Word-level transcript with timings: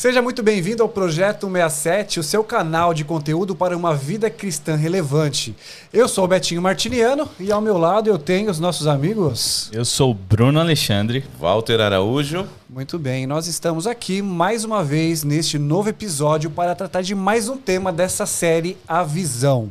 Seja 0.00 0.22
muito 0.22 0.42
bem-vindo 0.42 0.82
ao 0.82 0.88
Projeto 0.88 1.46
67, 1.46 2.20
o 2.20 2.22
seu 2.22 2.42
canal 2.42 2.94
de 2.94 3.04
conteúdo 3.04 3.54
para 3.54 3.76
uma 3.76 3.94
vida 3.94 4.30
cristã 4.30 4.74
relevante. 4.74 5.54
Eu 5.92 6.08
sou 6.08 6.24
o 6.24 6.26
Betinho 6.26 6.62
Martiniano 6.62 7.28
e 7.38 7.52
ao 7.52 7.60
meu 7.60 7.76
lado 7.76 8.08
eu 8.08 8.16
tenho 8.16 8.50
os 8.50 8.58
nossos 8.58 8.86
amigos. 8.86 9.68
Eu 9.70 9.84
sou 9.84 10.12
o 10.12 10.14
Bruno 10.14 10.58
Alexandre. 10.58 11.22
Walter 11.38 11.82
Araújo. 11.82 12.48
Muito 12.66 12.98
bem, 12.98 13.26
nós 13.26 13.46
estamos 13.46 13.86
aqui 13.86 14.22
mais 14.22 14.64
uma 14.64 14.82
vez 14.82 15.22
neste 15.22 15.58
novo 15.58 15.90
episódio 15.90 16.48
para 16.48 16.74
tratar 16.74 17.02
de 17.02 17.14
mais 17.14 17.50
um 17.50 17.58
tema 17.58 17.92
dessa 17.92 18.24
série 18.24 18.78
A 18.88 19.02
Visão. 19.02 19.70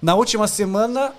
Na 0.00 0.14
última 0.14 0.48
semana, 0.48 1.12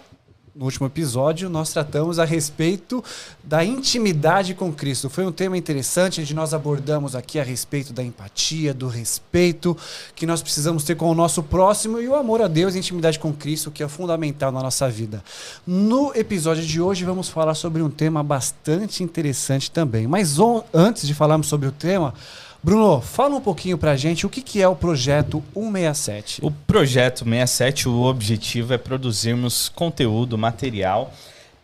no 0.57 0.65
último 0.65 0.87
episódio, 0.87 1.49
nós 1.49 1.71
tratamos 1.71 2.17
a 2.17 2.25
respeito 2.25 3.03
da 3.43 3.63
intimidade 3.63 4.55
com 4.55 4.73
Cristo. 4.73 5.07
Foi 5.07 5.23
um 5.23 5.31
tema 5.31 5.55
interessante, 5.55 6.19
onde 6.19 6.33
nós 6.33 6.51
abordamos 6.51 7.15
aqui 7.15 7.39
a 7.39 7.43
respeito 7.43 7.93
da 7.93 8.03
empatia, 8.03 8.73
do 8.73 8.87
respeito 8.87 9.77
que 10.15 10.25
nós 10.25 10.41
precisamos 10.41 10.83
ter 10.83 10.95
com 10.95 11.11
o 11.11 11.13
nosso 11.13 11.43
próximo 11.43 12.01
e 12.01 12.07
o 12.07 12.15
amor 12.15 12.41
a 12.41 12.47
Deus 12.47 12.73
e 12.73 12.77
a 12.77 12.79
intimidade 12.79 13.19
com 13.19 13.31
Cristo, 13.31 13.69
que 13.69 13.83
é 13.83 13.87
fundamental 13.87 14.51
na 14.51 14.63
nossa 14.63 14.89
vida. 14.89 15.23
No 15.65 16.11
episódio 16.15 16.65
de 16.65 16.81
hoje, 16.81 17.05
vamos 17.05 17.29
falar 17.29 17.53
sobre 17.53 17.83
um 17.83 17.89
tema 17.89 18.23
bastante 18.23 19.03
interessante 19.03 19.69
também. 19.69 20.07
Mas 20.07 20.37
antes 20.73 21.05
de 21.05 21.13
falarmos 21.13 21.45
sobre 21.45 21.67
o 21.67 21.71
tema, 21.71 22.15
Bruno, 22.63 22.99
fala 23.01 23.35
um 23.35 23.41
pouquinho 23.41 23.77
pra 23.77 23.95
gente 23.95 24.25
o 24.25 24.29
que, 24.29 24.41
que 24.41 24.61
é 24.61 24.67
o 24.67 24.75
projeto 24.75 25.43
167. 25.53 26.39
O 26.43 26.51
projeto 26.51 27.23
67, 27.23 27.87
o 27.87 28.01
objetivo 28.03 28.73
é 28.73 28.77
produzirmos 28.77 29.69
conteúdo, 29.69 30.37
material 30.37 31.13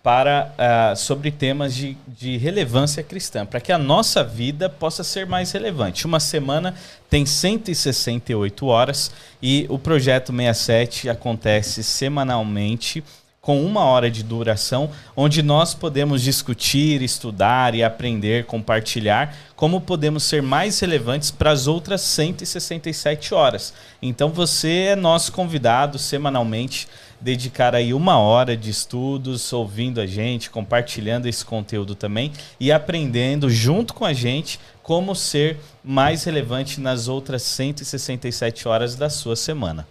para 0.04 0.54
uh, 0.60 0.96
sobre 0.98 1.32
temas 1.32 1.74
de, 1.74 1.96
de 2.06 2.36
relevância 2.36 3.02
cristã, 3.02 3.46
para 3.46 3.62
que 3.62 3.72
a 3.72 3.78
nossa 3.78 4.22
vida 4.22 4.70
possa 4.70 5.02
ser 5.02 5.26
mais 5.26 5.54
relevante. 5.54 6.06
Uma 6.06 6.20
semana 6.20 6.76
tem 7.10 7.26
168 7.26 8.66
horas 8.66 9.12
e 9.42 9.66
o 9.70 9.80
projeto 9.80 10.34
67 10.34 11.10
acontece 11.10 11.82
semanalmente 11.84 13.02
com 13.44 13.62
uma 13.62 13.82
hora 13.82 14.10
de 14.10 14.24
duração, 14.24 14.90
onde 15.18 15.44
nós 15.44 15.74
podemos 15.74 16.22
discutir, 16.22 17.02
estudar 17.02 17.76
e 17.76 17.84
aprender, 17.84 18.46
compartilhar 18.46 19.36
como 19.54 19.82
podemos 19.82 20.24
ser 20.24 20.42
mais 20.42 20.80
relevantes 20.80 21.30
para 21.30 21.52
as 21.52 21.68
outras 21.68 22.00
167 22.00 23.34
horas. 23.34 23.74
Então 24.02 24.30
você 24.30 24.92
é 24.92 24.96
nosso 24.96 25.34
convidado 25.34 26.00
semanalmente 26.00 26.88
dedicar 27.20 27.76
aí 27.76 27.94
uma 27.94 28.18
hora 28.18 28.56
de 28.56 28.70
estudos, 28.70 29.52
ouvindo 29.52 30.00
a 30.00 30.06
gente, 30.06 30.50
compartilhando 30.50 31.26
esse 31.26 31.44
conteúdo 31.44 31.96
também 31.96 32.32
e 32.58 32.72
aprendendo 32.72 33.50
junto 33.50 33.94
com 33.94 34.06
a 34.06 34.14
gente 34.14 34.58
como 34.82 35.14
ser 35.14 35.60
mais 35.84 36.24
relevante 36.24 36.80
nas 36.80 37.10
outras 37.10 37.42
167 37.42 38.70
horas 38.70 38.96
da 38.96 39.09
sua 39.09 39.36
semana. 39.36 39.86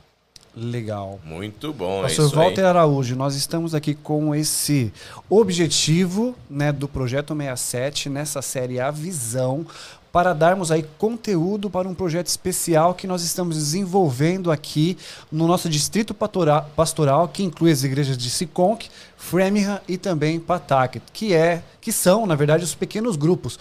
Legal. 0.55 1.19
Muito 1.25 1.73
bom. 1.73 2.03
Pastor 2.03 2.31
é 2.31 2.37
Walter 2.37 2.61
aí. 2.61 2.67
Araújo, 2.67 3.17
nós 3.17 3.35
estamos 3.35 3.75
aqui 3.75 3.95
com 3.95 4.35
esse 4.35 4.93
objetivo 5.29 6.35
né, 6.49 6.71
do 6.71 6.87
Projeto 6.87 7.35
67, 7.35 8.11
nessa 8.11 8.43
série 8.43 8.79
A 8.79 8.91
Visão, 8.91 9.67
para 10.13 10.35
darmos 10.35 10.71
aí 10.71 10.85
conteúdo 10.99 11.71
para 11.71 11.89
um 11.89 11.95
projeto 11.95 12.27
especial 12.27 12.95
que 12.95 13.07
nós 13.07 13.23
estamos 13.23 13.57
desenvolvendo 13.57 14.51
aqui 14.51 14.99
no 15.31 15.47
nosso 15.47 15.71
distrito 15.71 16.15
pastoral, 16.15 17.29
que 17.29 17.43
inclui 17.43 17.73
as 17.73 17.83
igrejas 17.83 18.19
de 18.19 18.29
Siconk, 18.29 18.91
Framingham 19.17 19.81
e 19.89 19.97
também 19.97 20.39
Pataket, 20.39 21.03
que 21.15 21.33
é 21.33 21.63
que 21.81 21.91
são, 21.91 22.27
na 22.27 22.35
verdade, 22.35 22.63
os 22.63 22.75
pequenos 22.75 23.17
grupos. 23.17 23.59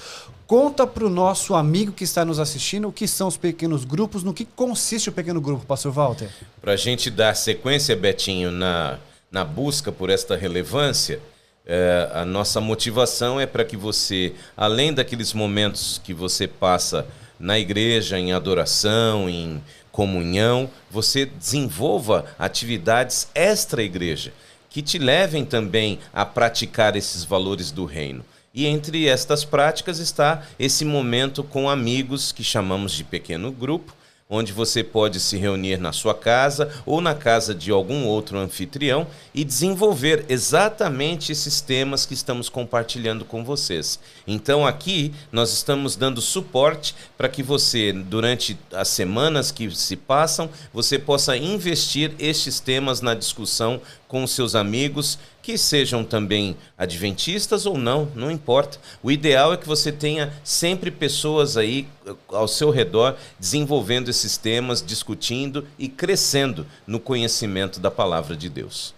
Conta 0.51 0.85
para 0.85 1.06
o 1.06 1.09
nosso 1.09 1.56
amigo 1.56 1.94
que 1.94 2.03
está 2.03 2.25
nos 2.25 2.38
assistindo 2.38 2.89
o 2.89 2.91
que 2.91 3.07
são 3.07 3.29
os 3.29 3.38
pequenos 3.38 3.85
grupos, 3.85 4.22
no 4.22 4.34
que 4.34 4.44
consiste 4.44 5.07
o 5.07 5.13
pequeno 5.13 5.39
grupo, 5.39 5.66
Pastor 5.66 5.94
Walter. 5.94 6.29
Para 6.62 6.73
a 6.73 6.75
gente 6.75 7.09
dar 7.09 7.34
sequência, 7.38 7.95
Betinho, 7.95 8.51
na, 8.51 9.00
na 9.31 9.45
busca 9.45 9.94
por 9.94 10.09
esta 10.09 10.35
relevância, 10.35 11.22
é, 11.66 12.12
a 12.13 12.25
nossa 12.25 12.59
motivação 12.59 13.39
é 13.39 13.45
para 13.45 13.63
que 13.63 13.78
você, 13.78 14.34
além 14.57 14.94
daqueles 14.94 15.31
momentos 15.31 16.01
que 16.03 16.13
você 16.13 16.50
passa 16.50 17.07
na 17.39 17.57
igreja, 17.57 18.19
em 18.19 18.33
adoração, 18.33 19.29
em 19.29 19.63
comunhão, 19.89 20.69
você 20.89 21.25
desenvolva 21.25 22.25
atividades 22.38 23.29
extra-igreja 23.33 24.33
que 24.69 24.81
te 24.81 24.97
levem 24.97 25.45
também 25.45 25.97
a 26.12 26.25
praticar 26.25 26.97
esses 26.97 27.23
valores 27.23 27.72
do 27.72 27.85
reino. 27.85 28.25
E 28.53 28.66
entre 28.66 29.07
estas 29.07 29.45
práticas 29.45 30.00
está 30.00 30.44
esse 30.59 30.84
momento 30.84 31.41
com 31.44 31.69
amigos 31.69 32.34
que 32.34 32.44
chamamos 32.44 32.91
de 32.91 33.03
pequeno 33.03 33.50
grupo, 33.50 33.95
onde 34.34 34.53
você 34.53 34.81
pode 34.81 35.19
se 35.19 35.35
reunir 35.38 35.78
na 35.78 35.91
sua 35.91 36.16
casa 36.16 36.72
ou 36.85 37.01
na 37.01 37.13
casa 37.13 37.53
de 37.53 37.69
algum 37.69 38.06
outro 38.06 38.38
anfitrião 38.38 39.06
e 39.34 39.44
desenvolver 39.44 40.25
exatamente 40.29 41.34
esses 41.34 41.59
temas 41.59 42.06
que 42.06 42.13
estamos 42.13 42.47
compartilhando 42.47 43.25
com 43.25 43.44
vocês. 43.44 44.00
Então 44.25 44.66
aqui 44.66 45.13
nós 45.33 45.51
estamos 45.51 45.97
dando 45.97 46.22
suporte 46.22 46.95
para 47.18 47.28
que 47.28 47.44
você, 47.44 47.91
durante 47.91 48.57
as 48.72 48.88
semanas 48.88 49.51
que 49.51 49.69
se 49.75 49.97
passam, 49.97 50.50
você 50.73 50.97
possa 50.97 51.35
investir 51.35 52.13
estes 52.18 52.62
temas 52.62 53.01
na 53.01 53.13
discussão 53.13 53.81
com 54.07 54.25
seus 54.28 54.56
amigos 54.56 55.19
que 55.41 55.57
sejam 55.57 56.03
também 56.03 56.56
adventistas 56.78 57.66
ou 57.66 57.78
não, 57.78 58.09
não 58.16 58.29
importa. 58.29 58.78
O 59.02 59.12
ideal 59.12 59.53
é 59.53 59.57
que 59.57 59.68
você 59.68 59.91
tenha 59.91 60.34
sempre 60.44 60.91
pessoas 60.91 61.57
aí 61.57 61.88
eh, 62.06 62.13
ao 62.29 62.47
seu 62.47 62.69
redor 62.69 63.18
desenvolvendo 63.40 64.09
esses 64.09 64.38
temas, 64.38 64.84
discutindo 64.85 65.68
e 65.78 65.90
crescendo 65.90 66.66
no 66.85 67.00
conhecimento 67.00 67.80
da 67.80 67.90
palavra 67.90 68.35
de 68.35 68.50
Deus. 68.50 68.94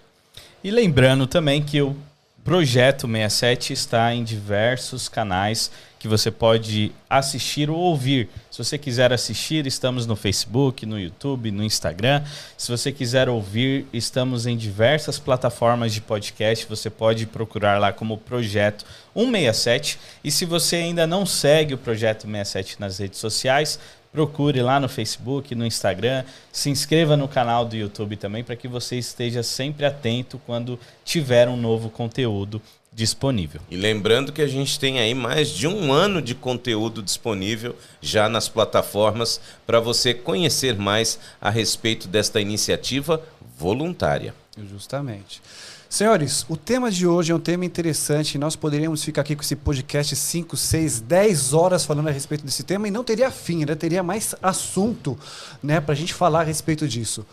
E 0.64 0.72
lembrando 0.72 1.28
também 1.28 1.62
que 1.62 1.82
o 1.82 1.96
Projeto 2.44 3.08
67 3.08 3.72
está 3.72 4.14
em 4.14 4.22
diversos 4.22 5.08
canais 5.08 5.72
que 6.03 6.08
você 6.09 6.30
pode 6.30 6.91
assistir 7.09 7.69
ou 7.69 7.78
ouvir. 7.78 8.28
Se 8.52 8.58
você 8.58 8.78
quiser 8.78 9.14
assistir, 9.14 9.66
estamos 9.66 10.06
no 10.06 10.18
Facebook, 10.18 10.86
no 10.86 11.00
YouTube, 11.00 11.50
no 11.50 11.64
Instagram. 11.64 12.22
Se 12.58 12.69
você 12.69 12.91
quiser 12.91 13.30
ouvir, 13.30 13.88
estamos 13.94 14.46
em 14.46 14.58
diversas 14.58 15.18
plataformas 15.18 15.94
de 15.94 16.02
podcast. 16.02 16.66
Você 16.68 16.90
pode 16.90 17.25
procurar 17.25 17.80
lá 17.80 17.94
como 17.94 18.18
Projeto 18.18 18.84
167. 19.16 19.97
E 20.25 20.30
se 20.30 20.44
você 20.44 20.75
ainda 20.75 21.08
não 21.08 21.25
segue 21.25 21.74
o 21.74 21.78
Projeto 21.78 22.24
67 22.24 22.81
nas 22.81 22.97
redes 22.97 23.20
sociais, 23.20 23.80
procure 24.12 24.62
lá 24.62 24.81
no 24.81 24.90
Facebook, 24.90 25.56
no 25.56 25.66
Instagram, 25.66 26.25
se 26.52 26.70
inscreva 26.70 27.16
no 27.16 27.30
canal 27.30 27.64
do 27.64 27.78
YouTube 27.78 28.18
também 28.18 28.44
para 28.44 28.58
que 28.58 28.68
você 28.68 28.97
esteja 28.97 29.41
sempre 29.41 29.85
atento 29.85 30.38
quando 30.46 30.78
tiver 31.06 31.47
um 31.47 31.56
novo 31.56 31.90
conteúdo 31.90 32.62
disponível. 32.96 33.62
E 33.70 33.76
lembrando 33.76 34.31
que 34.31 34.42
a 34.42 34.48
gente 34.48 34.79
tem 34.79 35.00
aí 35.00 35.14
mais 35.14 35.50
de 35.50 35.67
um 35.67 35.91
ano 35.91 36.22
de 36.22 36.35
conteúdo 36.35 37.02
disponível 37.02 37.76
já 38.02 38.29
nas 38.29 38.47
plataformas 38.47 39.41
para 39.66 39.79
você 39.79 40.14
conhecer 40.14 40.78
mais 40.78 41.20
a 41.41 41.50
respeito 41.50 42.08
desta 42.08 42.40
iniciativa 42.40 43.22
voluntária. 43.58 44.34
Justamente. 44.70 45.41
Senhores, 45.90 46.44
o 46.50 46.58
tema 46.58 46.90
de 46.90 47.06
hoje 47.06 47.32
é 47.32 47.35
um 47.35 47.40
tema 47.40 47.66
interessante. 47.66 48.38
Nós 48.38 48.56
poderíamos 48.56 49.03
ficar 49.03 49.22
aqui 49.22 49.35
com 49.35 49.44
esse 49.44 49.56
podcast 49.56 50.16
5, 50.16 50.58
6, 50.58 51.02
10 51.02 51.53
horas 51.53 51.85
falando 51.85 52.08
a 52.08 52.12
respeito 52.12 52.44
desse 52.44 52.64
tema 52.64 52.88
e 52.88 52.91
não 52.91 53.03
teria 53.03 53.29
fim, 53.29 53.59
ainda 53.59 53.76
teria 53.76 54.02
mais 54.02 54.34
assunto 54.41 55.16
né, 55.62 55.79
para 55.79 55.94
a 55.94 55.96
gente 55.96 56.12
falar 56.12 56.41
a 56.41 56.44
respeito 56.44 56.88
disso. 56.88 57.23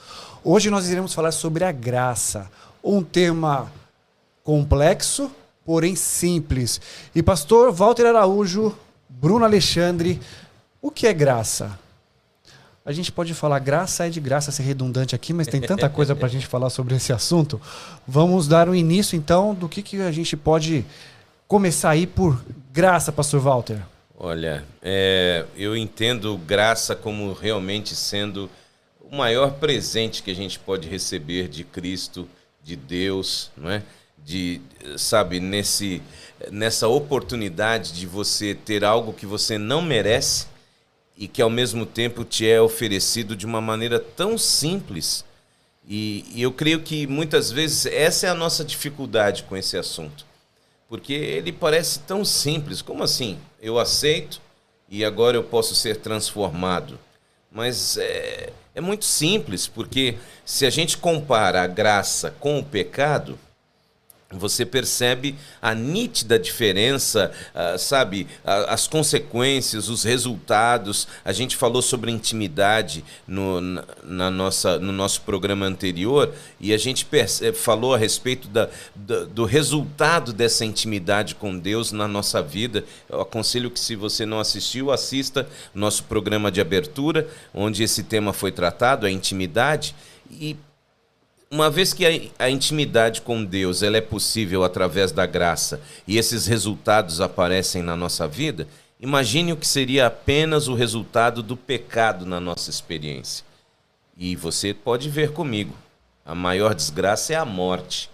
Hoje 0.44 0.68
nós 0.68 0.90
iremos 0.90 1.14
falar 1.14 1.32
sobre 1.32 1.64
a 1.64 1.72
graça, 1.72 2.50
um 2.84 3.02
tema 3.02 3.72
complexo, 4.44 5.30
porém 5.64 5.94
simples. 5.94 6.80
E 7.14 7.22
pastor 7.22 7.72
Walter 7.72 8.06
Araújo, 8.06 8.74
Bruno 9.08 9.44
Alexandre, 9.44 10.20
o 10.80 10.90
que 10.90 11.06
é 11.06 11.12
graça? 11.12 11.78
A 12.84 12.92
gente 12.92 13.12
pode 13.12 13.34
falar 13.34 13.58
graça 13.58 14.06
é 14.06 14.10
de 14.10 14.20
graça 14.20 14.50
ser 14.50 14.62
redundante 14.62 15.14
aqui, 15.14 15.32
mas 15.32 15.46
tem 15.46 15.60
tanta 15.60 15.88
coisa 15.88 16.16
para 16.16 16.26
a 16.26 16.30
gente 16.30 16.46
falar 16.46 16.70
sobre 16.70 16.96
esse 16.96 17.12
assunto. 17.12 17.60
Vamos 18.08 18.48
dar 18.48 18.68
um 18.68 18.74
início 18.74 19.16
então 19.16 19.54
do 19.54 19.68
que, 19.68 19.82
que 19.82 20.00
a 20.00 20.10
gente 20.10 20.36
pode 20.36 20.84
começar 21.46 21.90
aí 21.90 22.06
por 22.06 22.42
graça, 22.72 23.12
pastor 23.12 23.40
Walter. 23.40 23.80
Olha, 24.18 24.64
é, 24.82 25.44
eu 25.56 25.76
entendo 25.76 26.36
graça 26.38 26.96
como 26.96 27.32
realmente 27.32 27.94
sendo 27.94 28.50
o 29.00 29.14
maior 29.14 29.52
presente 29.52 30.22
que 30.22 30.30
a 30.30 30.34
gente 30.34 30.58
pode 30.58 30.88
receber 30.88 31.48
de 31.48 31.64
Cristo, 31.64 32.28
de 32.62 32.76
Deus, 32.76 33.50
não 33.56 33.70
é? 33.70 33.82
De, 34.30 34.60
sabe, 34.96 35.40
nesse, 35.40 36.00
nessa 36.50 36.86
oportunidade 36.86 37.92
de 37.92 38.06
você 38.06 38.54
ter 38.54 38.84
algo 38.84 39.12
que 39.12 39.26
você 39.26 39.58
não 39.58 39.82
merece 39.82 40.46
e 41.18 41.26
que 41.26 41.42
ao 41.42 41.50
mesmo 41.50 41.84
tempo 41.84 42.24
te 42.24 42.48
é 42.48 42.60
oferecido 42.60 43.34
de 43.34 43.44
uma 43.44 43.60
maneira 43.60 43.98
tão 43.98 44.38
simples. 44.38 45.24
E, 45.86 46.24
e 46.32 46.40
eu 46.40 46.52
creio 46.52 46.80
que 46.80 47.06
muitas 47.06 47.50
vezes 47.50 47.86
essa 47.86 48.28
é 48.28 48.30
a 48.30 48.34
nossa 48.34 48.64
dificuldade 48.64 49.42
com 49.42 49.56
esse 49.56 49.76
assunto. 49.76 50.24
Porque 50.88 51.12
ele 51.12 51.52
parece 51.52 51.98
tão 52.00 52.24
simples. 52.24 52.80
Como 52.80 53.02
assim? 53.02 53.38
Eu 53.60 53.78
aceito 53.78 54.40
e 54.88 55.04
agora 55.04 55.36
eu 55.36 55.44
posso 55.44 55.74
ser 55.74 55.96
transformado. 55.96 56.98
Mas 57.50 57.96
é, 57.96 58.52
é 58.74 58.80
muito 58.80 59.04
simples, 59.04 59.66
porque 59.66 60.16
se 60.44 60.64
a 60.64 60.70
gente 60.70 60.96
compara 60.96 61.62
a 61.62 61.66
graça 61.66 62.34
com 62.38 62.58
o 62.58 62.64
pecado, 62.64 63.38
você 64.32 64.64
percebe 64.64 65.34
a 65.60 65.74
nítida 65.74 66.38
diferença, 66.38 67.32
uh, 67.52 67.76
sabe, 67.76 68.28
as 68.44 68.86
consequências, 68.86 69.88
os 69.88 70.04
resultados. 70.04 71.08
A 71.24 71.32
gente 71.32 71.56
falou 71.56 71.82
sobre 71.82 72.12
intimidade 72.12 73.04
no, 73.26 73.60
na, 73.60 73.84
na 74.04 74.30
nossa, 74.30 74.78
no 74.78 74.92
nosso 74.92 75.22
programa 75.22 75.66
anterior 75.66 76.32
e 76.60 76.72
a 76.72 76.78
gente 76.78 77.06
falou 77.54 77.92
a 77.92 77.98
respeito 77.98 78.46
da, 78.46 78.68
da, 78.94 79.24
do 79.24 79.44
resultado 79.44 80.32
dessa 80.32 80.64
intimidade 80.64 81.34
com 81.34 81.58
Deus 81.58 81.90
na 81.90 82.06
nossa 82.06 82.40
vida. 82.40 82.84
Eu 83.08 83.20
aconselho 83.20 83.68
que, 83.68 83.80
se 83.80 83.96
você 83.96 84.24
não 84.24 84.38
assistiu, 84.38 84.92
assista 84.92 85.48
nosso 85.74 86.04
programa 86.04 86.52
de 86.52 86.60
abertura, 86.60 87.26
onde 87.52 87.82
esse 87.82 88.04
tema 88.04 88.32
foi 88.32 88.52
tratado, 88.52 89.06
a 89.06 89.10
intimidade. 89.10 89.92
E 90.30 90.56
uma 91.52 91.68
vez 91.68 91.92
que 91.92 92.06
a, 92.06 92.44
a, 92.44 92.48
intimidade 92.48 93.22
com 93.22 93.44
Deus 93.44 93.82
ela 93.82 93.96
é 93.96 94.00
possível 94.00 94.62
através 94.62 95.10
da 95.10 95.26
graça 95.26 95.80
e 96.06 96.16
esses 96.16 96.46
resultados 96.46 97.20
aparecem 97.20 97.82
na 97.82 97.96
nossa 97.96 98.28
vida, 98.28 98.68
imagine 99.00 99.52
o 99.52 99.56
que 99.56 99.66
seria 99.66 100.06
apenas 100.06 100.68
o 100.68 100.74
resultado 100.74 101.42
do 101.42 101.56
pecado 101.56 102.24
na 102.24 102.38
nossa 102.38 102.70
experiência. 102.70 103.44
E 104.16 104.36
você 104.36 104.72
pode 104.72 105.10
ver 105.10 105.32
comigo, 105.32 105.74
a 106.24 106.36
maior 106.36 106.72
desgraça 106.72 107.32
é 107.32 107.36
a 107.36 107.44
morte. 107.44 108.08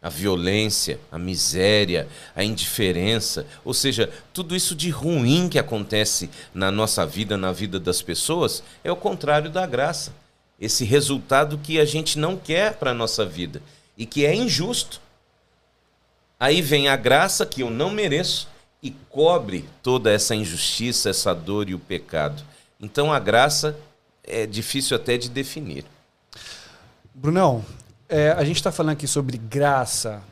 A 0.00 0.08
violência, 0.08 0.98
a 1.10 1.18
miséria, 1.18 2.08
a 2.34 2.44
indiferença, 2.44 3.44
ou 3.64 3.74
seja, 3.74 4.08
tudo 4.32 4.54
isso 4.54 4.74
de 4.74 4.90
ruim 4.90 5.48
que 5.48 5.58
acontece 5.58 6.30
na 6.54 6.70
nossa 6.70 7.04
vida, 7.04 7.36
na 7.36 7.50
vida 7.50 7.80
das 7.80 8.00
pessoas, 8.00 8.62
é 8.84 8.92
o 8.92 8.96
contrário 8.96 9.50
da 9.50 9.66
graça 9.66 10.12
esse 10.60 10.84
resultado 10.84 11.58
que 11.58 11.78
a 11.78 11.84
gente 11.84 12.18
não 12.18 12.36
quer 12.36 12.74
para 12.74 12.90
a 12.90 12.94
nossa 12.94 13.24
vida 13.24 13.62
e 13.96 14.04
que 14.04 14.24
é 14.24 14.34
injusto. 14.34 15.00
Aí 16.38 16.62
vem 16.62 16.88
a 16.88 16.96
graça 16.96 17.44
que 17.46 17.62
eu 17.62 17.70
não 17.70 17.90
mereço 17.90 18.48
e 18.82 18.90
cobre 19.10 19.68
toda 19.82 20.10
essa 20.12 20.34
injustiça, 20.34 21.10
essa 21.10 21.34
dor 21.34 21.68
e 21.68 21.74
o 21.74 21.78
pecado. 21.78 22.42
Então 22.80 23.12
a 23.12 23.18
graça 23.18 23.76
é 24.22 24.46
difícil 24.46 24.96
até 24.96 25.16
de 25.16 25.28
definir. 25.28 25.84
Brunão, 27.14 27.64
é, 28.08 28.30
a 28.30 28.44
gente 28.44 28.56
está 28.56 28.70
falando 28.70 28.92
aqui 28.92 29.06
sobre 29.06 29.36
graça, 29.36 30.22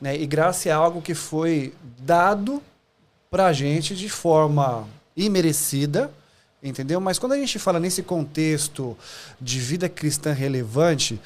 né? 0.00 0.16
E 0.16 0.26
graça 0.26 0.68
é 0.68 0.72
algo 0.72 1.02
que 1.02 1.14
foi 1.14 1.74
dado 1.98 2.62
para 3.30 3.46
a 3.46 3.52
gente 3.52 3.94
de 3.94 4.08
forma 4.08 4.86
imerecida, 5.16 6.10
Entendeu? 6.62 7.00
Mas 7.00 7.18
quando 7.18 7.32
a 7.32 7.36
gente 7.36 7.58
fala 7.58 7.80
nesse 7.80 8.02
contexto 8.02 8.96
de 9.40 9.58
vida 9.58 9.88
cristã 9.88 10.32
relevante, 10.32 11.18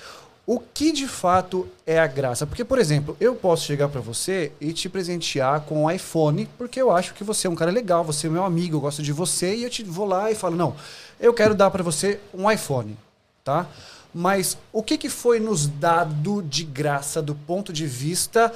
o 0.46 0.60
que 0.60 0.92
de 0.92 1.08
fato 1.08 1.66
é 1.86 1.98
a 1.98 2.06
graça? 2.06 2.46
Porque, 2.46 2.64
por 2.64 2.78
exemplo, 2.78 3.16
eu 3.18 3.34
posso 3.34 3.64
chegar 3.64 3.88
para 3.88 4.00
você 4.00 4.52
e 4.60 4.72
te 4.72 4.88
presentear 4.88 5.62
com 5.62 5.84
um 5.84 5.90
iPhone, 5.90 6.48
porque 6.58 6.80
eu 6.80 6.90
acho 6.90 7.14
que 7.14 7.24
você 7.24 7.46
é 7.46 7.50
um 7.50 7.54
cara 7.54 7.70
legal, 7.70 8.04
você 8.04 8.26
é 8.26 8.30
meu 8.30 8.44
amigo, 8.44 8.76
eu 8.76 8.80
gosto 8.80 9.02
de 9.02 9.12
você, 9.12 9.56
e 9.56 9.64
eu 9.64 9.70
te 9.70 9.82
vou 9.82 10.06
lá 10.06 10.30
e 10.30 10.34
falo: 10.34 10.54
não, 10.54 10.76
eu 11.18 11.32
quero 11.32 11.54
dar 11.54 11.70
para 11.70 11.82
você 11.82 12.20
um 12.32 12.50
iPhone, 12.50 12.96
tá? 13.42 13.66
Mas 14.14 14.56
o 14.72 14.82
que, 14.82 14.96
que 14.98 15.08
foi 15.08 15.40
nos 15.40 15.66
dado 15.66 16.42
de 16.42 16.62
graça 16.62 17.20
do 17.20 17.34
ponto 17.34 17.72
de 17.72 17.86
vista, 17.86 18.52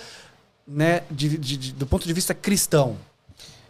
né, 0.66 1.02
de, 1.10 1.36
de, 1.38 1.56
de, 1.56 1.72
do 1.72 1.86
ponto 1.86 2.06
de 2.06 2.12
vista 2.12 2.34
cristão? 2.34 2.96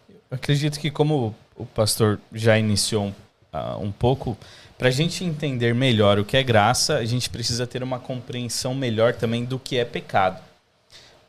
Eu 0.09 0.35
acredito 0.35 0.79
que 0.79 0.91
como 0.91 1.35
o 1.59 1.67
pastor 1.67 2.21
já 2.33 2.57
iniciou 2.57 3.07
um, 3.07 3.15
uh, 3.53 3.83
um 3.83 3.93
pouco, 3.93 4.39
para 4.79 4.89
a 4.89 4.93
gente 4.93 5.25
entender 5.25 5.75
melhor 5.75 6.19
o 6.19 6.25
que 6.25 6.37
é 6.37 6.43
graça, 6.43 6.97
a 6.99 7.05
gente 7.05 7.29
precisa 7.29 7.67
ter 7.67 7.83
uma 7.83 7.99
compreensão 7.99 8.75
melhor 8.75 9.13
também 9.13 9.45
do 9.45 9.59
que 9.59 9.77
é 9.77 9.85
pecado. 9.85 10.41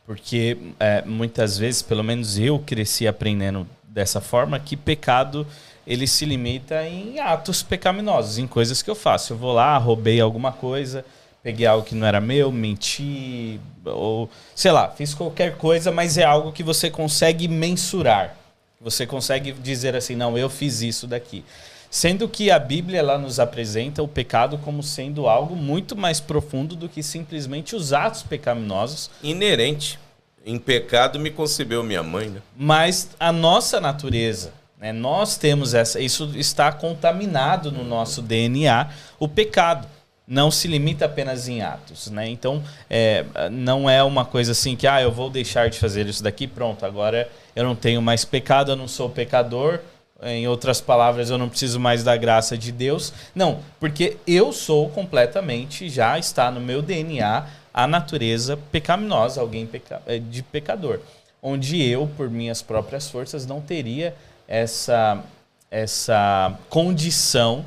Porque 0.05 0.57
é, 0.79 1.03
muitas 1.03 1.57
vezes, 1.57 1.81
pelo 1.81 2.03
menos 2.03 2.37
eu 2.37 2.59
cresci 2.59 3.07
aprendendo 3.07 3.67
dessa 3.83 4.21
forma, 4.21 4.59
que 4.59 4.77
pecado 4.77 5.45
ele 5.85 6.05
se 6.05 6.25
limita 6.25 6.87
em 6.87 7.19
atos 7.19 7.63
pecaminosos, 7.63 8.37
em 8.37 8.45
coisas 8.45 8.83
que 8.83 8.89
eu 8.89 8.95
faço. 8.95 9.33
Eu 9.33 9.37
vou 9.37 9.53
lá, 9.53 9.75
roubei 9.77 10.21
alguma 10.21 10.51
coisa, 10.51 11.03
peguei 11.41 11.65
algo 11.65 11.85
que 11.85 11.95
não 11.95 12.05
era 12.05 12.21
meu, 12.21 12.51
menti, 12.51 13.59
ou 13.83 14.29
sei 14.53 14.71
lá, 14.71 14.89
fiz 14.89 15.15
qualquer 15.15 15.57
coisa, 15.57 15.91
mas 15.91 16.17
é 16.17 16.23
algo 16.23 16.51
que 16.51 16.61
você 16.61 16.91
consegue 16.91 17.47
mensurar. 17.47 18.35
Você 18.81 19.05
consegue 19.05 19.51
dizer 19.51 19.95
assim, 19.95 20.15
não, 20.15 20.37
eu 20.37 20.49
fiz 20.49 20.81
isso 20.81 21.05
daqui. 21.05 21.43
Sendo 21.91 22.29
que 22.29 22.49
a 22.49 22.57
Bíblia 22.59 22.99
ela 22.99 23.17
nos 23.17 23.39
apresenta 23.39 24.01
o 24.01 24.07
pecado 24.07 24.57
como 24.59 24.81
sendo 24.81 25.27
algo 25.27 25.55
muito 25.55 25.97
mais 25.97 26.19
profundo 26.19 26.75
do 26.75 26.87
que 26.87 27.03
simplesmente 27.03 27.75
os 27.75 27.91
atos 27.91 28.23
pecaminosos. 28.23 29.09
Inerente. 29.21 29.99
Em 30.45 30.57
pecado 30.57 31.19
me 31.19 31.29
concebeu 31.29 31.83
minha 31.83 32.01
mãe, 32.01 32.29
né? 32.29 32.41
Mas 32.55 33.09
a 33.19 33.31
nossa 33.31 33.81
natureza, 33.81 34.53
né? 34.79 34.93
nós 34.93 35.35
temos 35.35 35.73
essa, 35.73 35.99
isso 35.99 36.31
está 36.35 36.71
contaminado 36.71 37.71
no 37.71 37.83
nosso 37.83 38.21
DNA, 38.21 38.89
o 39.19 39.27
pecado 39.27 39.87
não 40.29 40.51
se 40.51 40.67
limita 40.67 41.05
apenas 41.05 41.47
em 41.47 41.63
atos, 41.63 42.11
né? 42.11 42.29
Então, 42.29 42.63
é, 42.87 43.25
não 43.51 43.89
é 43.89 44.03
uma 44.03 44.23
coisa 44.23 44.51
assim 44.51 44.75
que, 44.75 44.85
ah, 44.85 45.01
eu 45.01 45.11
vou 45.11 45.27
deixar 45.27 45.71
de 45.71 45.79
fazer 45.79 46.05
isso 46.05 46.21
daqui, 46.21 46.45
pronto, 46.45 46.85
agora 46.85 47.27
eu 47.55 47.63
não 47.63 47.75
tenho 47.75 47.99
mais 47.99 48.23
pecado, 48.23 48.71
eu 48.71 48.75
não 48.75 48.87
sou 48.87 49.09
pecador, 49.09 49.79
em 50.21 50.47
outras 50.47 50.79
palavras, 50.79 51.29
eu 51.29 51.37
não 51.37 51.49
preciso 51.49 51.79
mais 51.79 52.03
da 52.03 52.15
graça 52.15 52.57
de 52.57 52.71
Deus. 52.71 53.11
Não, 53.33 53.59
porque 53.79 54.17
eu 54.27 54.53
sou 54.53 54.89
completamente, 54.89 55.89
já 55.89 56.19
está 56.19 56.51
no 56.51 56.59
meu 56.59 56.81
DNA, 56.81 57.47
a 57.73 57.87
natureza 57.87 58.57
pecaminosa, 58.71 59.41
alguém 59.41 59.65
peca 59.65 60.01
é, 60.05 60.19
de 60.19 60.43
pecador. 60.43 60.99
Onde 61.41 61.81
eu, 61.81 62.07
por 62.17 62.29
minhas 62.29 62.61
próprias 62.61 63.09
forças, 63.09 63.47
não 63.47 63.61
teria 63.61 64.13
essa, 64.47 65.23
essa 65.71 66.53
condição 66.69 67.63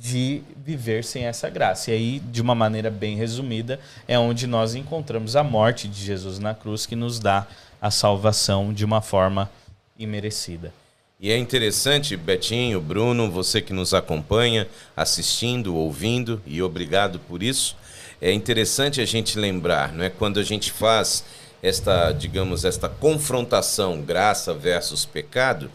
de 0.00 0.42
viver 0.56 1.04
sem 1.04 1.26
essa 1.26 1.50
graça. 1.50 1.90
E 1.90 1.94
aí, 1.94 2.20
de 2.20 2.40
uma 2.40 2.54
maneira 2.54 2.90
bem 2.90 3.16
resumida, 3.16 3.78
é 4.08 4.18
onde 4.18 4.46
nós 4.46 4.74
encontramos 4.74 5.36
a 5.36 5.44
morte 5.44 5.86
de 5.86 6.02
Jesus 6.02 6.38
na 6.38 6.54
cruz, 6.54 6.86
que 6.86 6.96
nos 6.96 7.20
dá 7.20 7.46
a 7.82 7.90
salvação 7.90 8.72
de 8.72 8.82
uma 8.82 9.02
forma 9.02 9.50
imerecida. 9.98 10.72
E 11.20 11.30
é 11.30 11.36
interessante, 11.36 12.16
Betinho, 12.16 12.80
Bruno, 12.80 13.30
você 13.30 13.60
que 13.60 13.74
nos 13.74 13.92
acompanha, 13.92 14.66
assistindo, 14.96 15.76
ouvindo, 15.76 16.40
e 16.46 16.62
obrigado 16.62 17.18
por 17.18 17.42
isso. 17.42 17.76
É 18.22 18.32
interessante 18.32 19.02
a 19.02 19.04
gente 19.04 19.38
lembrar, 19.38 19.92
não 19.92 20.02
é? 20.02 20.08
Quando 20.08 20.40
a 20.40 20.42
gente 20.42 20.72
faz 20.72 21.22
esta, 21.62 22.10
digamos, 22.12 22.64
esta 22.64 22.88
confrontação 22.88 24.00
graça 24.00 24.54
versus 24.54 25.04
pecado, 25.04 25.70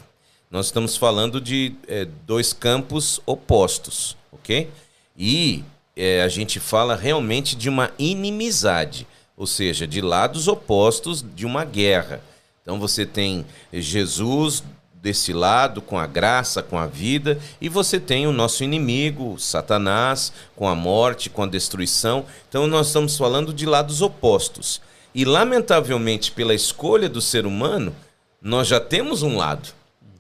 nós 0.56 0.68
estamos 0.68 0.96
falando 0.96 1.42
de 1.42 1.76
é, 1.86 2.08
dois 2.26 2.54
campos 2.54 3.20
opostos, 3.26 4.16
ok? 4.32 4.70
E 5.18 5.66
é, 5.98 6.22
a 6.22 6.30
gente 6.30 6.62
fala 6.62 6.96
realmente 6.96 7.58
de 7.58 7.68
uma 7.68 7.92
inimizade, 8.00 9.06
ou 9.36 9.46
seja, 9.46 9.86
de 9.86 10.00
lados 10.00 10.48
opostos 10.48 11.22
de 11.36 11.46
uma 11.46 11.66
guerra. 11.66 12.22
Então 12.62 12.80
você 12.80 13.06
tem 13.06 13.46
Jesus 13.74 14.64
desse 14.94 15.34
lado, 15.34 15.82
com 15.82 16.00
a 16.00 16.08
graça, 16.08 16.64
com 16.64 16.80
a 16.80 16.88
vida, 16.88 17.38
e 17.60 17.68
você 17.68 18.00
tem 18.00 18.26
o 18.26 18.32
nosso 18.32 18.64
inimigo, 18.64 19.38
Satanás, 19.38 20.32
com 20.56 20.70
a 20.70 20.74
morte, 20.74 21.30
com 21.30 21.44
a 21.44 21.48
destruição. 21.48 22.26
Então 22.48 22.66
nós 22.66 22.88
estamos 22.88 23.18
falando 23.18 23.54
de 23.54 23.66
lados 23.66 24.02
opostos. 24.02 24.80
E 25.14 25.26
lamentavelmente, 25.26 26.32
pela 26.32 26.54
escolha 26.54 27.10
do 27.10 27.22
ser 27.22 27.46
humano, 27.46 27.94
nós 28.42 28.70
já 28.70 28.80
temos 28.80 29.22
um 29.22 29.36
lado 29.36 29.74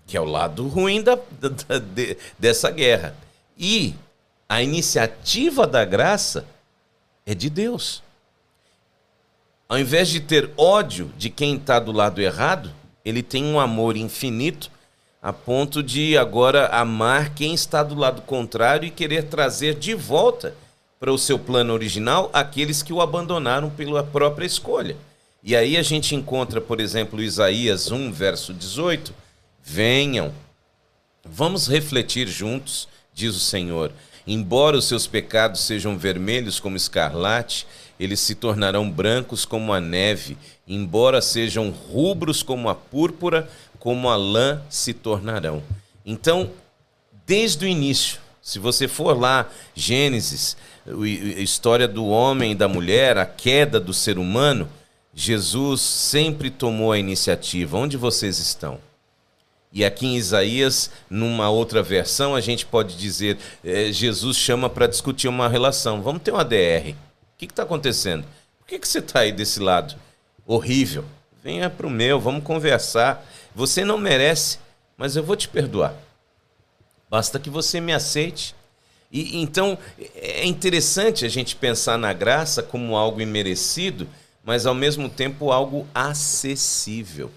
que 0.06 0.16
é 0.16 0.22
o 0.22 0.26
lado 0.26 0.68
ruim 0.68 1.02
da, 1.02 1.18
da, 1.40 1.80
de, 1.80 2.18
dessa 2.38 2.70
guerra. 2.70 3.16
E 3.58 3.96
a 4.48 4.62
iniciativa 4.62 5.66
da 5.66 5.84
graça 5.84 6.46
é 7.26 7.34
de 7.34 7.50
Deus. 7.50 8.04
Ao 9.68 9.80
invés 9.80 10.10
de 10.10 10.20
ter 10.20 10.52
ódio 10.56 11.12
de 11.18 11.30
quem 11.30 11.56
está 11.56 11.80
do 11.80 11.92
lado 11.92 12.22
errado, 12.22 12.72
ele 13.04 13.24
tem 13.24 13.44
um 13.44 13.60
amor 13.60 13.98
infinito 13.98 14.70
a 15.22 15.34
ponto 15.34 15.82
de 15.82 16.16
agora 16.16 16.68
amar 16.68 17.34
quem 17.34 17.56
está 17.56 17.82
do 17.82 17.96
lado 17.96 18.22
contrário 18.22 18.86
e 18.86 18.92
querer 18.92 19.24
trazer 19.24 19.74
de 19.74 19.96
volta 19.96 20.54
para 21.00 21.12
o 21.12 21.18
seu 21.18 21.40
plano 21.40 21.74
original 21.74 22.30
aqueles 22.32 22.84
que 22.84 22.94
o 22.94 23.02
abandonaram 23.02 23.72
pela 23.72 24.04
própria 24.04 24.46
escolha. 24.46 24.96
E 25.44 25.56
aí 25.56 25.78
a 25.78 25.82
gente 25.82 26.14
encontra, 26.14 26.62
por 26.62 26.80
exemplo, 26.80 27.22
Isaías 27.22 27.92
1, 27.92 28.12
verso 28.12 28.54
18, 28.54 29.14
Venham, 29.68 30.32
vamos 31.24 31.68
refletir 31.68 32.28
juntos, 32.28 32.88
diz 33.12 33.36
o 33.36 33.40
Senhor. 33.40 33.92
Embora 34.28 34.78
os 34.78 34.86
seus 34.86 35.08
pecados 35.08 35.62
sejam 35.62 35.98
vermelhos 35.98 36.60
como 36.60 36.78
escarlate, 36.78 37.66
eles 38.00 38.20
se 38.20 38.36
tornarão 38.36 38.90
brancos 38.90 39.44
como 39.44 39.74
a 39.74 39.82
neve. 39.82 40.38
Embora 40.68 41.20
sejam 41.20 41.72
rubros 41.72 42.44
como 42.44 42.70
a 42.70 42.76
púrpura, 42.76 43.50
como 43.80 44.08
a 44.08 44.16
lã 44.16 44.62
se 44.70 44.94
tornarão. 44.94 45.64
Então, 46.06 46.52
desde 47.26 47.66
o 47.66 47.68
início, 47.68 48.20
se 48.44 48.60
você 48.60 48.88
for 48.88 49.20
lá, 49.20 49.50
Gênesis, 49.74 50.56
a 50.88 51.42
história 51.42 51.88
do 51.88 52.06
homem 52.06 52.52
e 52.52 52.56
da 52.56 52.68
mulher, 52.68 53.18
a 53.18 53.26
queda 53.26 53.80
do 53.80 53.96
ser 53.96 54.20
humano, 54.20 54.70
Jesus 55.12 55.82
sempre 55.82 56.52
tomou 56.52 56.92
a 56.92 57.00
iniciativa. 57.00 57.80
Onde 57.80 57.98
vocês 57.98 58.38
estão? 58.38 58.80
E 59.75 59.84
aqui 59.84 60.08
em 60.08 60.15
Isaías, 60.15 60.89
numa 61.10 61.50
outra 61.50 61.84
versão, 61.84 62.34
a 62.34 62.39
gente 62.39 62.65
pode 62.65 62.96
dizer: 62.96 63.38
é, 63.62 63.91
Jesus 63.91 64.38
chama 64.38 64.70
para 64.70 64.88
discutir 64.88 65.27
uma 65.27 65.50
relação. 65.50 66.01
Vamos 66.01 66.22
ter 66.22 66.32
uma 66.32 66.46
DR. 66.46 66.91
O 66.91 67.38
que 67.38 67.44
está 67.44 67.63
acontecendo? 67.63 68.25
Por 68.58 68.67
que, 68.67 68.79
que 68.79 68.88
você 68.88 69.00
está 69.00 69.20
aí 69.20 69.34
desse 69.34 69.60
lado? 69.60 69.96
Horrível. 70.46 71.03
Venha 71.44 71.70
para 71.70 71.86
o 71.86 71.89
meu, 71.89 72.22
vamos 72.22 72.46
conversar. 72.46 73.29
Você 73.53 73.84
não 73.84 73.98
merece, 73.98 74.60
mas 74.96 75.17
eu 75.17 75.24
vou 75.24 75.36
te 75.36 75.50
perdoar. 75.50 75.94
Basta 77.10 77.38
que 77.38 77.50
você 77.50 77.82
me 77.82 77.91
aceite. 77.91 78.55
E 79.12 79.41
então 79.41 79.77
é 80.15 80.46
interessante 80.46 81.25
a 81.25 81.29
gente 81.29 81.53
pensar 81.53 81.98
na 81.98 82.13
graça 82.13 82.63
como 82.63 82.96
algo 82.96 83.20
imerecido, 83.20 84.08
mas 84.41 84.65
ao 84.65 84.74
mesmo 84.74 85.10
tempo 85.10 85.51
algo 85.51 85.86
acessível. 85.94 87.29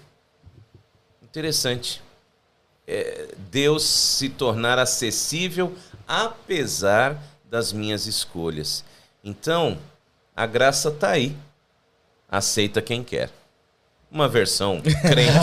Interessante. 1.21 2.01
É, 2.91 3.27
Deus 3.51 3.83
se 3.83 4.29
tornar 4.29 4.79
acessível 4.79 5.75
apesar 6.07 7.21
das 7.47 7.71
minhas 7.71 8.07
escolhas. 8.07 8.83
Então, 9.23 9.77
a 10.35 10.47
graça 10.47 10.89
está 10.89 11.11
aí. 11.11 11.35
Aceita 12.27 12.81
quem 12.81 13.03
quer. 13.03 13.29
Uma 14.11 14.27
versão 14.27 14.81
crente. 14.81 15.29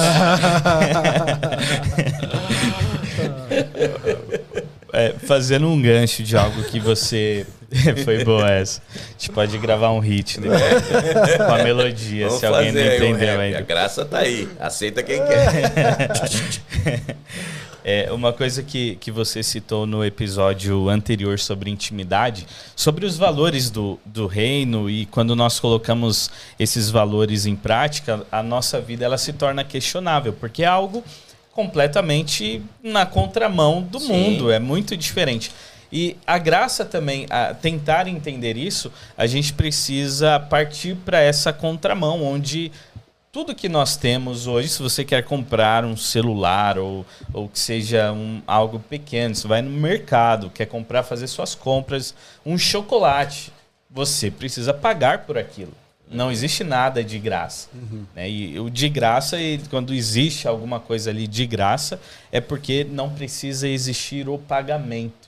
É, 4.92 5.12
fazendo 5.12 5.68
um 5.68 5.82
gancho 5.82 6.22
de 6.22 6.36
algo 6.38 6.62
que 6.64 6.80
você. 6.80 7.46
Foi 8.04 8.24
boa 8.24 8.50
essa. 8.50 8.80
A 8.94 9.12
gente 9.12 9.30
pode 9.30 9.58
gravar 9.58 9.90
um 9.90 9.98
hit 9.98 10.40
depois. 10.40 10.60
Com 11.36 11.54
a 11.54 11.62
melodia, 11.62 12.26
Vamos 12.26 12.40
se 12.40 12.46
alguém 12.46 12.72
não 12.72 12.80
entendeu 12.80 13.36
um 13.36 13.40
ainda. 13.40 13.58
A 13.58 13.62
graça 13.62 14.04
tá 14.04 14.18
aí. 14.18 14.48
Aceita 14.58 15.02
quem 15.02 15.18
quer. 15.24 17.16
É, 17.88 18.10
uma 18.10 18.32
coisa 18.32 18.64
que, 18.64 18.96
que 18.96 19.12
você 19.12 19.44
citou 19.44 19.86
no 19.86 20.04
episódio 20.04 20.88
anterior 20.88 21.38
sobre 21.38 21.70
intimidade, 21.70 22.44
sobre 22.74 23.06
os 23.06 23.16
valores 23.16 23.70
do, 23.70 23.96
do 24.04 24.26
reino 24.26 24.90
e 24.90 25.06
quando 25.06 25.36
nós 25.36 25.60
colocamos 25.60 26.28
esses 26.58 26.90
valores 26.90 27.46
em 27.46 27.54
prática, 27.54 28.26
a 28.32 28.42
nossa 28.42 28.80
vida 28.80 29.04
ela 29.04 29.16
se 29.16 29.32
torna 29.32 29.62
questionável, 29.62 30.32
porque 30.32 30.64
é 30.64 30.66
algo 30.66 31.04
completamente 31.52 32.60
na 32.82 33.06
contramão 33.06 33.82
do 33.82 34.00
Sim. 34.00 34.12
mundo, 34.12 34.50
é 34.50 34.58
muito 34.58 34.96
diferente. 34.96 35.52
E 35.92 36.16
a 36.26 36.38
graça 36.38 36.84
também, 36.84 37.26
a 37.30 37.54
tentar 37.54 38.08
entender 38.08 38.56
isso, 38.56 38.92
a 39.16 39.26
gente 39.26 39.52
precisa 39.52 40.40
partir 40.40 40.96
para 40.96 41.20
essa 41.20 41.52
contramão, 41.52 42.22
onde 42.22 42.72
tudo 43.36 43.54
que 43.54 43.68
nós 43.68 43.96
temos 43.98 44.46
hoje, 44.46 44.68
se 44.68 44.82
você 44.82 45.04
quer 45.04 45.22
comprar 45.22 45.84
um 45.84 45.94
celular 45.94 46.78
ou, 46.78 47.04
ou 47.34 47.50
que 47.50 47.58
seja 47.58 48.10
um, 48.10 48.40
algo 48.46 48.78
pequeno, 48.78 49.34
você 49.34 49.46
vai 49.46 49.60
no 49.60 49.70
mercado, 49.70 50.48
quer 50.48 50.64
comprar, 50.64 51.02
fazer 51.02 51.26
suas 51.26 51.54
compras, 51.54 52.14
um 52.46 52.56
chocolate, 52.56 53.52
você 53.90 54.30
precisa 54.30 54.72
pagar 54.72 55.26
por 55.26 55.36
aquilo. 55.36 55.74
Não 56.10 56.32
existe 56.32 56.64
nada 56.64 57.04
de 57.04 57.18
graça. 57.18 57.68
Uhum. 57.74 58.06
Né? 58.14 58.30
E 58.30 58.58
o 58.58 58.70
de 58.70 58.88
graça, 58.88 59.36
quando 59.68 59.92
existe 59.92 60.48
alguma 60.48 60.80
coisa 60.80 61.10
ali 61.10 61.26
de 61.26 61.46
graça, 61.46 62.00
é 62.32 62.40
porque 62.40 62.84
não 62.84 63.10
precisa 63.10 63.68
existir 63.68 64.30
o 64.30 64.38
pagamento. 64.38 65.25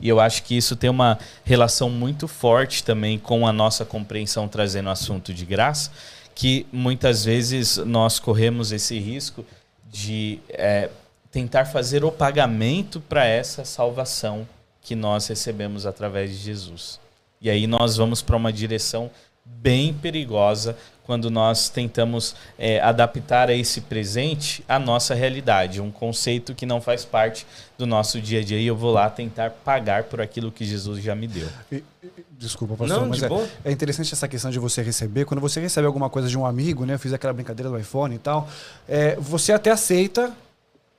E 0.00 0.08
eu 0.08 0.20
acho 0.20 0.42
que 0.42 0.56
isso 0.56 0.76
tem 0.76 0.90
uma 0.90 1.18
relação 1.44 1.88
muito 1.88 2.28
forte 2.28 2.84
também 2.84 3.18
com 3.18 3.46
a 3.46 3.52
nossa 3.52 3.84
compreensão 3.84 4.46
trazendo 4.46 4.86
o 4.86 4.92
assunto 4.92 5.32
de 5.32 5.46
graça, 5.46 5.90
que 6.34 6.66
muitas 6.70 7.24
vezes 7.24 7.78
nós 7.78 8.18
corremos 8.18 8.72
esse 8.72 8.98
risco 8.98 9.44
de 9.90 10.38
é, 10.50 10.90
tentar 11.30 11.64
fazer 11.64 12.04
o 12.04 12.12
pagamento 12.12 13.00
para 13.00 13.24
essa 13.24 13.64
salvação 13.64 14.46
que 14.82 14.94
nós 14.94 15.26
recebemos 15.26 15.86
através 15.86 16.30
de 16.30 16.36
Jesus. 16.36 17.00
E 17.40 17.50
aí 17.50 17.66
nós 17.66 17.96
vamos 17.96 18.22
para 18.22 18.36
uma 18.36 18.52
direção 18.52 19.10
bem 19.46 19.94
perigosa 19.94 20.76
quando 21.06 21.30
nós 21.30 21.68
tentamos 21.68 22.34
é, 22.58 22.80
adaptar 22.80 23.48
a 23.48 23.54
esse 23.54 23.80
presente 23.82 24.64
a 24.68 24.76
nossa 24.76 25.14
realidade, 25.14 25.80
um 25.80 25.90
conceito 25.90 26.52
que 26.52 26.66
não 26.66 26.80
faz 26.80 27.04
parte 27.04 27.46
do 27.78 27.86
nosso 27.86 28.20
dia 28.20 28.40
a 28.40 28.42
dia 28.42 28.58
e 28.58 28.66
eu 28.66 28.76
vou 28.76 28.92
lá 28.92 29.08
tentar 29.08 29.50
pagar 29.50 30.04
por 30.04 30.20
aquilo 30.20 30.50
que 30.50 30.64
Jesus 30.64 31.00
já 31.00 31.14
me 31.14 31.28
deu. 31.28 31.48
E, 31.70 31.84
desculpa, 32.32 32.74
pastor, 32.76 33.00
não, 33.00 33.08
mas 33.08 33.20
de 33.20 33.24
é, 33.24 33.48
é, 33.66 33.70
interessante 33.70 34.12
essa 34.12 34.26
questão 34.26 34.50
de 34.50 34.58
você 34.58 34.82
receber. 34.82 35.24
Quando 35.24 35.40
você 35.40 35.60
recebe 35.60 35.86
alguma 35.86 36.10
coisa 36.10 36.28
de 36.28 36.36
um 36.36 36.44
amigo, 36.44 36.84
né? 36.84 36.94
Eu 36.94 36.98
fiz 36.98 37.12
aquela 37.12 37.32
brincadeira 37.32 37.70
do 37.70 37.78
iPhone 37.78 38.16
e 38.16 38.18
tal. 38.18 38.48
É, 38.88 39.14
você 39.16 39.52
até 39.52 39.70
aceita 39.70 40.32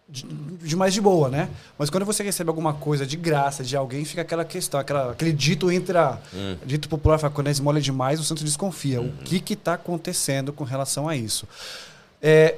de, 0.09 0.23
de, 0.23 0.75
mais 0.75 0.93
de 0.93 1.01
boa, 1.01 1.29
né? 1.29 1.49
Mas 1.77 1.89
quando 1.89 2.05
você 2.05 2.23
recebe 2.23 2.49
alguma 2.49 2.73
coisa 2.73 3.05
de 3.05 3.17
graça 3.17 3.63
de 3.63 3.75
alguém, 3.75 4.05
fica 4.05 4.21
aquela 4.21 4.45
questão, 4.45 4.79
aquela, 4.79 5.11
aquele 5.11 5.33
dito 5.33 5.69
entra, 5.69 6.21
hum. 6.33 6.55
dito 6.65 6.87
popular, 6.87 7.17
fala, 7.17 7.33
quando 7.33 7.47
é 7.47 7.51
esmola 7.51 7.81
demais, 7.81 8.19
o 8.19 8.23
santo 8.23 8.43
desconfia. 8.43 9.01
Uhum. 9.01 9.09
O 9.09 9.23
que 9.23 9.53
está 9.53 9.73
acontecendo 9.73 10.53
com 10.53 10.63
relação 10.63 11.09
a 11.09 11.15
isso? 11.15 11.47
É, 12.21 12.55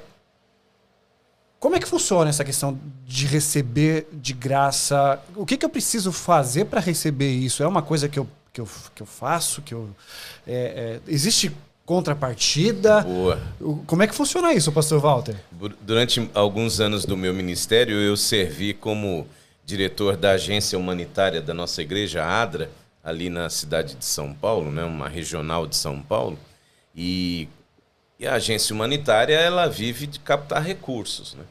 como 1.59 1.75
é 1.75 1.79
que 1.79 1.87
funciona 1.87 2.29
essa 2.29 2.45
questão 2.45 2.79
de 3.05 3.25
receber 3.25 4.07
de 4.13 4.31
graça? 4.33 5.19
O 5.35 5.45
que, 5.45 5.57
que 5.57 5.65
eu 5.65 5.69
preciso 5.69 6.11
fazer 6.11 6.65
para 6.65 6.79
receber 6.79 7.31
isso? 7.31 7.61
É 7.61 7.67
uma 7.67 7.81
coisa 7.81 8.07
que 8.07 8.17
eu, 8.17 8.27
que 8.53 8.61
eu, 8.61 8.67
que 8.95 9.01
eu 9.01 9.07
faço? 9.07 9.61
Que 9.61 9.73
eu, 9.73 9.89
é, 10.47 10.99
é, 11.07 11.11
existe 11.11 11.51
contrapartida. 11.89 13.01
Boa. 13.01 13.41
Como 13.87 14.03
é 14.03 14.07
que 14.07 14.13
funciona 14.13 14.53
isso, 14.53 14.71
pastor 14.71 14.99
Walter? 14.99 15.35
Durante 15.81 16.29
alguns 16.35 16.79
anos 16.79 17.03
do 17.03 17.17
meu 17.17 17.33
ministério, 17.33 17.95
eu 17.95 18.15
servi 18.15 18.75
como 18.75 19.27
diretor 19.65 20.15
da 20.15 20.33
agência 20.33 20.77
humanitária 20.77 21.41
da 21.41 21.51
nossa 21.51 21.81
igreja, 21.81 22.23
ADRA, 22.23 22.69
ali 23.03 23.27
na 23.27 23.49
cidade 23.49 23.95
de 23.95 24.05
São 24.05 24.35
Paulo, 24.35 24.69
né, 24.69 24.83
uma 24.83 25.09
regional 25.09 25.65
de 25.65 25.75
São 25.75 25.99
Paulo. 25.99 26.37
E, 26.95 27.49
e 28.19 28.27
a 28.27 28.35
agência 28.35 28.71
humanitária, 28.71 29.33
ela 29.33 29.65
vive 29.65 30.05
de 30.05 30.19
captar 30.19 30.61
recursos, 30.61 31.33
né? 31.33 31.43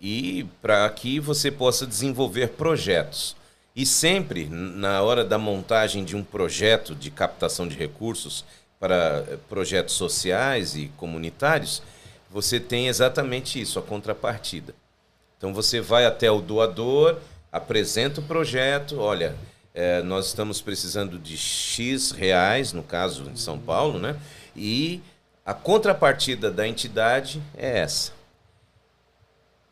E 0.00 0.46
para 0.62 0.88
que 0.88 1.20
você 1.20 1.50
possa 1.50 1.86
desenvolver 1.86 2.50
projetos. 2.50 3.36
E 3.76 3.84
sempre, 3.84 4.46
na 4.46 5.02
hora 5.02 5.22
da 5.22 5.36
montagem 5.36 6.04
de 6.04 6.16
um 6.16 6.24
projeto 6.24 6.94
de 6.94 7.10
captação 7.10 7.68
de 7.68 7.76
recursos, 7.76 8.46
para 8.78 9.24
eh, 9.28 9.38
projetos 9.48 9.94
sociais 9.94 10.76
e 10.76 10.88
comunitários, 10.96 11.82
você 12.30 12.60
tem 12.60 12.88
exatamente 12.88 13.60
isso, 13.60 13.78
a 13.78 13.82
contrapartida. 13.82 14.74
Então 15.36 15.54
você 15.54 15.80
vai 15.80 16.04
até 16.04 16.30
o 16.30 16.40
doador, 16.40 17.18
apresenta 17.50 18.20
o 18.20 18.24
projeto, 18.24 18.98
olha, 18.98 19.34
é, 19.74 20.02
nós 20.02 20.26
estamos 20.26 20.60
precisando 20.60 21.18
de 21.18 21.36
X 21.36 22.10
reais, 22.10 22.72
no 22.72 22.82
caso 22.82 23.24
de 23.24 23.40
São 23.40 23.58
Paulo, 23.58 23.98
né? 23.98 24.16
E 24.56 25.00
a 25.46 25.54
contrapartida 25.54 26.50
da 26.50 26.66
entidade 26.66 27.40
é 27.56 27.78
essa. 27.78 28.12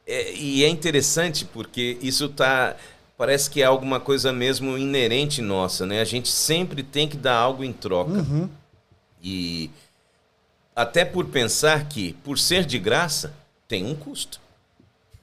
É, 0.06 0.32
e 0.32 0.64
é 0.64 0.68
interessante 0.68 1.44
porque 1.44 1.98
isso 2.00 2.28
tá 2.28 2.76
parece 3.18 3.50
que 3.50 3.62
é 3.62 3.64
alguma 3.64 3.98
coisa 3.98 4.32
mesmo 4.32 4.78
inerente 4.78 5.42
nossa, 5.42 5.84
né? 5.84 6.00
A 6.00 6.04
gente 6.04 6.28
sempre 6.28 6.82
tem 6.82 7.08
que 7.08 7.16
dar 7.16 7.34
algo 7.34 7.64
em 7.64 7.72
troca. 7.72 8.12
Uhum. 8.12 8.48
E 9.28 9.73
até 10.76 11.04
por 11.04 11.25
pensar 11.25 11.88
que, 11.88 12.12
por 12.23 12.38
ser 12.38 12.64
de 12.64 12.78
graça, 12.78 13.35
tem 13.66 13.85
um 13.85 13.97
custo. 13.97 14.40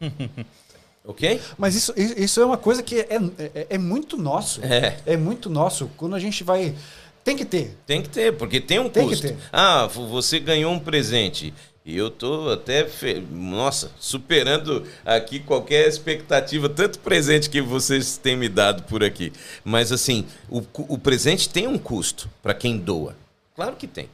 ok? 1.08 1.40
Mas 1.58 1.74
isso, 1.74 1.94
isso 1.96 2.42
é 2.42 2.46
uma 2.46 2.58
coisa 2.58 2.84
que 2.84 3.00
é, 3.00 3.18
é, 3.40 3.68
é 3.70 3.78
muito 3.78 4.18
nosso. 4.18 4.62
É. 4.62 5.00
é 5.06 5.16
muito 5.16 5.50
nosso. 5.50 5.90
Quando 5.96 6.16
a 6.16 6.20
gente 6.20 6.44
vai. 6.44 6.76
Tem 7.24 7.38
que 7.38 7.46
ter. 7.46 7.78
Tem 7.88 8.02
que 8.02 8.10
ter, 8.10 8.36
porque 8.36 8.60
tem 8.60 8.78
um 8.78 8.90
tem 8.90 9.08
custo. 9.08 9.34
Ah, 9.54 9.88
você 9.88 10.38
ganhou 10.38 10.74
um 10.74 10.80
presente. 10.80 11.54
E 11.86 11.96
eu 11.96 12.10
tô 12.10 12.50
até, 12.50 12.86
fe... 12.86 13.26
nossa, 13.32 13.90
superando 13.98 14.86
aqui 15.06 15.40
qualquer 15.40 15.88
expectativa, 15.88 16.68
tanto 16.68 17.00
presente 17.00 17.50
que 17.50 17.62
vocês 17.62 18.18
têm 18.18 18.36
me 18.36 18.50
dado 18.50 18.84
por 18.84 19.02
aqui. 19.02 19.32
Mas 19.64 19.94
assim, 19.94 20.26
o, 20.50 20.62
o 20.90 20.98
presente 20.98 21.48
tem 21.48 21.68
um 21.68 21.78
custo 21.78 22.30
para 22.42 22.54
quem 22.54 22.78
doa. 22.78 23.23
Claro 23.56 23.76
que 23.76 23.88
tem. 23.88 24.10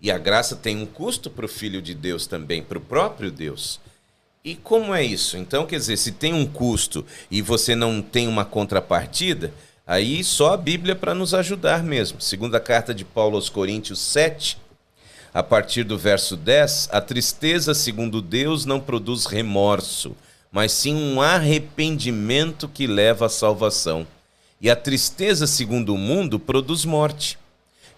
E 0.00 0.10
a 0.10 0.18
graça 0.18 0.54
tem 0.54 0.76
um 0.76 0.86
custo 0.86 1.30
para 1.30 1.46
o 1.46 1.48
Filho 1.48 1.80
de 1.80 1.94
Deus 1.94 2.26
também, 2.26 2.62
para 2.62 2.78
o 2.78 2.80
próprio 2.80 3.30
Deus. 3.30 3.80
E 4.44 4.54
como 4.54 4.94
é 4.94 5.02
isso? 5.02 5.38
Então, 5.38 5.64
quer 5.64 5.78
dizer, 5.78 5.96
se 5.96 6.12
tem 6.12 6.34
um 6.34 6.46
custo 6.46 7.04
e 7.30 7.40
você 7.40 7.74
não 7.74 8.02
tem 8.02 8.28
uma 8.28 8.44
contrapartida, 8.44 9.52
aí 9.86 10.22
só 10.22 10.52
a 10.52 10.56
Bíblia 10.56 10.94
para 10.94 11.14
nos 11.14 11.32
ajudar 11.32 11.82
mesmo. 11.82 12.20
Segunda 12.20 12.60
carta 12.60 12.92
de 12.92 13.04
Paulo 13.04 13.36
aos 13.36 13.48
Coríntios 13.48 13.98
7, 14.00 14.58
a 15.32 15.42
partir 15.42 15.82
do 15.82 15.96
verso 15.96 16.36
10, 16.36 16.90
a 16.92 17.00
tristeza, 17.00 17.72
segundo 17.72 18.20
Deus, 18.20 18.66
não 18.66 18.78
produz 18.78 19.24
remorso, 19.24 20.14
mas 20.52 20.70
sim 20.70 20.94
um 20.94 21.20
arrependimento 21.20 22.68
que 22.68 22.86
leva 22.86 23.26
à 23.26 23.28
salvação. 23.30 24.06
E 24.60 24.70
a 24.70 24.76
tristeza, 24.76 25.46
segundo 25.46 25.94
o 25.94 25.98
mundo, 25.98 26.38
produz 26.38 26.84
morte. 26.84 27.38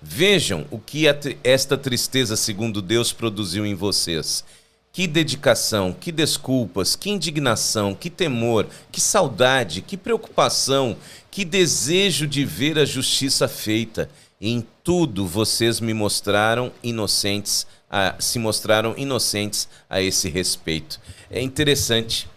Vejam 0.01 0.67
o 0.71 0.79
que 0.79 1.05
esta 1.43 1.77
tristeza, 1.77 2.37
segundo 2.37 2.83
Deus, 2.83 3.13
produziu 3.13 3.65
em 3.65 3.75
vocês. 3.75 4.45
Que 4.93 5.07
dedicação, 5.07 5.93
que 5.93 6.11
desculpas, 6.11 6.97
que 6.97 7.11
indignação, 7.11 7.95
que 7.95 8.09
temor, 8.09 8.67
que 8.91 9.01
saudade, 9.01 9.83
que 9.83 9.97
preocupação, 9.97 10.97
que 11.31 11.45
desejo 11.45 12.27
de 12.27 12.45
ver 12.45 12.79
a 12.79 12.85
justiça 12.85 13.47
feita. 13.47 14.09
Em 14.41 14.67
tudo 14.83 15.27
vocês 15.27 15.81
me 15.81 15.93
mostraram 15.93 16.73
inocentes, 16.83 17.67
a, 17.91 18.15
se 18.19 18.39
mostraram 18.39 18.95
inocentes 18.97 19.69
a 19.89 20.01
esse 20.01 20.29
respeito. 20.29 21.01
É 21.31 21.43
interessante. 21.43 22.29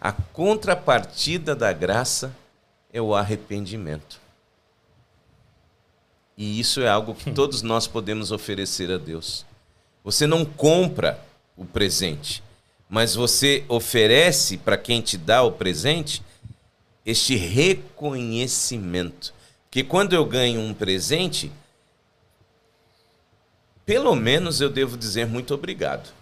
A 0.00 0.12
contrapartida 0.12 1.56
da 1.56 1.72
graça 1.72 2.34
é 2.92 3.00
o 3.00 3.14
arrependimento. 3.14 4.23
E 6.36 6.58
isso 6.58 6.80
é 6.80 6.88
algo 6.88 7.14
que 7.14 7.30
todos 7.32 7.62
nós 7.62 7.86
podemos 7.86 8.32
oferecer 8.32 8.90
a 8.90 8.98
Deus. 8.98 9.46
Você 10.02 10.26
não 10.26 10.44
compra 10.44 11.18
o 11.56 11.64
presente, 11.64 12.42
mas 12.88 13.14
você 13.14 13.64
oferece 13.68 14.58
para 14.58 14.76
quem 14.76 15.00
te 15.00 15.16
dá 15.16 15.42
o 15.42 15.52
presente 15.52 16.22
este 17.06 17.36
reconhecimento. 17.36 19.32
Que 19.70 19.84
quando 19.84 20.12
eu 20.12 20.24
ganho 20.24 20.60
um 20.60 20.74
presente, 20.74 21.50
pelo 23.86 24.14
menos 24.14 24.60
eu 24.60 24.70
devo 24.70 24.96
dizer 24.96 25.26
muito 25.26 25.54
obrigado. 25.54 26.12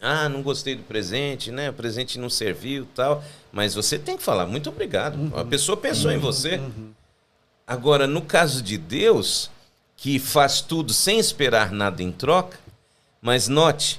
Ah, 0.00 0.28
não 0.28 0.42
gostei 0.42 0.74
do 0.74 0.82
presente, 0.82 1.52
né? 1.52 1.70
O 1.70 1.72
presente 1.72 2.18
não 2.18 2.28
serviu, 2.28 2.88
tal. 2.92 3.22
Mas 3.52 3.74
você 3.74 3.96
tem 3.96 4.16
que 4.16 4.22
falar 4.22 4.46
muito 4.46 4.68
obrigado. 4.68 5.16
Uhum. 5.16 5.38
A 5.38 5.44
pessoa 5.44 5.76
pensou 5.76 6.10
uhum. 6.10 6.16
em 6.16 6.20
você. 6.20 6.56
Uhum. 6.56 6.92
Agora, 7.72 8.06
no 8.06 8.20
caso 8.20 8.60
de 8.60 8.76
Deus, 8.76 9.50
que 9.96 10.18
faz 10.18 10.60
tudo 10.60 10.92
sem 10.92 11.18
esperar 11.18 11.72
nada 11.72 12.02
em 12.02 12.12
troca, 12.12 12.58
mas 13.18 13.48
note, 13.48 13.98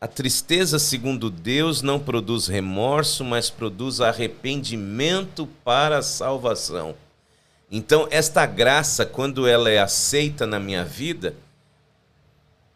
a 0.00 0.06
tristeza, 0.08 0.78
segundo 0.78 1.28
Deus, 1.28 1.82
não 1.82 2.00
produz 2.00 2.46
remorso, 2.46 3.22
mas 3.22 3.50
produz 3.50 4.00
arrependimento 4.00 5.46
para 5.62 5.98
a 5.98 6.02
salvação. 6.02 6.94
Então, 7.70 8.08
esta 8.10 8.46
graça, 8.46 9.04
quando 9.04 9.46
ela 9.46 9.68
é 9.68 9.78
aceita 9.78 10.46
na 10.46 10.58
minha 10.58 10.82
vida, 10.82 11.34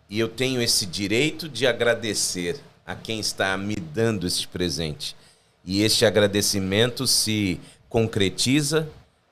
e 0.07 0.21
eu 0.21 0.29
tenho 0.29 0.61
esse 0.61 0.85
direito 0.85 1.49
de 1.49 1.67
agradecer 1.67 2.61
a 2.87 2.95
quem 2.95 3.21
está 3.21 3.57
me 3.57 3.77
dando 3.77 4.27
este 4.27 4.47
presente. 4.47 5.17
E 5.65 5.81
este 5.81 6.05
agradecimento 6.05 7.07
se 7.07 7.59
concretiza 7.89 8.87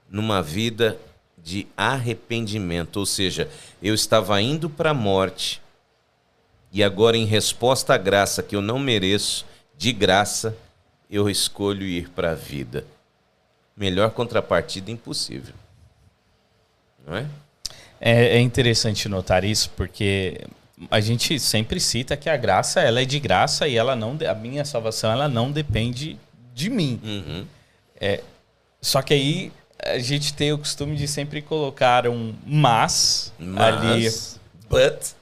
numa 0.08 0.42
vida 0.42 0.98
de 1.36 1.66
arrependimento, 1.76 2.98
ou 2.98 3.06
seja, 3.06 3.48
eu 3.82 3.94
estava 3.94 4.40
indo 4.40 4.68
para 4.68 4.90
a 4.90 4.94
morte 4.94 5.60
e 6.72 6.84
agora, 6.84 7.16
em 7.16 7.24
resposta 7.24 7.94
à 7.94 7.98
graça 7.98 8.42
que 8.42 8.54
eu 8.54 8.60
não 8.60 8.78
mereço, 8.78 9.46
de 9.76 9.92
graça, 9.92 10.56
eu 11.10 11.28
escolho 11.28 11.82
ir 11.82 12.10
para 12.10 12.32
a 12.32 12.34
vida. 12.34 12.84
Melhor 13.76 14.10
contrapartida 14.10 14.90
impossível. 14.90 15.54
Não 17.06 17.16
é? 17.16 17.26
é? 18.00 18.36
É 18.36 18.40
interessante 18.40 19.08
notar 19.08 19.44
isso, 19.44 19.70
porque 19.76 20.46
a 20.90 21.00
gente 21.00 21.40
sempre 21.40 21.80
cita 21.80 22.16
que 22.16 22.28
a 22.28 22.36
graça 22.36 22.80
ela 22.80 23.00
é 23.00 23.04
de 23.04 23.18
graça 23.18 23.66
e 23.66 23.76
ela 23.76 23.96
não 23.96 24.18
a 24.28 24.34
minha 24.34 24.64
salvação 24.64 25.10
ela 25.10 25.28
não 25.28 25.50
depende 25.50 26.18
de 26.54 26.68
mim. 26.68 27.00
Uhum. 27.02 27.46
É, 27.98 28.22
só 28.80 29.00
que 29.00 29.14
aí 29.14 29.52
a 29.84 29.98
gente 29.98 30.34
tem 30.34 30.52
o 30.52 30.58
costume 30.58 30.96
de 30.96 31.06
sempre 31.06 31.40
colocar 31.40 32.06
um 32.06 32.34
mas, 32.44 33.32
mas 33.38 33.84
ali. 33.84 34.10
But 34.68 35.12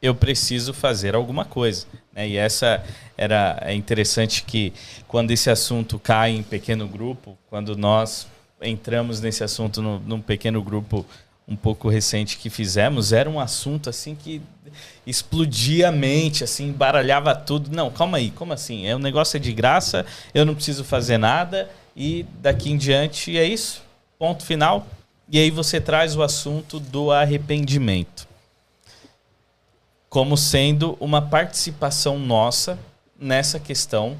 eu 0.00 0.14
preciso 0.14 0.74
fazer 0.74 1.14
alguma 1.14 1.44
coisa. 1.44 1.86
Né? 2.12 2.28
E 2.30 2.36
essa 2.36 2.84
era 3.16 3.58
é 3.62 3.72
interessante 3.72 4.42
que 4.42 4.72
quando 5.06 5.30
esse 5.30 5.48
assunto 5.48 5.98
cai 5.98 6.32
em 6.32 6.42
pequeno 6.42 6.88
grupo, 6.88 7.38
quando 7.48 7.76
nós 7.76 8.26
entramos 8.60 9.20
nesse 9.20 9.44
assunto 9.44 9.80
no, 9.80 10.00
num 10.00 10.20
pequeno 10.20 10.60
grupo 10.62 11.06
um 11.46 11.56
pouco 11.56 11.88
recente 11.88 12.36
que 12.38 12.50
fizemos, 12.50 13.12
era 13.12 13.28
um 13.28 13.38
assunto 13.38 13.90
assim 13.90 14.14
que 14.14 14.40
explodia 15.06 15.88
a 15.88 15.92
mente, 15.92 16.44
assim, 16.44 16.68
embaralhava 16.68 17.34
tudo. 17.34 17.70
Não, 17.74 17.90
calma 17.90 18.18
aí, 18.18 18.30
como 18.30 18.52
assim? 18.52 18.86
É 18.86 18.94
um 18.94 19.00
negócio 19.00 19.36
é 19.36 19.40
de 19.40 19.52
graça, 19.52 20.06
eu 20.34 20.44
não 20.44 20.54
preciso 20.54 20.84
fazer 20.84 21.18
nada 21.18 21.68
e 21.96 22.24
daqui 22.40 22.70
em 22.70 22.76
diante 22.76 23.36
é 23.36 23.44
isso. 23.44 23.82
Ponto 24.18 24.44
final. 24.44 24.86
E 25.28 25.38
aí 25.38 25.50
você 25.50 25.80
traz 25.80 26.16
o 26.16 26.22
assunto 26.22 26.78
do 26.78 27.10
arrependimento 27.10 28.26
como 30.08 30.36
sendo 30.36 30.94
uma 31.00 31.22
participação 31.22 32.18
nossa 32.18 32.78
nessa 33.18 33.58
questão 33.58 34.14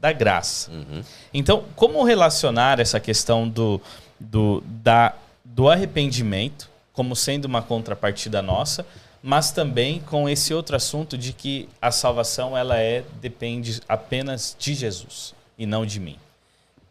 da 0.00 0.12
graça. 0.12 0.70
Uhum. 0.70 1.02
Então, 1.32 1.64
como 1.74 2.04
relacionar 2.04 2.78
essa 2.78 3.00
questão 3.00 3.48
do, 3.48 3.80
do, 4.20 4.62
da, 4.64 5.12
do 5.44 5.68
arrependimento 5.68 6.70
como 6.92 7.16
sendo 7.16 7.46
uma 7.46 7.60
contrapartida 7.60 8.40
nossa, 8.40 8.86
mas 9.20 9.50
também 9.50 9.98
com 9.98 10.28
esse 10.28 10.54
outro 10.54 10.76
assunto 10.76 11.18
de 11.18 11.32
que 11.32 11.68
a 11.82 11.90
salvação 11.90 12.56
ela 12.56 12.78
é 12.78 13.02
depende 13.20 13.80
apenas 13.88 14.54
de 14.56 14.74
Jesus 14.74 15.34
e 15.58 15.66
não 15.66 15.84
de 15.84 15.98
mim. 15.98 16.16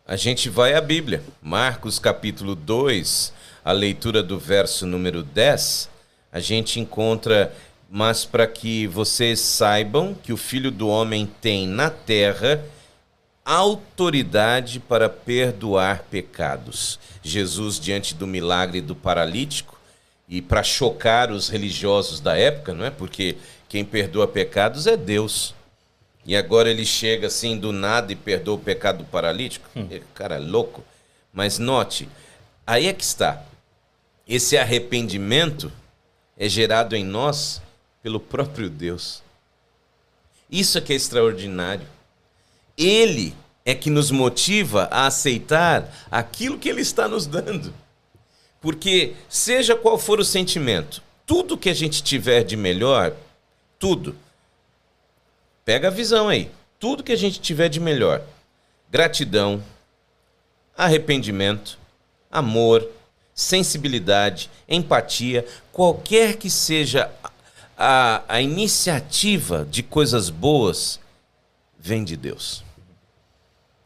A 0.05 0.17
gente 0.17 0.49
vai 0.49 0.73
à 0.73 0.81
Bíblia, 0.81 1.23
Marcos 1.41 1.97
capítulo 1.97 2.55
2, 2.55 3.31
a 3.63 3.71
leitura 3.71 4.21
do 4.21 4.37
verso 4.37 4.85
número 4.85 5.23
10, 5.23 5.89
a 6.29 6.41
gente 6.41 6.77
encontra 6.77 7.53
mas 7.89 8.25
para 8.25 8.45
que 8.47 8.85
vocês 8.87 9.39
saibam 9.39 10.13
que 10.15 10.33
o 10.33 10.37
Filho 10.37 10.71
do 10.71 10.89
Homem 10.89 11.29
tem 11.39 11.67
na 11.67 11.89
terra 11.91 12.59
autoridade 13.45 14.79
para 14.79 15.07
perdoar 15.07 16.03
pecados. 16.09 16.99
Jesus, 17.21 17.79
diante 17.79 18.15
do 18.15 18.25
milagre 18.25 18.81
do 18.81 18.95
paralítico, 18.95 19.79
e 20.27 20.41
para 20.41 20.63
chocar 20.63 21.31
os 21.31 21.49
religiosos 21.49 22.19
da 22.19 22.35
época, 22.35 22.73
não 22.73 22.83
é? 22.83 22.89
Porque 22.89 23.37
quem 23.69 23.85
perdoa 23.85 24.27
pecados 24.27 24.87
é 24.87 24.97
Deus. 24.97 25.53
E 26.25 26.35
agora 26.35 26.69
ele 26.69 26.85
chega 26.85 27.27
assim 27.27 27.57
do 27.57 27.71
nada 27.71 28.11
e 28.11 28.15
perdoa 28.15 28.55
o 28.55 28.59
pecado 28.59 28.99
do 28.99 29.05
paralítico? 29.05 29.67
Hum. 29.75 29.87
Cara, 30.13 30.35
é 30.35 30.39
louco. 30.39 30.83
Mas 31.31 31.57
note, 31.59 32.07
aí 32.65 32.87
é 32.87 32.93
que 32.93 33.03
está. 33.03 33.43
Esse 34.27 34.57
arrependimento 34.57 35.71
é 36.37 36.47
gerado 36.47 36.95
em 36.95 37.03
nós 37.03 37.61
pelo 38.01 38.19
próprio 38.19 38.69
Deus. 38.69 39.21
Isso 40.49 40.77
é 40.77 40.81
que 40.81 40.93
é 40.93 40.95
extraordinário. 40.95 41.87
Ele 42.77 43.35
é 43.65 43.73
que 43.73 43.89
nos 43.89 44.11
motiva 44.11 44.87
a 44.91 45.07
aceitar 45.07 45.91
aquilo 46.11 46.57
que 46.57 46.69
ele 46.69 46.81
está 46.81 47.07
nos 47.07 47.25
dando. 47.25 47.73
Porque, 48.61 49.13
seja 49.27 49.75
qual 49.75 49.97
for 49.97 50.19
o 50.19 50.25
sentimento, 50.25 51.01
tudo 51.25 51.57
que 51.57 51.69
a 51.69 51.73
gente 51.73 52.01
tiver 52.01 52.43
de 52.43 52.55
melhor, 52.55 53.13
tudo, 53.77 54.15
pega 55.65 55.87
a 55.87 55.91
visão 55.91 56.27
aí, 56.27 56.49
tudo 56.79 57.03
que 57.03 57.11
a 57.11 57.17
gente 57.17 57.39
tiver 57.39 57.69
de 57.69 57.79
melhor, 57.79 58.21
gratidão, 58.89 59.63
arrependimento, 60.77 61.77
amor, 62.31 62.87
sensibilidade, 63.33 64.49
empatia, 64.67 65.45
qualquer 65.71 66.37
que 66.37 66.49
seja 66.49 67.11
a, 67.77 68.21
a 68.27 68.41
iniciativa 68.41 69.67
de 69.69 69.81
coisas 69.81 70.29
boas 70.29 70.99
vem 71.79 72.03
de 72.03 72.15
Deus. 72.15 72.63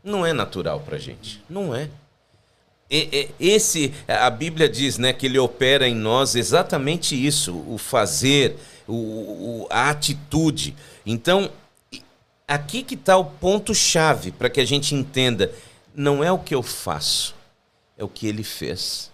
Não 0.04 0.26
é 0.26 0.34
natural 0.34 0.80
para 0.80 0.98
gente. 0.98 1.44
Não 1.50 1.76
é. 1.76 1.90
Esse, 2.90 3.94
a 4.08 4.30
Bíblia 4.30 4.70
diz 4.70 4.98
né, 4.98 5.12
que 5.12 5.26
ele 5.26 5.38
opera 5.38 5.88
em 5.88 5.96
nós 5.96 6.36
exatamente 6.36 7.16
isso, 7.16 7.54
o 7.68 7.78
fazer, 7.78 8.58
o 8.88 9.68
a 9.70 9.90
atitude. 9.90 10.74
Então, 11.06 11.52
aqui 12.48 12.82
que 12.82 12.96
está 12.96 13.18
o 13.18 13.26
ponto-chave 13.26 14.32
para 14.32 14.50
que 14.50 14.62
a 14.62 14.66
gente 14.66 14.96
entenda: 14.96 15.52
não 15.94 16.24
é 16.24 16.32
o 16.32 16.40
que 16.40 16.56
eu 16.56 16.64
faço, 16.64 17.36
é 17.98 18.04
o 18.04 18.08
que 18.08 18.28
ele 18.28 18.44
fez. 18.44 19.12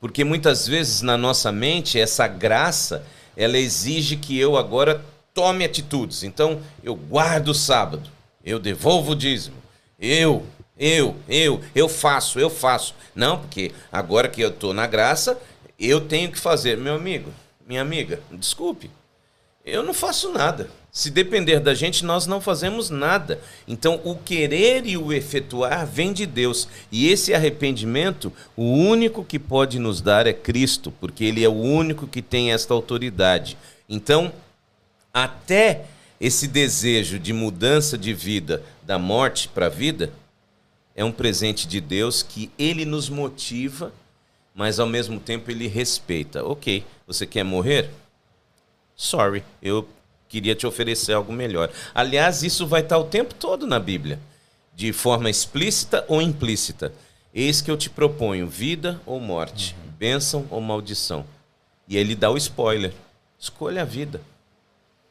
Porque 0.00 0.24
muitas 0.24 0.66
vezes 0.66 1.02
na 1.02 1.18
nossa 1.18 1.52
mente, 1.52 1.98
essa 1.98 2.26
graça 2.26 3.04
ela 3.36 3.58
exige 3.58 4.16
que 4.16 4.38
eu 4.38 4.56
agora 4.56 5.04
tome 5.32 5.64
atitudes. 5.64 6.22
Então, 6.22 6.60
eu 6.82 6.94
guardo 6.94 7.48
o 7.48 7.54
sábado, 7.54 8.10
eu 8.44 8.58
devolvo 8.58 9.12
o 9.12 9.16
dízimo, 9.16 9.56
eu, 9.98 10.44
eu, 10.78 11.16
eu, 11.28 11.62
eu 11.74 11.88
faço, 11.88 12.40
eu 12.40 12.50
faço. 12.50 12.94
Não, 13.14 13.38
porque 13.38 13.72
agora 13.92 14.28
que 14.28 14.40
eu 14.40 14.48
estou 14.48 14.74
na 14.74 14.86
graça, 14.86 15.40
eu 15.78 16.00
tenho 16.00 16.30
que 16.32 16.38
fazer. 16.38 16.76
Meu 16.76 16.94
amigo, 16.94 17.32
minha 17.66 17.82
amiga, 17.82 18.20
desculpe, 18.32 18.90
eu 19.64 19.82
não 19.82 19.94
faço 19.94 20.32
nada. 20.32 20.70
Se 20.92 21.08
depender 21.10 21.60
da 21.60 21.72
gente, 21.72 22.04
nós 22.04 22.26
não 22.26 22.40
fazemos 22.40 22.90
nada. 22.90 23.40
Então, 23.66 24.00
o 24.04 24.16
querer 24.16 24.84
e 24.86 24.96
o 24.96 25.12
efetuar 25.12 25.86
vem 25.86 26.12
de 26.12 26.26
Deus. 26.26 26.66
E 26.90 27.08
esse 27.08 27.32
arrependimento, 27.32 28.32
o 28.56 28.64
único 28.64 29.24
que 29.24 29.38
pode 29.38 29.78
nos 29.78 30.00
dar 30.00 30.26
é 30.26 30.32
Cristo, 30.32 30.92
porque 31.00 31.24
Ele 31.24 31.44
é 31.44 31.48
o 31.48 31.52
único 31.52 32.08
que 32.08 32.20
tem 32.20 32.52
esta 32.52 32.74
autoridade. 32.74 33.56
Então, 33.88 34.32
até 35.14 35.84
esse 36.20 36.48
desejo 36.48 37.20
de 37.20 37.32
mudança 37.32 37.96
de 37.96 38.12
vida, 38.12 38.62
da 38.82 38.98
morte 38.98 39.48
para 39.48 39.66
a 39.66 39.70
vida, 39.70 40.12
é 40.96 41.04
um 41.04 41.12
presente 41.12 41.68
de 41.68 41.80
Deus 41.80 42.20
que 42.20 42.50
Ele 42.58 42.84
nos 42.84 43.08
motiva, 43.08 43.92
mas 44.52 44.80
ao 44.80 44.88
mesmo 44.88 45.20
tempo 45.20 45.52
Ele 45.52 45.68
respeita. 45.68 46.44
Ok, 46.44 46.84
você 47.06 47.24
quer 47.26 47.44
morrer? 47.44 47.90
Sorry, 48.96 49.44
eu 49.62 49.88
queria 50.30 50.54
te 50.54 50.66
oferecer 50.66 51.12
algo 51.12 51.32
melhor. 51.32 51.70
Aliás, 51.92 52.42
isso 52.42 52.66
vai 52.66 52.80
estar 52.80 52.96
o 52.96 53.04
tempo 53.04 53.34
todo 53.34 53.66
na 53.66 53.80
Bíblia, 53.80 54.18
de 54.74 54.92
forma 54.92 55.28
explícita 55.28 56.04
ou 56.08 56.22
implícita. 56.22 56.94
Eis 57.34 57.60
que 57.60 57.70
eu 57.70 57.76
te 57.76 57.90
proponho 57.90 58.46
vida 58.46 59.00
ou 59.04 59.20
morte, 59.20 59.74
uhum. 59.74 59.90
bênção 59.98 60.46
ou 60.48 60.60
maldição. 60.60 61.26
E 61.86 61.96
ele 61.96 62.14
dá 62.14 62.30
o 62.30 62.36
spoiler. 62.36 62.92
Escolha 63.38 63.82
a 63.82 63.84
vida. 63.84 64.22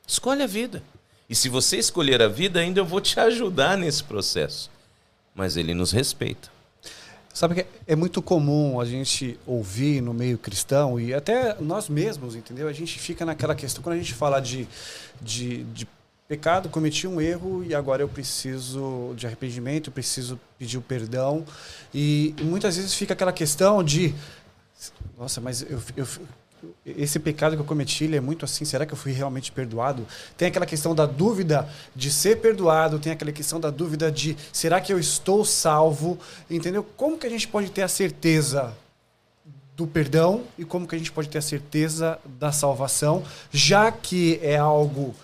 Escolha 0.07 0.45
a 0.45 0.47
vida. 0.47 0.81
E 1.29 1.35
se 1.35 1.49
você 1.49 1.77
escolher 1.77 2.21
a 2.21 2.27
vida, 2.27 2.59
ainda 2.59 2.79
eu 2.79 2.85
vou 2.85 3.01
te 3.01 3.19
ajudar 3.19 3.77
nesse 3.77 4.03
processo. 4.03 4.71
Mas 5.35 5.57
ele 5.57 5.73
nos 5.73 5.91
respeita. 5.91 6.49
Sabe 7.33 7.55
que 7.55 7.65
é 7.87 7.95
muito 7.95 8.21
comum 8.21 8.79
a 8.79 8.85
gente 8.85 9.39
ouvir 9.45 10.01
no 10.01 10.13
meio 10.13 10.37
cristão 10.37 10.99
e 10.99 11.13
até 11.13 11.55
nós 11.61 11.87
mesmos, 11.87 12.35
entendeu? 12.35 12.67
A 12.67 12.73
gente 12.73 12.99
fica 12.99 13.25
naquela 13.25 13.55
questão, 13.55 13.83
quando 13.83 13.95
a 13.95 13.99
gente 13.99 14.13
fala 14.13 14.39
de, 14.39 14.67
de, 15.21 15.63
de 15.65 15.87
pecado, 16.27 16.69
cometi 16.69 17.07
um 17.07 17.21
erro 17.21 17.63
e 17.63 17.73
agora 17.73 18.03
eu 18.03 18.09
preciso 18.09 19.13
de 19.15 19.25
arrependimento, 19.25 19.91
preciso 19.91 20.39
pedir 20.57 20.77
o 20.77 20.81
perdão. 20.81 21.45
E, 21.93 22.35
e 22.39 22.43
muitas 22.43 22.75
vezes 22.77 22.93
fica 22.93 23.13
aquela 23.13 23.31
questão 23.31 23.83
de, 23.83 24.13
nossa, 25.17 25.39
mas 25.41 25.61
eu, 25.61 25.81
eu, 25.97 26.07
esse 26.85 27.19
pecado 27.19 27.55
que 27.55 27.61
eu 27.61 27.65
cometi 27.65 28.03
ele 28.03 28.17
é 28.17 28.19
muito 28.19 28.45
assim, 28.45 28.65
será 28.65 28.85
que 28.85 28.93
eu 28.93 28.97
fui 28.97 29.11
realmente 29.11 29.51
perdoado? 29.51 30.05
Tem 30.37 30.47
aquela 30.47 30.65
questão 30.65 30.93
da 30.93 31.05
dúvida 31.05 31.67
de 31.95 32.11
ser 32.11 32.37
perdoado, 32.37 32.99
tem 32.99 33.11
aquela 33.11 33.31
questão 33.31 33.59
da 33.59 33.69
dúvida 33.69 34.11
de 34.11 34.35
será 34.51 34.81
que 34.81 34.91
eu 34.91 34.99
estou 34.99 35.45
salvo? 35.45 36.17
Entendeu? 36.49 36.83
Como 36.97 37.17
que 37.17 37.27
a 37.27 37.29
gente 37.29 37.47
pode 37.47 37.69
ter 37.71 37.81
a 37.81 37.87
certeza 37.87 38.75
do 39.75 39.87
perdão 39.87 40.43
e 40.57 40.65
como 40.65 40.85
que 40.85 40.95
a 40.95 40.97
gente 40.97 41.11
pode 41.11 41.29
ter 41.29 41.37
a 41.37 41.41
certeza 41.41 42.19
da 42.37 42.51
salvação, 42.51 43.23
já 43.49 43.91
que 43.91 44.37
é 44.43 44.57
algo 44.57 45.15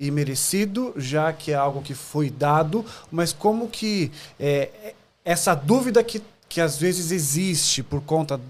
imerecido, 0.00 0.92
já 0.96 1.32
que 1.32 1.52
é 1.52 1.54
algo 1.54 1.80
que 1.80 1.94
foi 1.94 2.28
dado, 2.28 2.84
mas 3.12 3.32
como 3.32 3.68
que 3.68 4.10
é, 4.40 4.94
essa 5.24 5.54
dúvida 5.54 6.02
que, 6.02 6.20
que 6.48 6.60
às 6.60 6.76
vezes 6.76 7.12
existe 7.12 7.82
por 7.82 8.00
conta 8.00 8.40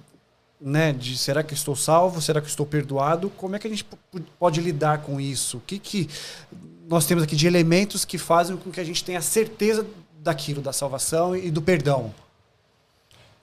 né, 0.62 0.92
de 0.92 1.16
será 1.18 1.42
que 1.42 1.54
estou 1.54 1.74
salvo, 1.74 2.22
será 2.22 2.40
que 2.40 2.48
estou 2.48 2.64
perdoado? 2.64 3.28
Como 3.30 3.56
é 3.56 3.58
que 3.58 3.66
a 3.66 3.70
gente 3.70 3.84
pode 4.38 4.60
lidar 4.60 5.02
com 5.02 5.20
isso? 5.20 5.56
O 5.56 5.60
que, 5.60 5.78
que 5.78 6.08
nós 6.88 7.04
temos 7.04 7.24
aqui 7.24 7.34
de 7.34 7.46
elementos 7.46 8.04
que 8.04 8.16
fazem 8.16 8.56
com 8.56 8.70
que 8.70 8.80
a 8.80 8.84
gente 8.84 9.02
tenha 9.02 9.20
certeza 9.20 9.84
daquilo, 10.20 10.62
da 10.62 10.72
salvação 10.72 11.36
e 11.36 11.50
do 11.50 11.60
perdão? 11.60 12.14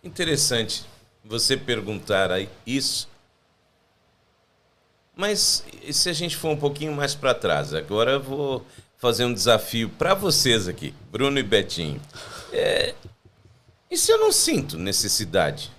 Interessante 0.03 0.85
você 1.23 1.57
perguntar 1.57 2.31
aí 2.31 2.47
isso. 2.65 3.09
Mas 5.15 5.65
se 5.91 6.09
a 6.09 6.13
gente 6.13 6.37
for 6.37 6.49
um 6.49 6.57
pouquinho 6.57 6.93
mais 6.93 7.13
para 7.13 7.33
trás, 7.33 7.73
agora 7.73 8.11
eu 8.11 8.23
vou 8.23 8.65
fazer 8.97 9.25
um 9.25 9.33
desafio 9.33 9.89
para 9.89 10.13
vocês 10.13 10.67
aqui, 10.67 10.93
Bruno 11.11 11.37
e 11.37 11.43
Betinho. 11.43 12.01
É, 12.53 12.95
e 13.91 13.97
se 13.97 14.11
eu 14.11 14.17
não 14.17 14.31
sinto 14.31 14.77
necessidade? 14.77 15.71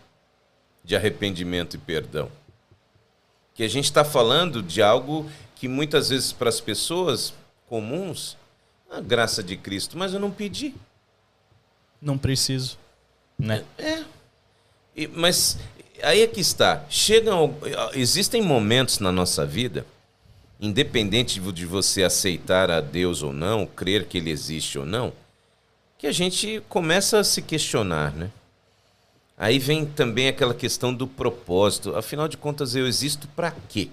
De 0.91 0.97
arrependimento 0.97 1.77
e 1.77 1.79
perdão. 1.79 2.29
Que 3.55 3.63
a 3.63 3.69
gente 3.69 3.85
está 3.85 4.05
falando 4.05 4.61
de 4.61 4.83
algo 4.83 5.31
que 5.55 5.69
muitas 5.69 6.09
vezes 6.09 6.33
para 6.33 6.49
as 6.49 6.61
pessoas 6.61 7.33
comuns, 7.69 8.37
a 8.91 9.01
graça 9.01 9.41
de 9.41 9.57
Cristo, 9.57 9.97
mas 9.97 10.13
eu 10.13 10.19
não 10.19 10.33
pedi. 10.33 10.75
Não 12.03 12.19
preciso, 12.19 12.77
né? 13.39 13.65
É. 13.79 14.03
E, 14.97 15.07
mas 15.07 15.59
aí 16.03 16.23
é 16.23 16.27
que 16.27 16.41
está. 16.41 16.85
Chegam, 16.91 17.55
existem 17.95 18.43
momentos 18.43 18.99
na 18.99 19.13
nossa 19.13 19.47
vida, 19.47 19.87
independente 20.61 21.39
de 21.39 21.67
você 21.67 22.03
aceitar 22.03 22.69
a 22.69 22.81
Deus 22.81 23.23
ou 23.23 23.33
não, 23.33 23.65
crer 23.65 24.07
que 24.07 24.19
Ele 24.19 24.31
existe 24.31 24.77
ou 24.77 24.85
não, 24.85 25.13
que 25.97 26.09
a 26.09 26.13
gente 26.13 26.61
começa 26.69 27.21
a 27.21 27.23
se 27.23 27.43
questionar, 27.43 28.13
né? 28.13 28.29
Aí 29.41 29.59
vem 29.59 29.87
também 29.87 30.29
aquela 30.29 30.53
questão 30.53 30.93
do 30.93 31.07
propósito. 31.07 31.97
Afinal 31.97 32.29
de 32.29 32.37
contas, 32.37 32.75
eu 32.75 32.87
existo 32.87 33.27
para 33.29 33.51
quê? 33.71 33.89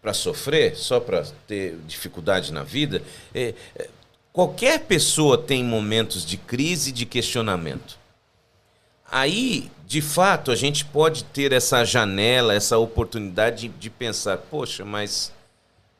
Para 0.00 0.12
sofrer? 0.12 0.74
Só 0.74 0.98
para 0.98 1.22
ter 1.46 1.76
dificuldade 1.86 2.52
na 2.52 2.64
vida? 2.64 3.04
É, 3.32 3.54
é, 3.76 3.88
qualquer 4.32 4.80
pessoa 4.80 5.38
tem 5.38 5.62
momentos 5.62 6.26
de 6.26 6.36
crise 6.36 6.90
de 6.90 7.06
questionamento. 7.06 7.96
Aí, 9.08 9.70
de 9.86 10.02
fato, 10.02 10.50
a 10.50 10.56
gente 10.56 10.84
pode 10.84 11.22
ter 11.22 11.52
essa 11.52 11.84
janela, 11.84 12.54
essa 12.54 12.78
oportunidade 12.78 13.68
de, 13.68 13.74
de 13.78 13.90
pensar: 13.90 14.38
poxa, 14.38 14.84
mas 14.84 15.32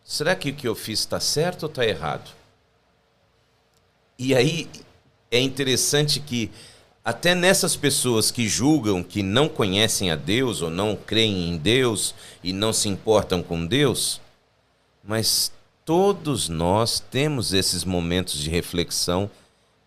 será 0.03 0.35
que 0.35 0.51
o 0.51 0.55
que 0.55 0.67
eu 0.67 0.75
fiz 0.75 0.99
está 0.99 1.21
certo 1.21 1.63
ou 1.63 1.69
está 1.69 1.87
errado? 1.87 2.29
E 4.19 4.35
aí 4.35 4.69
é 5.31 5.39
interessante 5.39 6.19
que 6.19 6.51
até 7.05 7.35
nessas 7.35 7.75
pessoas 7.75 8.31
que 8.31 8.49
julgam 8.49 9.03
que 9.03 9.23
não 9.23 9.49
conhecem 9.49 10.11
a 10.11 10.17
Deus 10.17 10.63
ou 10.63 10.71
não 10.71 10.95
creem 10.95 11.51
em 11.51 11.57
Deus 11.57 12.15
e 12.43 12.53
não 12.53 12.73
se 12.73 12.89
importam 12.89 13.43
com 13.43 13.67
Deus, 13.67 14.21
mas 15.03 15.53
todos 15.85 16.49
nós 16.49 17.01
temos 17.01 17.53
esses 17.53 17.85
momentos 17.85 18.39
de 18.39 18.49
reflexão 18.49 19.29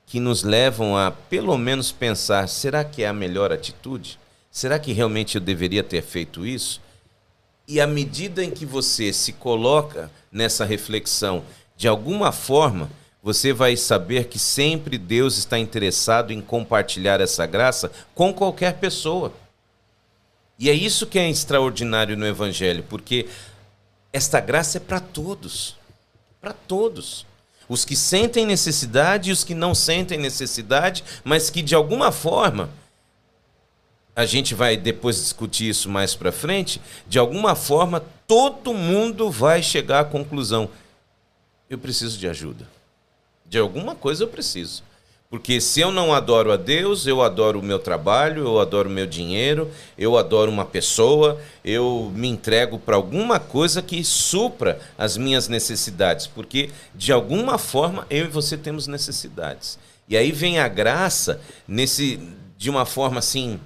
que 0.06 0.20
nos 0.20 0.44
levam 0.44 0.98
a 0.98 1.10
pelo 1.10 1.58
menos 1.58 1.92
pensar: 1.92 2.50
será 2.50 2.84
que 2.84 3.04
é 3.04 3.08
a 3.08 3.14
melhor 3.14 3.52
atitude? 3.52 4.20
Será 4.52 4.78
que 4.78 4.94
realmente 4.94 5.36
eu 5.36 5.42
deveria 5.42 5.84
ter 5.84 6.02
feito 6.02 6.46
isso? 6.46 6.82
E 7.68 7.82
à 7.82 7.88
medida 7.88 8.44
em 8.44 8.52
que 8.52 8.66
você 8.66 9.12
se 9.12 9.34
coloca 9.34 10.12
nessa 10.32 10.64
reflexão, 10.66 11.44
de 11.76 11.88
alguma 11.88 12.32
forma, 12.32 12.90
você 13.26 13.52
vai 13.52 13.76
saber 13.76 14.28
que 14.28 14.38
sempre 14.38 15.00
Deus 15.00 15.36
está 15.40 15.58
interessado 15.58 16.32
em 16.32 16.40
compartilhar 16.40 17.20
essa 17.20 17.44
graça 17.48 17.92
com 18.14 18.32
qualquer 18.32 18.76
pessoa. 18.76 19.34
E 20.60 20.70
é 20.70 20.74
isso 20.74 21.08
que 21.08 21.18
é 21.18 21.28
extraordinário 21.28 22.16
no 22.16 22.28
Evangelho, 22.28 22.86
porque 22.88 23.28
esta 24.14 24.40
graça 24.40 24.78
é 24.78 24.80
para 24.80 25.00
todos. 25.00 25.76
Para 26.40 26.54
todos. 26.54 27.26
Os 27.68 27.84
que 27.84 27.96
sentem 27.96 28.46
necessidade 28.46 29.32
e 29.32 29.34
os 29.34 29.44
que 29.44 29.56
não 29.56 29.74
sentem 29.74 30.20
necessidade, 30.20 31.04
mas 31.24 31.50
que 31.50 31.64
de 31.64 31.74
alguma 31.74 32.12
forma, 32.12 32.70
a 34.16 34.28
gente 34.28 34.54
vai 34.54 34.78
depois 34.78 35.16
discutir 35.16 35.68
isso 35.70 35.90
mais 35.90 36.14
para 36.14 36.32
frente, 36.32 36.80
de 37.08 37.18
alguma 37.18 37.56
forma 37.56 38.04
todo 38.28 38.72
mundo 38.72 39.32
vai 39.32 39.64
chegar 39.64 40.02
à 40.02 40.06
conclusão: 40.06 40.70
eu 41.68 41.80
preciso 41.80 42.20
de 42.20 42.28
ajuda. 42.28 42.75
De 43.46 43.58
alguma 43.58 43.96
coisa 43.96 44.24
eu 44.24 44.28
preciso. 44.28 44.84
Porque 45.30 45.60
se 45.60 45.82
eu 45.82 45.92
não 45.92 46.14
adoro 46.14 46.52
a 46.52 46.56
Deus, 46.56 47.06
eu 47.08 47.22
adoro 47.22 47.60
o 47.60 47.64
meu 47.64 47.80
trabalho, 47.80 48.44
eu 48.44 48.60
adoro 48.60 48.88
o 48.88 48.92
meu 48.92 49.06
dinheiro, 49.08 49.70
eu 49.98 50.18
adoro 50.18 50.52
uma 50.52 50.64
pessoa, 50.64 51.42
eu 51.64 52.12
me 52.16 52.28
entrego 52.28 52.80
para 52.80 52.96
alguma 52.96 53.40
coisa 53.40 53.82
que 53.82 54.04
supra 54.04 54.80
as 54.98 55.18
minhas 55.18 55.48
necessidades. 55.48 56.28
Porque 56.28 56.70
de 56.94 57.12
alguma 57.12 57.58
forma 57.58 58.06
eu 58.10 58.26
e 58.26 58.30
você 58.30 58.56
temos 58.56 58.88
necessidades. 58.88 59.78
E 60.08 60.16
aí 60.16 60.32
vem 60.32 60.60
a 60.60 60.68
graça 60.68 61.42
nesse 61.68 62.20
de 62.58 62.70
uma 62.70 62.86
forma 62.86 63.20
assim 63.20 63.60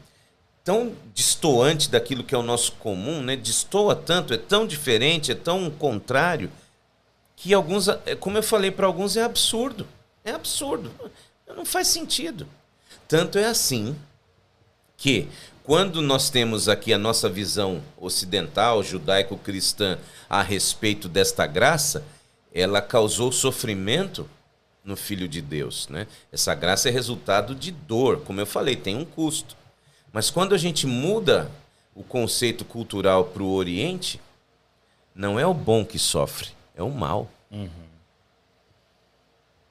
tão 0.64 0.94
distoante 1.14 1.90
daquilo 1.90 2.24
que 2.24 2.34
é 2.34 2.38
o 2.38 2.44
nosso 2.44 2.72
comum, 2.74 3.22
né? 3.22 3.36
Destoa 3.36 3.96
tanto, 3.96 4.34
é 4.34 4.38
tão 4.38 4.66
diferente, 4.66 5.32
é 5.32 5.36
tão 5.36 5.70
contrário 5.70 6.50
que 7.42 7.54
alguns, 7.54 7.88
é, 7.88 8.16
como 8.16 8.38
eu 8.38 8.44
falei 8.44 8.70
para 8.70 8.86
alguns, 8.86 9.16
é 9.16 9.24
absurdo. 9.24 9.88
É 10.26 10.32
absurdo. 10.32 10.92
Não 11.48 11.66
faz 11.66 11.88
sentido. 11.88 12.46
Tanto 13.08 13.38
é 13.40 13.46
assim 13.46 13.96
que, 14.98 15.30
quando 15.64 16.02
nós 16.02 16.30
temos 16.30 16.68
aqui 16.68 16.92
a 16.92 16.98
nossa 16.98 17.30
visão 17.30 17.82
ocidental, 17.98 18.84
judaico-cristã, 18.84 19.98
a 20.30 20.42
respeito 20.42 21.08
desta 21.08 21.48
graça, 21.48 22.04
ela 22.54 22.82
causou 22.82 23.32
sofrimento 23.32 24.30
no 24.84 24.98
Filho 24.98 25.28
de 25.28 25.42
Deus. 25.42 25.88
Né? 25.88 26.08
Essa 26.34 26.54
graça 26.54 26.90
é 26.90 26.92
resultado 26.92 27.56
de 27.56 27.72
dor, 27.72 28.20
como 28.26 28.42
eu 28.42 28.46
falei, 28.46 28.76
tem 28.76 28.98
um 28.98 29.06
custo. 29.06 29.56
Mas 30.12 30.30
quando 30.30 30.54
a 30.54 30.58
gente 30.58 30.86
muda 30.86 31.50
o 31.96 32.04
conceito 32.04 32.66
cultural 32.66 33.26
para 33.26 33.44
o 33.44 33.54
Oriente, 33.54 34.20
não 35.16 35.40
é 35.40 35.46
o 35.46 35.54
bom 35.54 35.86
que 35.86 35.98
sofre, 35.98 36.59
é 36.80 36.84
o 36.84 36.90
mal. 36.90 37.30
Uhum. 37.52 37.70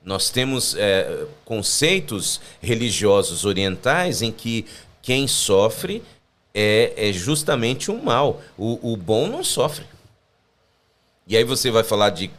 Nós 0.05 0.31
temos 0.31 0.75
é, 0.77 1.27
conceitos 1.45 2.41
religiosos 2.61 3.45
orientais 3.45 4.23
em 4.23 4.31
que 4.31 4.65
quem 5.03 5.27
sofre 5.27 6.03
é, 6.55 6.93
é 6.97 7.13
justamente 7.13 7.91
o 7.91 8.03
mal. 8.03 8.41
O, 8.57 8.93
o 8.93 8.97
bom 8.97 9.27
não 9.27 9.43
sofre. 9.43 9.85
E 11.27 11.37
aí 11.37 11.45
você 11.45 11.71
vai 11.71 11.85
falar 11.85 12.11
de 12.11 12.31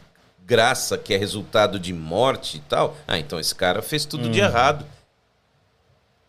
graça 0.44 0.98
que 0.98 1.14
é 1.14 1.16
resultado 1.16 1.78
de 1.78 1.92
morte 1.92 2.56
e 2.56 2.60
tal. 2.60 2.96
Ah, 3.06 3.18
então 3.18 3.38
esse 3.38 3.54
cara 3.54 3.82
fez 3.82 4.04
tudo 4.04 4.28
de 4.28 4.40
uhum. 4.40 4.46
errado. 4.46 4.86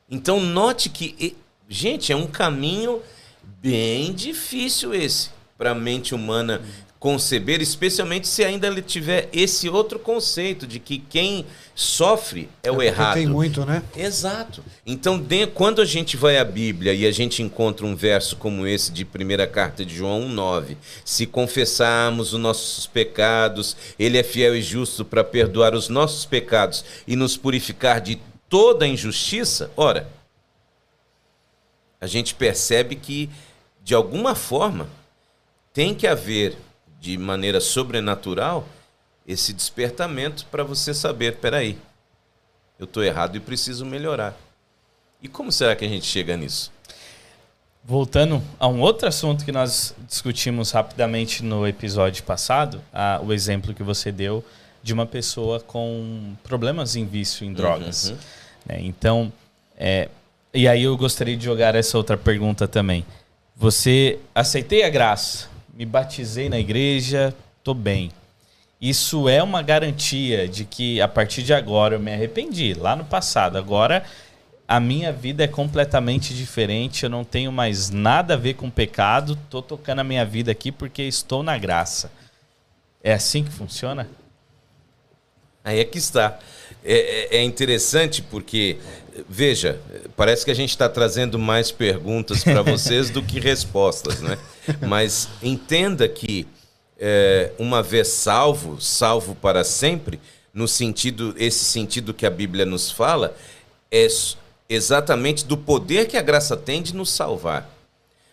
Então 0.10 0.40
note 0.40 0.90
que, 0.90 1.36
gente, 1.68 2.12
é 2.12 2.16
um 2.16 2.28
caminho 2.28 3.02
bem 3.44 4.14
difícil 4.14 4.94
esse 4.94 5.30
para 5.58 5.72
a 5.72 5.76
mente 5.76 6.14
humana 6.14 6.62
conceber, 7.02 7.64
especialmente 7.64 8.28
se 8.28 8.44
ainda 8.44 8.68
ele 8.68 8.84
tiver 8.84 9.28
esse 9.34 9.68
outro 9.68 9.98
conceito 9.98 10.68
de 10.68 10.80
que 10.80 11.00
quem 11.00 11.48
sofre 11.74 12.48
é, 12.62 12.68
é 12.68 12.72
o 12.72 12.80
errado. 12.80 13.16
Tem 13.16 13.26
muito, 13.26 13.66
né? 13.66 13.82
Exato. 13.98 14.64
Então, 14.86 15.20
de, 15.20 15.48
quando 15.48 15.82
a 15.82 15.86
gente 15.86 16.16
vai 16.16 16.38
à 16.38 16.46
Bíblia 16.46 16.94
e 16.94 17.08
a 17.08 17.12
gente 17.12 17.42
encontra 17.42 17.88
um 17.88 17.96
verso 17.96 18.36
como 18.36 18.68
esse 18.68 18.92
de 18.92 19.04
primeira 19.04 19.48
carta 19.48 19.84
de 19.84 19.96
João 19.96 20.22
1:9, 20.30 20.78
se 21.04 21.26
confessarmos 21.26 22.34
os 22.34 22.40
nossos 22.40 22.86
pecados, 22.86 23.76
ele 23.98 24.20
é 24.20 24.24
fiel 24.24 24.56
e 24.56 24.62
justo 24.62 25.04
para 25.04 25.24
perdoar 25.24 25.74
os 25.74 25.90
nossos 25.90 26.24
pecados 26.28 26.86
e 27.08 27.16
nos 27.16 27.36
purificar 27.36 28.00
de 28.00 28.22
toda 28.48 28.88
injustiça. 28.88 29.72
Ora, 29.76 30.08
a 32.00 32.06
gente 32.06 32.36
percebe 32.36 32.96
que 32.96 33.28
de 33.84 33.96
alguma 33.96 34.36
forma 34.36 34.88
tem 35.74 35.96
que 35.96 36.06
haver 36.06 36.56
de 37.02 37.18
maneira 37.18 37.60
sobrenatural 37.60 38.66
esse 39.28 39.52
despertamento 39.52 40.46
para 40.46 40.64
você 40.64 40.94
saber, 40.94 41.38
peraí, 41.38 41.78
eu 42.78 42.86
estou 42.86 43.04
errado 43.04 43.36
e 43.36 43.40
preciso 43.40 43.86
melhorar. 43.86 44.38
E 45.22 45.28
como 45.28 45.52
será 45.52 45.76
que 45.76 45.84
a 45.84 45.90
gente 45.90 46.06
chega 46.06 46.38
nisso? 46.38 46.72
Voltando 47.84 48.42
a 48.60 48.68
um 48.68 48.80
outro 48.80 49.08
assunto 49.08 49.44
que 49.44 49.52
nós 49.52 49.96
discutimos 50.08 50.72
rapidamente 50.72 51.44
no 51.44 51.68
episódio 51.68 52.24
passado, 52.24 52.80
a, 52.94 53.20
o 53.24 53.34
exemplo 53.34 53.74
que 53.74 53.82
você 53.82 54.12
deu 54.12 54.46
de 54.84 54.94
uma 54.94 55.06
pessoa 55.06 55.60
com 55.60 56.36
problemas 56.44 56.96
em 56.96 57.06
vício 57.06 57.46
em 57.46 57.54
drogas. 57.54 58.10
Uhum. 58.10 58.18
Né? 58.68 58.82
Então, 58.82 59.34
é, 59.76 60.10
e 60.54 60.68
aí 60.68 60.84
eu 60.84 60.96
gostaria 60.96 61.36
de 61.36 61.46
jogar 61.46 61.74
essa 61.74 61.98
outra 61.98 62.18
pergunta 62.18 62.68
também. 62.68 63.04
Você 63.56 64.20
aceitei 64.34 64.84
a 64.84 64.90
graça, 64.90 65.51
me 65.74 65.86
batizei 65.86 66.50
na 66.50 66.60
igreja, 66.60 67.34
tô 67.64 67.74
bem. 67.74 68.12
Isso 68.80 69.30
é 69.30 69.44
uma 69.44 69.62
garantia 69.62 70.48
de 70.48 70.66
que 70.66 71.00
a 71.00 71.08
partir 71.08 71.44
de 71.44 71.54
agora 71.54 71.96
eu 71.96 72.00
me 72.00 72.12
arrependi, 72.12 72.74
lá 72.74 72.96
no 72.96 73.06
passado. 73.06 73.58
Agora 73.58 74.04
a 74.68 74.80
minha 74.80 75.12
vida 75.12 75.44
é 75.44 75.48
completamente 75.48 76.34
diferente, 76.34 77.04
eu 77.04 77.10
não 77.10 77.24
tenho 77.24 77.52
mais 77.52 77.90
nada 77.90 78.36
a 78.36 78.38
ver 78.38 78.54
com 78.54 78.70
pecado, 78.70 79.38
tô 79.50 79.62
tocando 79.62 80.00
a 80.00 80.04
minha 80.04 80.26
vida 80.26 80.52
aqui 80.52 80.72
porque 80.72 81.04
estou 81.04 81.44
na 81.44 81.58
graça. 81.58 82.12
É 83.04 83.14
assim 83.14 83.44
que 83.44 83.52
funciona? 83.52 84.08
Aí 85.64 85.80
é 85.80 85.84
que 85.84 85.98
está. 85.98 86.40
É, 86.84 87.36
é, 87.36 87.38
é 87.38 87.44
interessante 87.44 88.22
porque, 88.22 88.78
veja, 89.30 89.80
parece 90.16 90.44
que 90.44 90.52
a 90.52 90.56
gente 90.56 90.70
está 90.70 90.90
trazendo 90.90 91.38
mais 91.38 91.72
perguntas 91.72 92.44
para 92.44 92.62
vocês 92.64 93.10
do 93.10 93.22
que 93.22 93.40
respostas, 93.40 94.22
né? 94.22 94.38
Mas 94.88 95.28
entenda 95.42 96.08
que 96.08 96.48
é, 97.00 97.52
uma 97.58 97.82
vez 97.82 98.10
salvo, 98.10 98.80
salvo 98.80 99.34
para 99.36 99.64
sempre, 99.64 100.20
no 100.54 100.68
sentido, 100.68 101.34
esse 101.38 101.66
sentido 101.66 102.14
que 102.14 102.26
a 102.26 102.30
Bíblia 102.30 102.66
nos 102.66 102.92
fala, 102.92 103.36
é 103.92 104.08
exatamente 104.70 105.46
do 105.46 105.58
poder 105.58 106.08
que 106.08 106.18
a 106.18 106.22
graça 106.22 106.56
tem 106.56 106.82
de 106.82 106.96
nos 106.96 107.10
salvar. 107.10 107.70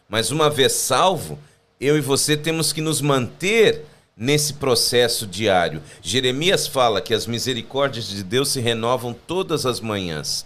Mas 0.09 0.31
uma 0.31 0.51
vez 0.51 0.73
salvo, 0.73 1.39
eu 1.81 1.97
e 1.97 2.01
você 2.01 2.37
temos 2.37 2.73
que 2.73 2.81
nos 2.81 3.01
manter 3.01 3.85
nesse 4.17 4.55
processo 4.55 5.27
diário. 5.27 5.83
Jeremias 6.03 6.67
fala 6.67 7.01
que 7.01 7.15
as 7.15 7.27
misericórdias 7.27 8.09
de 8.09 8.23
Deus 8.23 8.49
se 8.49 8.61
renovam 8.61 9.15
todas 9.15 9.65
as 9.65 9.81
manhãs. 9.81 10.45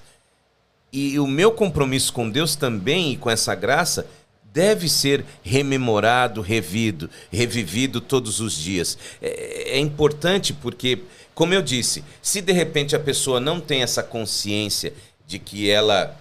E 0.92 1.18
o 1.18 1.27
meu 1.27 1.53
compromisso 1.53 2.12
com 2.12 2.29
Deus 2.29 2.55
também 2.55 3.12
e 3.12 3.16
com 3.16 3.31
essa 3.31 3.55
graça 3.55 4.07
deve 4.53 4.88
ser 4.88 5.25
rememorado, 5.43 6.43
revido, 6.43 7.09
revivido 7.31 8.01
todos 8.01 8.38
os 8.41 8.53
dias. 8.55 8.99
É, 9.21 9.77
é, 9.77 9.79
importante 9.79 10.53
porque, 10.53 11.01
como 11.35 11.55
eu 11.55 11.62
disse, 11.62 12.05
se 12.21 12.41
de 12.43 12.53
repente 12.53 12.95
a 12.95 13.01
pessoa 13.01 13.41
não 13.41 13.61
tem 13.61 13.83
essa 13.83 14.03
consciência 14.03 14.93
de 15.27 15.38
que 15.38 15.71
ela 15.71 16.15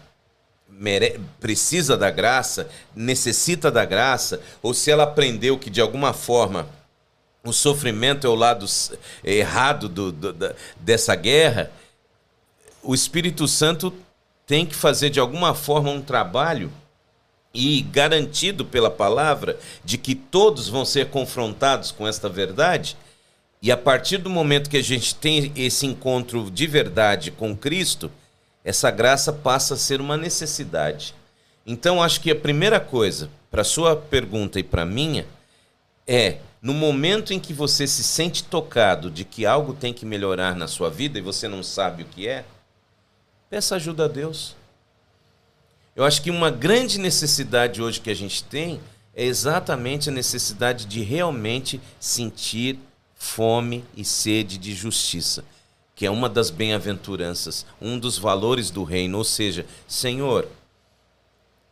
mere... 0.70 1.20
precisa 1.40 1.98
da 1.98 2.10
graça, 2.10 2.70
necessita 2.96 3.70
da 3.70 3.84
graça, 3.84 4.42
ou 4.64 4.74
se 4.74 4.90
ela 4.90 5.04
aprendeu 5.04 5.58
que 5.58 5.70
de 5.70 5.82
alguma 5.82 6.14
forma 6.14 6.70
o 7.44 7.52
sofrimento 7.52 8.26
é 8.26 8.30
o 8.30 8.36
lado 8.36 8.66
errado 9.24 9.90
do, 9.90 10.12
do, 10.12 10.32
da, 10.32 10.54
dessa 10.80 11.16
guerra, 11.16 11.72
o 12.82 12.96
Espírito 12.96 13.48
Santo 13.48 13.94
tem 14.46 14.66
que 14.66 14.76
fazer 14.76 15.10
de 15.10 15.20
alguma 15.20 15.54
forma 15.54 15.90
um 15.90 16.02
trabalho 16.02 16.72
e 17.54 17.82
garantido 17.82 18.64
pela 18.64 18.90
palavra 18.90 19.60
de 19.84 19.98
que 19.98 20.16
todos 20.16 20.70
vão 20.70 20.86
ser 20.86 21.10
confrontados 21.10 21.92
com 21.92 22.08
esta 22.08 22.30
verdade, 22.30 22.96
e 23.62 23.72
a 23.72 23.78
partir 23.78 24.18
do 24.18 24.30
momento 24.30 24.70
que 24.70 24.78
a 24.78 24.84
gente 24.84 25.14
tem 25.14 25.52
esse 25.56 25.86
encontro 25.86 26.50
de 26.50 26.66
verdade 26.66 27.30
com 27.30 27.56
Cristo, 27.56 28.10
essa 28.64 28.90
graça 28.90 29.32
passa 29.32 29.76
a 29.76 29.78
ser 29.78 30.02
uma 30.02 30.18
necessidade. 30.18 31.14
Então, 31.66 32.02
acho 32.02 32.22
que 32.22 32.32
a 32.32 32.36
primeira 32.36 32.80
coisa, 32.80 33.30
para 33.52 33.64
sua 33.64 33.96
pergunta 33.96 34.60
e 34.60 34.64
para 34.64 34.86
minha, 34.86 35.28
é 36.08 36.38
no 36.62 36.74
momento 36.74 37.34
em 37.34 37.40
que 37.40 37.54
você 37.54 37.88
se 37.88 38.04
sente 38.04 38.44
tocado 38.44 39.10
de 39.10 39.24
que 39.26 39.46
algo 39.46 39.74
tem 39.74 39.94
que 39.94 40.06
melhorar 40.06 40.56
na 40.56 40.68
sua 40.68 40.90
vida 40.90 41.18
e 41.18 41.22
você 41.22 41.48
não 41.48 41.64
sabe 41.64 42.04
o 42.04 42.06
que 42.06 42.28
é, 42.28 42.46
peça 43.50 43.76
ajuda 43.76 44.06
a 44.06 44.08
Deus. 44.08 44.56
Eu 45.96 46.06
acho 46.06 46.22
que 46.22 46.32
uma 46.32 46.50
grande 46.50 47.00
necessidade 47.00 47.82
hoje 47.82 48.00
que 48.00 48.10
a 48.10 48.16
gente 48.16 48.44
tem 48.44 48.80
é 49.14 49.26
exatamente 49.26 50.10
a 50.10 50.12
necessidade 50.12 50.86
de 50.86 51.02
realmente 51.02 51.82
sentir 52.00 52.80
fome 53.14 53.84
e 53.96 54.06
sede 54.06 54.58
de 54.58 54.74
justiça, 54.74 55.44
que 55.94 56.06
é 56.06 56.10
uma 56.10 56.30
das 56.30 56.50
bem-aventuranças, 56.50 57.66
um 57.82 58.00
dos 58.00 58.18
valores 58.18 58.72
do 58.72 58.84
reino. 58.84 59.18
Ou 59.18 59.24
seja, 59.24 59.66
Senhor, 59.86 60.48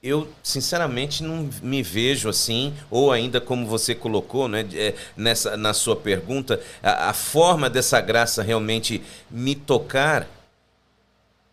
eu 0.03 0.29
sinceramente 0.43 1.23
não 1.23 1.49
me 1.63 1.81
vejo 1.81 2.29
assim, 2.29 2.73
ou 2.89 3.11
ainda 3.11 3.39
como 3.39 3.65
você 3.65 3.95
colocou 3.95 4.47
né, 4.47 4.65
é, 4.73 4.95
nessa, 5.15 5.55
na 5.55 5.73
sua 5.73 5.95
pergunta, 5.95 6.61
a, 6.83 7.09
a 7.09 7.13
forma 7.13 7.69
dessa 7.69 7.99
graça 8.01 8.43
realmente 8.43 9.01
me 9.31 9.55
tocar 9.55 10.27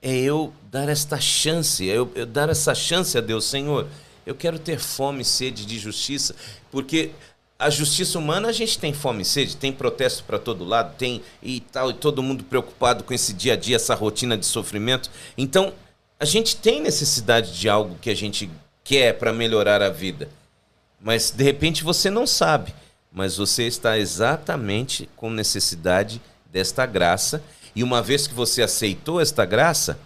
é 0.06 0.14
eu 0.14 0.52
dar 0.70 0.88
esta 0.88 1.20
chance, 1.20 1.90
é 1.90 1.94
eu, 1.94 2.08
eu 2.14 2.24
dar 2.24 2.48
essa 2.48 2.72
chance 2.76 3.18
a 3.18 3.20
Deus, 3.20 3.44
Senhor. 3.44 3.88
Eu 4.24 4.36
quero 4.36 4.56
ter 4.56 4.78
fome 4.78 5.22
e 5.22 5.24
sede 5.24 5.66
de 5.66 5.80
justiça, 5.80 6.32
porque 6.70 7.10
a 7.58 7.68
justiça 7.68 8.16
humana 8.16 8.46
a 8.46 8.52
gente 8.52 8.78
tem 8.78 8.92
fome 8.92 9.22
e 9.22 9.24
sede, 9.24 9.56
tem 9.56 9.72
protesto 9.72 10.22
para 10.22 10.38
todo 10.38 10.64
lado, 10.64 10.94
tem 10.96 11.22
e 11.42 11.58
tal, 11.58 11.90
e 11.90 11.94
todo 11.94 12.22
mundo 12.22 12.44
preocupado 12.44 13.02
com 13.02 13.12
esse 13.12 13.32
dia 13.32 13.54
a 13.54 13.56
dia, 13.56 13.74
essa 13.74 13.96
rotina 13.96 14.38
de 14.38 14.46
sofrimento. 14.46 15.10
Então, 15.36 15.72
a 16.20 16.24
gente 16.24 16.54
tem 16.54 16.80
necessidade 16.80 17.58
de 17.58 17.68
algo 17.68 17.98
que 18.00 18.08
a 18.08 18.14
gente 18.14 18.48
quer 18.84 19.18
para 19.18 19.32
melhorar 19.32 19.82
a 19.82 19.90
vida. 19.90 20.28
Mas 21.00 21.32
de 21.32 21.42
repente 21.42 21.82
você 21.82 22.10
não 22.10 22.28
sabe, 22.28 22.72
mas 23.10 23.38
você 23.38 23.64
está 23.64 23.98
exatamente 23.98 25.08
com 25.16 25.30
necessidade 25.30 26.22
desta 26.52 26.86
graça 26.86 27.42
e 27.76 27.84
uma 27.84 28.00
vez 28.00 28.26
que 28.26 28.32
você 28.32 28.62
aceitou 28.62 29.20
esta 29.20 29.44
graça, 29.44 29.98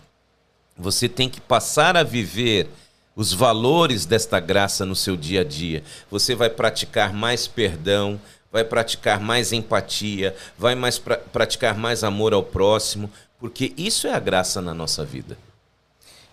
você 0.76 1.08
tem 1.08 1.28
que 1.28 1.40
passar 1.40 1.96
a 1.96 2.02
viver 2.02 2.68
os 3.14 3.32
valores 3.32 4.04
desta 4.04 4.40
graça 4.40 4.84
no 4.84 4.96
seu 4.96 5.16
dia 5.16 5.42
a 5.42 5.44
dia. 5.44 5.84
Você 6.10 6.34
vai 6.34 6.50
praticar 6.50 7.12
mais 7.12 7.46
perdão, 7.46 8.20
vai 8.50 8.64
praticar 8.64 9.20
mais 9.20 9.52
empatia, 9.52 10.34
vai 10.58 10.74
mais 10.74 10.98
pra 10.98 11.16
praticar 11.16 11.78
mais 11.78 12.02
amor 12.02 12.34
ao 12.34 12.42
próximo, 12.42 13.08
porque 13.38 13.72
isso 13.76 14.08
é 14.08 14.14
a 14.14 14.18
graça 14.18 14.60
na 14.60 14.74
nossa 14.74 15.04
vida. 15.04 15.38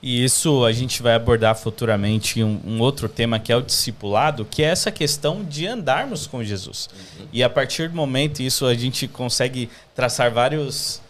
E 0.02 0.24
isso 0.24 0.66
a 0.66 0.72
gente 0.72 1.04
vai 1.04 1.14
abordar 1.14 1.56
futuramente 1.56 2.44
um, 2.44 2.60
um, 2.66 2.80
outro 2.80 3.08
tema 3.08 3.40
que 3.40 3.52
é 3.52 3.56
o 3.56 3.62
discipulado, 3.62 4.44
que 4.44 4.64
é 4.64 4.68
essa 4.68 4.92
questão 4.92 5.44
de 5.44 5.68
andarmos 5.68 6.26
com 6.26 6.44
Jesus. 6.44 6.90
Uhum. 7.20 7.28
E 7.32 7.44
a 7.44 7.50
partir 7.50 7.90
do 7.90 7.96
momento 7.96 8.42
isso 8.42 8.66
a 8.66 8.74
gente 8.74 9.08
consegue 9.08 9.70
traçar 9.96 10.32
vários 10.32 11.02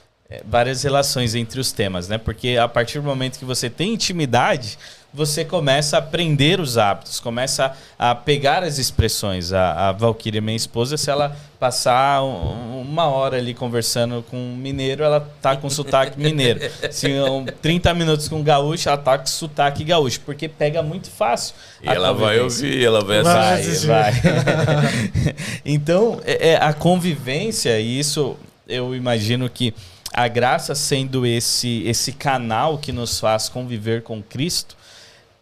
várias 0.45 0.83
relações 0.83 1.35
entre 1.35 1.59
os 1.59 1.71
temas, 1.71 2.07
né? 2.07 2.17
Porque 2.17 2.57
a 2.57 2.67
partir 2.67 2.99
do 2.99 3.05
momento 3.05 3.39
que 3.39 3.45
você 3.45 3.69
tem 3.69 3.93
intimidade, 3.93 4.77
você 5.13 5.45
começa 5.45 5.95
a 5.95 5.99
aprender 5.99 6.59
os 6.59 6.77
hábitos, 6.77 7.19
começa 7.19 7.71
a, 7.97 8.13
pegar 8.13 8.61
as 8.61 8.77
expressões. 8.77 9.53
A, 9.53 9.89
a 9.89 9.91
Valkyria, 9.93 10.41
minha 10.41 10.55
esposa, 10.55 10.97
se 10.97 11.09
ela 11.09 11.35
passar 11.57 12.23
um, 12.23 12.81
uma 12.81 13.07
hora 13.07 13.37
ali 13.37 13.53
conversando 13.53 14.23
com 14.29 14.37
um 14.37 14.55
mineiro, 14.55 15.03
ela 15.03 15.21
tá 15.41 15.55
com 15.55 15.69
sotaque 15.69 16.19
mineiro. 16.19 16.59
Se 16.91 17.07
um, 17.13 17.45
30 17.45 17.93
minutos 17.93 18.27
com 18.27 18.43
gaúcho, 18.43 18.89
ela 18.89 18.97
tá 18.97 19.17
com 19.17 19.25
sotaque 19.25 19.83
gaúcho, 19.85 20.19
porque 20.25 20.49
pega 20.49 20.83
muito 20.83 21.09
fácil. 21.09 21.55
E 21.81 21.87
ela 21.87 22.13
vai 22.13 22.39
ouvir, 22.39 22.83
ela 22.83 23.01
vai 23.03 23.19
assistir. 23.19 23.87
Vai, 23.87 24.11
vai. 24.11 25.35
então, 25.65 26.21
é, 26.25 26.49
é, 26.49 26.55
a 26.57 26.73
convivência, 26.73 27.79
e 27.79 27.97
isso 27.97 28.37
eu 28.67 28.93
imagino 28.93 29.49
que 29.49 29.73
a 30.13 30.27
graça 30.27 30.73
sendo 30.73 31.25
esse, 31.25 31.83
esse 31.83 32.11
canal 32.13 32.77
que 32.77 32.91
nos 32.91 33.19
faz 33.19 33.49
conviver 33.49 34.03
com 34.03 34.21
Cristo, 34.21 34.75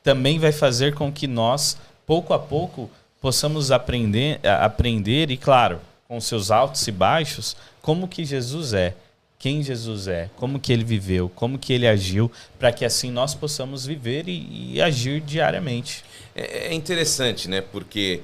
também 0.04 0.38
vai 0.38 0.52
fazer 0.52 0.94
com 0.94 1.12
que 1.12 1.28
nós, 1.28 1.78
pouco 2.06 2.34
a 2.34 2.40
pouco, 2.40 2.90
possamos 3.22 3.72
aprender, 3.72 4.40
aprender 4.44 5.32
e, 5.32 5.38
claro, 5.38 5.80
com 6.08 6.20
seus 6.22 6.52
altos 6.52 6.88
e 6.88 6.92
baixos, 6.92 7.56
como 7.82 8.08
que 8.08 8.24
Jesus 8.24 8.74
é, 8.74 8.96
quem 9.40 9.62
Jesus 9.62 10.08
é, 10.08 10.30
como 10.38 10.60
que 10.60 10.72
ele 10.72 10.84
viveu, 10.84 11.30
como 11.36 11.58
que 11.58 11.74
ele 11.74 11.88
agiu, 11.88 12.32
para 12.58 12.72
que 12.72 12.86
assim 12.86 13.12
nós 13.12 13.36
possamos 13.36 13.86
viver 13.86 14.28
e, 14.28 14.74
e 14.74 14.82
agir 14.82 15.22
diariamente. 15.22 16.04
É, 16.36 16.68
é 16.68 16.74
interessante, 16.74 17.50
né? 17.50 17.62
Porque 17.62 18.22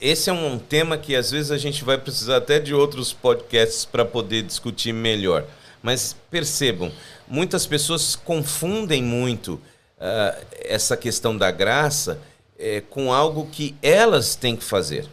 esse 0.00 0.28
é 0.28 0.32
um 0.32 0.58
tema 0.58 0.98
que 0.98 1.14
às 1.14 1.30
vezes 1.30 1.50
a 1.50 1.58
gente 1.58 1.84
vai 1.84 1.96
precisar 1.96 2.38
até 2.38 2.58
de 2.58 2.74
outros 2.74 3.12
podcasts 3.12 3.84
para 3.84 4.04
poder 4.04 4.42
discutir 4.42 4.92
melhor. 4.92 5.44
Mas 5.82 6.16
percebam, 6.30 6.90
muitas 7.28 7.66
pessoas 7.66 8.16
confundem 8.16 9.02
muito 9.02 9.54
uh, 9.54 10.46
essa 10.64 10.96
questão 10.96 11.36
da 11.36 11.50
graça 11.50 12.20
é, 12.58 12.80
com 12.80 13.12
algo 13.12 13.46
que 13.46 13.76
elas 13.80 14.34
têm 14.34 14.56
que 14.56 14.64
fazer. 14.64 15.06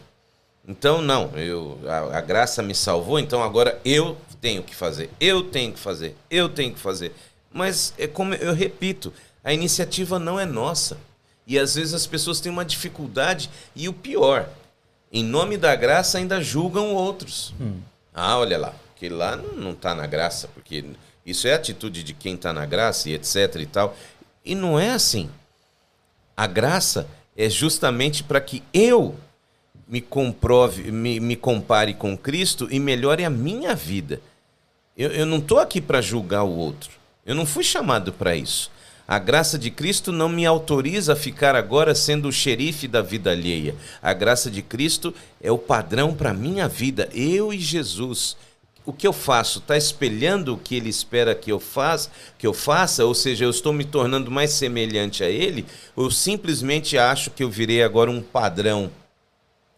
Então, 0.66 1.00
não, 1.00 1.30
eu, 1.36 1.78
a, 1.86 2.18
a, 2.18 2.20
graça 2.20 2.60
me 2.60 2.74
salvou, 2.74 3.20
então 3.20 3.40
agora 3.40 3.80
eu 3.84 4.16
tenho 4.40 4.64
que 4.64 4.74
fazer, 4.74 5.08
eu 5.20 5.44
tenho 5.44 5.72
que 5.72 5.78
fazer, 5.78 6.16
eu 6.28 6.48
tenho 6.48 6.74
que 6.74 6.80
fazer. 6.80 7.12
Mas 7.52 7.94
é 7.96 8.08
como 8.08 8.34
eu 8.34 8.52
repito, 8.52 9.12
a 9.44 9.52
iniciativa 9.52 10.18
não 10.18 10.40
é 10.40 10.44
nossa. 10.44 10.98
E 11.46 11.58
às 11.58 11.74
vezes 11.74 11.94
as 11.94 12.06
pessoas 12.06 12.40
têm 12.40 12.50
uma 12.50 12.64
dificuldade, 12.64 13.48
e 13.74 13.88
o 13.88 13.92
pior, 13.92 14.48
em 15.12 15.22
nome 15.22 15.56
da 15.56 15.74
graça 15.76 16.18
ainda 16.18 16.42
julgam 16.42 16.94
outros. 16.94 17.54
Hum. 17.60 17.80
Ah, 18.12 18.38
olha 18.38 18.58
lá, 18.58 18.74
que 18.96 19.08
lá 19.08 19.36
não 19.36 19.72
está 19.72 19.94
na 19.94 20.06
graça, 20.06 20.48
porque 20.48 20.84
isso 21.24 21.46
é 21.46 21.54
atitude 21.54 22.02
de 22.02 22.14
quem 22.14 22.34
está 22.34 22.52
na 22.52 22.66
graça 22.66 23.08
e 23.08 23.14
etc 23.14 23.56
e 23.56 23.66
tal. 23.66 23.96
E 24.44 24.54
não 24.54 24.78
é 24.78 24.90
assim. 24.90 25.30
A 26.36 26.46
graça 26.46 27.06
é 27.36 27.48
justamente 27.48 28.22
para 28.22 28.40
que 28.40 28.62
eu 28.72 29.14
me 29.86 30.00
comprove, 30.00 30.90
me, 30.90 31.20
me, 31.20 31.36
compare 31.36 31.94
com 31.94 32.16
Cristo 32.16 32.66
e 32.70 32.80
melhore 32.80 33.24
a 33.24 33.30
minha 33.30 33.74
vida. 33.74 34.20
Eu, 34.96 35.10
eu 35.12 35.26
não 35.26 35.38
estou 35.38 35.58
aqui 35.58 35.80
para 35.80 36.00
julgar 36.00 36.42
o 36.42 36.56
outro. 36.56 36.90
Eu 37.24 37.34
não 37.34 37.46
fui 37.46 37.62
chamado 37.62 38.12
para 38.12 38.34
isso. 38.34 38.70
A 39.08 39.18
graça 39.18 39.58
de 39.58 39.70
Cristo 39.70 40.10
não 40.10 40.28
me 40.28 40.44
autoriza 40.44 41.12
a 41.12 41.16
ficar 41.16 41.54
agora 41.54 41.94
sendo 41.94 42.28
o 42.28 42.32
xerife 42.32 42.88
da 42.88 43.02
vida 43.02 43.30
alheia. 43.30 43.74
A 44.02 44.12
graça 44.12 44.50
de 44.50 44.62
Cristo 44.62 45.14
é 45.40 45.50
o 45.50 45.58
padrão 45.58 46.12
para 46.12 46.30
a 46.30 46.34
minha 46.34 46.66
vida, 46.66 47.08
eu 47.12 47.52
e 47.52 47.58
Jesus 47.58 48.36
o 48.86 48.92
que 48.92 49.06
eu 49.06 49.12
faço 49.12 49.58
está 49.58 49.76
espelhando 49.76 50.54
o 50.54 50.58
que 50.58 50.76
ele 50.76 50.88
espera 50.88 51.34
que 51.34 51.50
eu, 51.50 51.58
faz, 51.58 52.08
que 52.38 52.46
eu 52.46 52.54
faça, 52.54 53.04
ou 53.04 53.14
seja, 53.14 53.44
eu 53.44 53.50
estou 53.50 53.72
me 53.72 53.84
tornando 53.84 54.30
mais 54.30 54.52
semelhante 54.52 55.24
a 55.24 55.28
ele, 55.28 55.66
ou 55.96 56.08
simplesmente 56.08 56.96
acho 56.96 57.32
que 57.32 57.42
eu 57.42 57.50
virei 57.50 57.82
agora 57.82 58.10
um 58.10 58.22
padrão. 58.22 58.88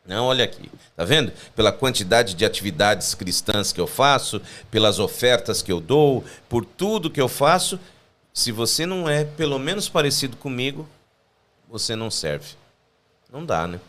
Não, 0.07 0.27
olha 0.27 0.45
aqui, 0.45 0.71
tá 0.95 1.05
vendo? 1.05 1.33
Pela 1.57 1.73
quantidade 1.73 2.35
de 2.35 2.45
atividades 2.45 3.14
cristãs 3.14 3.73
que 3.73 3.81
eu 3.81 3.87
faço, 3.87 4.43
pelas 4.71 4.99
ofertas 4.99 5.62
que 5.62 5.73
eu 5.73 5.81
dou, 5.81 6.23
por 6.47 6.64
tudo 6.64 7.11
que 7.11 7.21
eu 7.21 7.29
faço, 7.29 7.81
se 8.38 8.53
você 8.53 8.87
não 8.87 9.09
é 9.09 9.24
pelo 9.24 9.59
menos 9.59 9.88
parecido 9.88 10.37
comigo, 10.37 10.87
você 11.68 11.96
não 11.96 12.09
serve. 12.09 12.55
Não 13.33 13.44
dá, 13.44 13.66
né? 13.66 13.81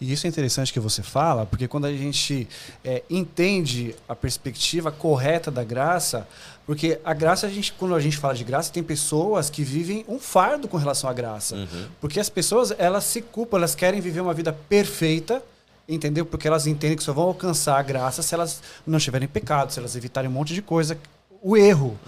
E 0.00 0.12
isso 0.12 0.24
é 0.24 0.30
interessante 0.30 0.72
que 0.72 0.78
você 0.78 1.02
fala, 1.02 1.44
porque 1.44 1.66
quando 1.66 1.86
a 1.86 1.92
gente 1.92 2.48
é, 2.84 3.02
entende 3.10 3.96
a 4.08 4.14
perspectiva 4.14 4.92
correta 4.92 5.50
da 5.50 5.64
graça, 5.64 6.28
porque 6.64 7.00
a 7.04 7.12
graça, 7.12 7.48
a 7.48 7.50
gente, 7.50 7.72
quando 7.72 7.92
a 7.96 8.00
gente 8.00 8.16
fala 8.16 8.34
de 8.34 8.44
graça, 8.44 8.72
tem 8.72 8.84
pessoas 8.84 9.50
que 9.50 9.64
vivem 9.64 10.04
um 10.06 10.20
fardo 10.20 10.68
com 10.68 10.76
relação 10.76 11.10
à 11.10 11.12
graça. 11.12 11.56
Uhum. 11.56 11.88
Porque 12.00 12.20
as 12.20 12.28
pessoas, 12.28 12.72
elas 12.78 13.02
se 13.02 13.20
culpam, 13.20 13.56
elas 13.56 13.74
querem 13.74 14.00
viver 14.00 14.20
uma 14.20 14.32
vida 14.32 14.52
perfeita, 14.52 15.42
entendeu? 15.88 16.24
Porque 16.24 16.46
elas 16.46 16.68
entendem 16.68 16.96
que 16.96 17.02
só 17.02 17.12
vão 17.12 17.24
alcançar 17.24 17.80
a 17.80 17.82
graça 17.82 18.22
se 18.22 18.32
elas 18.32 18.62
não 18.86 18.98
estiverem 18.98 19.26
pecado, 19.26 19.72
se 19.72 19.80
elas 19.80 19.96
evitarem 19.96 20.30
um 20.30 20.34
monte 20.34 20.54
de 20.54 20.62
coisa, 20.62 20.96
o 21.42 21.56
erro. 21.56 21.98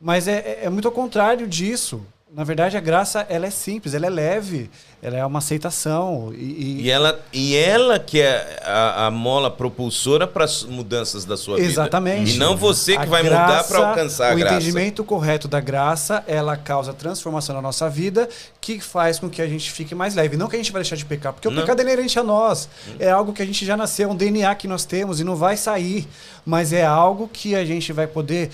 Mas 0.00 0.28
é, 0.28 0.38
é, 0.38 0.60
é 0.64 0.70
muito 0.70 0.86
ao 0.86 0.92
contrário 0.92 1.46
disso. 1.46 2.02
Na 2.30 2.44
verdade, 2.44 2.76
a 2.76 2.80
graça 2.80 3.26
ela 3.30 3.46
é 3.46 3.50
simples, 3.50 3.94
ela 3.94 4.04
é 4.04 4.10
leve, 4.10 4.70
ela 5.02 5.16
é 5.16 5.24
uma 5.24 5.38
aceitação. 5.38 6.30
E, 6.34 6.36
e... 6.36 6.82
e 6.82 6.90
ela, 6.90 7.18
e 7.32 7.56
ela 7.56 7.98
que 7.98 8.20
é 8.20 8.60
a, 8.62 9.06
a 9.06 9.10
mola 9.10 9.50
propulsora 9.50 10.26
para 10.26 10.44
as 10.44 10.62
mudanças 10.62 11.24
da 11.24 11.38
sua 11.38 11.58
Exatamente. 11.58 11.64
vida. 11.64 11.82
Exatamente. 11.82 12.36
E 12.36 12.38
não 12.38 12.54
você 12.54 12.96
que 12.98 13.02
a 13.02 13.06
vai 13.06 13.22
graça, 13.22 13.42
mudar 13.46 13.64
para 13.64 13.88
alcançar 13.88 14.30
a 14.30 14.34
o 14.34 14.38
graça. 14.38 14.54
O 14.54 14.58
entendimento 14.58 15.02
correto 15.04 15.48
da 15.48 15.58
graça, 15.58 16.22
ela 16.26 16.54
causa 16.54 16.92
transformação 16.92 17.54
na 17.54 17.62
nossa 17.62 17.88
vida, 17.88 18.28
que 18.60 18.78
faz 18.78 19.18
com 19.18 19.30
que 19.30 19.40
a 19.40 19.48
gente 19.48 19.72
fique 19.72 19.94
mais 19.94 20.14
leve. 20.14 20.36
Não 20.36 20.48
que 20.48 20.56
a 20.56 20.58
gente 20.58 20.70
vai 20.70 20.82
deixar 20.82 20.96
de 20.96 21.06
pecar, 21.06 21.32
porque 21.32 21.48
o 21.48 21.50
não. 21.50 21.62
pecado 21.62 21.80
é 21.80 21.82
inerente 21.82 22.18
a 22.18 22.22
nós. 22.22 22.68
É 22.98 23.10
algo 23.10 23.32
que 23.32 23.40
a 23.40 23.46
gente 23.46 23.64
já 23.64 23.76
nasceu, 23.76 24.10
é 24.10 24.12
um 24.12 24.16
DNA 24.16 24.54
que 24.54 24.68
nós 24.68 24.84
temos 24.84 25.18
e 25.18 25.24
não 25.24 25.34
vai 25.34 25.56
sair. 25.56 26.06
Mas 26.44 26.74
é 26.74 26.84
algo 26.84 27.26
que 27.26 27.54
a 27.54 27.64
gente 27.64 27.90
vai 27.90 28.06
poder 28.06 28.50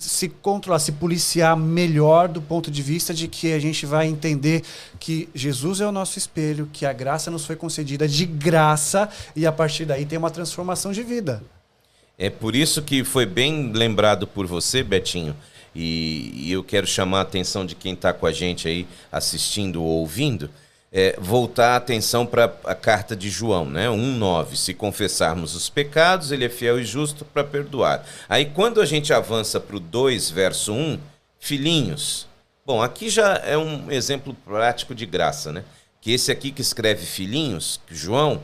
se 0.00 0.28
controlar, 0.28 0.78
se 0.78 0.92
policiar 0.92 1.56
melhor 1.56 2.26
do 2.26 2.40
ponto 2.40 2.70
de 2.70 2.82
vista 2.82 3.12
de 3.12 3.28
que 3.28 3.52
a 3.52 3.58
gente 3.58 3.84
vai 3.84 4.06
entender 4.06 4.62
que 4.98 5.28
Jesus 5.34 5.80
é 5.80 5.86
o 5.86 5.92
nosso 5.92 6.18
espelho, 6.18 6.68
que 6.72 6.86
a 6.86 6.92
graça 6.92 7.30
nos 7.30 7.44
foi 7.44 7.54
concedida 7.54 8.08
de 8.08 8.24
graça 8.24 9.08
e 9.36 9.46
a 9.46 9.52
partir 9.52 9.84
daí 9.84 10.06
tem 10.06 10.18
uma 10.18 10.30
transformação 10.30 10.90
de 10.90 11.02
vida. 11.02 11.42
É 12.18 12.30
por 12.30 12.56
isso 12.56 12.82
que 12.82 13.04
foi 13.04 13.26
bem 13.26 13.72
lembrado 13.72 14.26
por 14.26 14.46
você, 14.46 14.82
Betinho, 14.82 15.36
e, 15.74 16.32
e 16.34 16.52
eu 16.52 16.64
quero 16.64 16.86
chamar 16.86 17.18
a 17.18 17.22
atenção 17.22 17.64
de 17.66 17.74
quem 17.74 17.92
está 17.92 18.12
com 18.12 18.26
a 18.26 18.32
gente 18.32 18.66
aí 18.66 18.86
assistindo 19.12 19.82
ou 19.82 20.00
ouvindo 20.00 20.50
é, 20.92 21.14
voltar 21.18 21.74
a 21.74 21.76
atenção 21.76 22.26
para 22.26 22.52
a 22.64 22.74
carta 22.74 23.14
de 23.14 23.30
João, 23.30 23.64
né? 23.64 23.86
1,9. 23.86 24.56
Se 24.56 24.74
confessarmos 24.74 25.54
os 25.54 25.68
pecados, 25.68 26.32
ele 26.32 26.44
é 26.44 26.48
fiel 26.48 26.80
e 26.80 26.84
justo 26.84 27.24
para 27.24 27.44
perdoar. 27.44 28.04
Aí 28.28 28.46
quando 28.46 28.80
a 28.80 28.86
gente 28.86 29.12
avança 29.12 29.60
para 29.60 29.76
o 29.76 29.80
2, 29.80 30.30
verso 30.30 30.72
1, 30.72 30.98
filhinhos. 31.38 32.26
Bom, 32.66 32.82
aqui 32.82 33.08
já 33.08 33.34
é 33.44 33.56
um 33.56 33.90
exemplo 33.90 34.34
prático 34.44 34.94
de 34.94 35.06
graça, 35.06 35.52
né? 35.52 35.64
Que 36.00 36.12
esse 36.12 36.32
aqui 36.32 36.50
que 36.50 36.62
escreve 36.62 37.04
filhinhos, 37.04 37.80
João, 37.88 38.40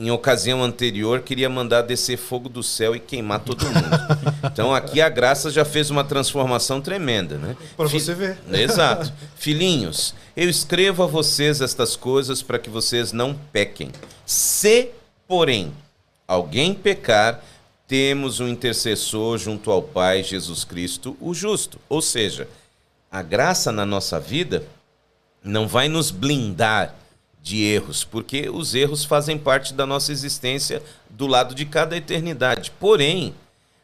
em 0.00 0.10
ocasião 0.10 0.64
anterior, 0.64 1.20
queria 1.20 1.50
mandar 1.50 1.82
descer 1.82 2.16
fogo 2.16 2.48
do 2.48 2.62
céu 2.62 2.96
e 2.96 2.98
queimar 2.98 3.40
todo 3.40 3.66
mundo. 3.66 4.40
Então 4.50 4.74
aqui 4.74 5.00
a 5.00 5.08
graça 5.08 5.50
já 5.50 5.64
fez 5.64 5.90
uma 5.90 6.02
transformação 6.02 6.80
tremenda, 6.80 7.36
né? 7.36 7.54
Para 7.76 7.86
você 7.86 8.14
ver. 8.14 8.38
Exato. 8.50 9.12
Filhinhos, 9.36 10.14
eu 10.34 10.48
escrevo 10.48 11.02
a 11.02 11.06
vocês 11.06 11.60
estas 11.60 11.94
coisas 11.94 12.42
para 12.42 12.58
que 12.58 12.70
vocês 12.70 13.12
não 13.12 13.38
pequem. 13.52 13.90
Se, 14.24 14.88
porém, 15.28 15.72
alguém 16.26 16.74
pecar, 16.74 17.42
temos 17.86 18.40
um 18.40 18.48
intercessor 18.48 19.36
junto 19.36 19.70
ao 19.70 19.82
Pai, 19.82 20.24
Jesus 20.24 20.64
Cristo, 20.64 21.16
o 21.20 21.34
justo. 21.34 21.78
Ou 21.88 22.00
seja, 22.00 22.48
a 23.10 23.22
graça 23.22 23.70
na 23.70 23.84
nossa 23.84 24.18
vida 24.18 24.64
não 25.44 25.68
vai 25.68 25.88
nos 25.88 26.10
blindar 26.10 26.94
de 27.42 27.62
erros, 27.64 28.04
porque 28.04 28.48
os 28.50 28.74
erros 28.74 29.04
fazem 29.04 29.38
parte 29.38 29.72
da 29.72 29.86
nossa 29.86 30.12
existência 30.12 30.82
do 31.08 31.26
lado 31.26 31.54
de 31.54 31.64
cada 31.64 31.96
eternidade. 31.96 32.72
Porém, 32.78 33.34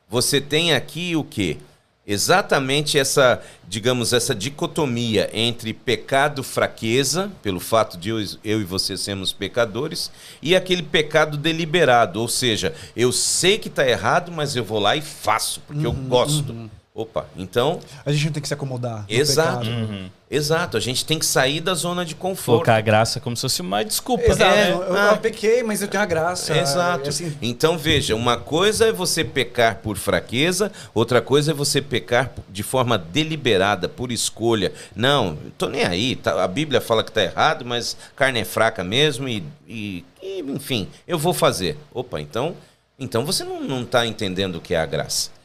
você 0.09 0.41
tem 0.41 0.75
aqui 0.75 1.17
o 1.17 1.25
que? 1.25 1.59
Exatamente 2.07 2.97
essa, 2.97 3.43
digamos, 3.69 4.13
essa 4.13 4.33
dicotomia 4.33 5.29
entre 5.33 5.73
pecado, 5.73 6.45
fraqueza, 6.45 7.33
pelo 7.43 7.59
fato 7.59 7.99
de 7.99 8.11
eu, 8.11 8.25
eu 8.45 8.61
e 8.61 8.65
você 8.65 8.97
sermos 8.97 9.33
pecadores, 9.33 10.13
e 10.41 10.55
aquele 10.55 10.85
pecado 10.85 11.37
deliberado, 11.37 12.21
ou 12.21 12.29
seja, 12.29 12.73
eu 12.95 13.11
sei 13.11 13.59
que 13.59 13.67
está 13.67 13.85
errado, 13.89 14.31
mas 14.31 14.55
eu 14.55 14.65
vou 14.65 14.79
lá 14.79 14.95
e 14.95 15.03
faço, 15.03 15.61
porque 15.67 15.85
uhum, 15.85 15.95
eu 15.95 16.09
gosto. 16.09 16.53
Uhum. 16.53 16.71
Opa, 16.97 17.27
então. 17.37 17.79
A 18.07 18.11
gente 18.11 18.25
não 18.25 18.33
tem 18.33 18.41
que 18.41 18.49
se 18.49 18.55
acomodar. 18.55 19.05
Exato. 19.07 19.69
Uhum. 19.69 20.09
Exato, 20.31 20.79
a 20.79 20.81
gente 20.81 21.05
tem 21.05 21.19
que 21.19 21.27
sair 21.27 21.61
da 21.61 21.75
zona 21.75 22.07
de 22.07 22.15
conforto. 22.15 22.57
Colocar 22.65 22.77
a 22.77 22.81
graça 22.81 23.21
como 23.21 23.37
se 23.37 23.43
fosse 23.43 23.61
uma 23.61 23.85
desculpa. 23.85 24.25
Exato. 24.25 24.57
né? 24.57 24.71
eu, 24.73 24.83
eu 24.83 24.97
Ah. 25.11 25.17
pequei, 25.17 25.63
mas 25.63 25.83
eu 25.83 25.89
tenho 25.89 26.03
a 26.03 26.07
graça. 26.07 26.57
Exato. 26.57 27.11
Assim, 27.11 27.37
Então 27.43 27.77
veja, 27.77 28.17
uma 28.17 28.39
coisa 28.39 28.87
é 28.87 28.93
você 28.93 29.23
pecar 29.23 29.77
por 29.83 29.99
fraqueza, 29.99 30.73
outra 30.95 31.21
coisa 31.21 31.51
é 31.51 31.55
você 31.55 31.83
pecar 31.83 32.33
de 32.49 32.63
forma 32.63 32.97
deliberada, 32.97 33.91
por 33.91 34.11
escolha. 34.11 34.73
Não, 34.97 35.37
tô 35.59 35.69
nem 35.69 35.85
aí. 35.85 36.17
tá- 36.17 36.43
a 36.43 36.49
Bíblia 36.49 36.81
fala 36.81 37.05
que 37.05 37.13
tá 37.13 37.23
errado, 37.23 37.63
mas 37.63 37.95
carne 38.17 38.41
é 38.41 38.45
fraca 38.47 38.83
mesmo 38.83 39.29
e, 39.29 39.45
e- 39.69 40.03
e, 40.23 40.41
enfim, 40.41 40.89
eu 41.07 41.19
vou 41.19 41.35
fazer. 41.35 41.77
Opa, 41.93 42.21
então, 42.23 42.57
então 42.99 43.23
você 43.27 43.45
não, 43.45 43.61
não 43.63 43.85
tá 43.85 44.07
entendendo 44.07 44.57
o 44.57 44.61
que 44.63 44.73
é 44.75 44.81
a 44.81 44.87
graça. 44.87 45.36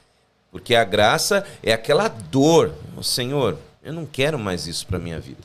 Porque 0.52 0.76
a 0.76 0.84
graça 0.84 1.45
é 1.64 1.72
aquela 1.72 2.08
dor. 2.08 2.74
Senhor, 3.02 3.58
eu 3.82 3.93
não 3.93 4.06
quero 4.06 4.38
mais 4.38 4.68
isso 4.68 4.86
para 4.86 4.99
minha 4.99 5.20
vida. 5.20 5.41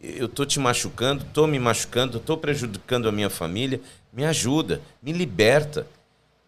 Eu 0.00 0.28
tô 0.28 0.46
te 0.46 0.60
machucando, 0.60 1.24
tô 1.32 1.46
me 1.46 1.58
machucando, 1.58 2.20
tô 2.20 2.36
prejudicando 2.36 3.08
a 3.08 3.12
minha 3.12 3.28
família. 3.28 3.80
Me 4.12 4.24
ajuda, 4.24 4.80
me 5.02 5.12
liberta. 5.12 5.86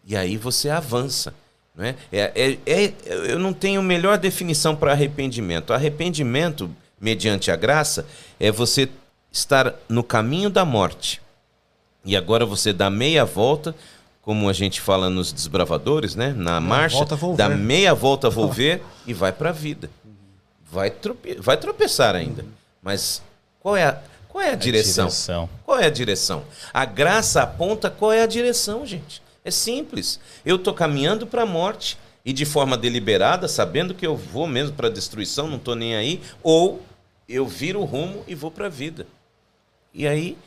E 0.05 0.15
aí 0.15 0.37
você 0.37 0.69
avança. 0.69 1.33
Não 1.75 1.85
é? 1.85 1.95
É, 2.11 2.31
é, 2.35 2.51
é- 2.65 2.93
eu 3.05 3.37
não 3.37 3.53
tenho 3.53 3.81
melhor 3.83 4.17
definição 4.17 4.75
para 4.75 4.91
arrependimento. 4.91 5.73
Arrependimento, 5.73 6.73
mediante 6.99 7.51
a 7.51 7.55
graça, 7.55 8.05
é 8.39 8.51
você 8.51 8.89
estar 9.31 9.75
no 9.87 10.03
caminho 10.03 10.49
da 10.49 10.65
morte. 10.65 11.21
E 12.03 12.15
agora 12.15 12.45
você 12.45 12.71
dá 12.73 12.89
meia 12.89 13.25
volta, 13.25 13.75
como 14.21 14.49
a 14.49 14.53
gente 14.53 14.81
fala 14.81 15.09
nos 15.09 15.31
desbravadores, 15.31 16.15
né? 16.15 16.33
Na 16.35 16.59
marcha, 16.59 17.05
dá 17.35 17.49
meia 17.49 17.93
volta 17.93 18.29
volver 18.29 18.81
e 19.07 19.13
vai 19.13 19.31
para 19.31 19.49
a 19.49 19.53
vida. 19.53 19.89
Vai, 20.71 20.91
trope... 20.91 21.35
vai 21.35 21.57
tropeçar 21.57 22.15
ainda. 22.15 22.45
Mas 22.81 23.21
qual 23.59 23.75
é 23.75 23.85
a, 23.85 23.99
qual 24.27 24.43
é 24.43 24.51
a 24.51 24.55
direção? 24.55 25.05
direção. 25.07 25.49
Qual 25.65 25.79
é 25.79 25.85
a 25.85 25.89
direção? 25.89 26.43
A 26.73 26.85
graça 26.85 27.41
aponta 27.41 27.89
qual 27.89 28.11
é 28.11 28.21
a 28.21 28.27
direção, 28.27 28.85
gente. 28.85 29.21
É 29.43 29.49
simples. 29.49 30.19
Eu 30.45 30.57
estou 30.57 30.73
caminhando 30.73 31.25
para 31.25 31.43
a 31.43 31.45
morte 31.45 31.97
e 32.23 32.31
de 32.31 32.45
forma 32.45 32.77
deliberada, 32.77 33.47
sabendo 33.47 33.95
que 33.95 34.05
eu 34.05 34.15
vou 34.15 34.45
mesmo 34.45 34.75
para 34.75 34.87
a 34.87 34.91
destruição, 34.91 35.47
não 35.47 35.57
estou 35.57 35.75
nem 35.75 35.95
aí, 35.95 36.21
ou 36.43 36.81
eu 37.27 37.47
viro 37.47 37.79
o 37.79 37.85
rumo 37.85 38.23
e 38.27 38.35
vou 38.35 38.51
para 38.51 38.67
a 38.67 38.69
vida. 38.69 39.07
E 39.93 40.05
aí 40.07 40.37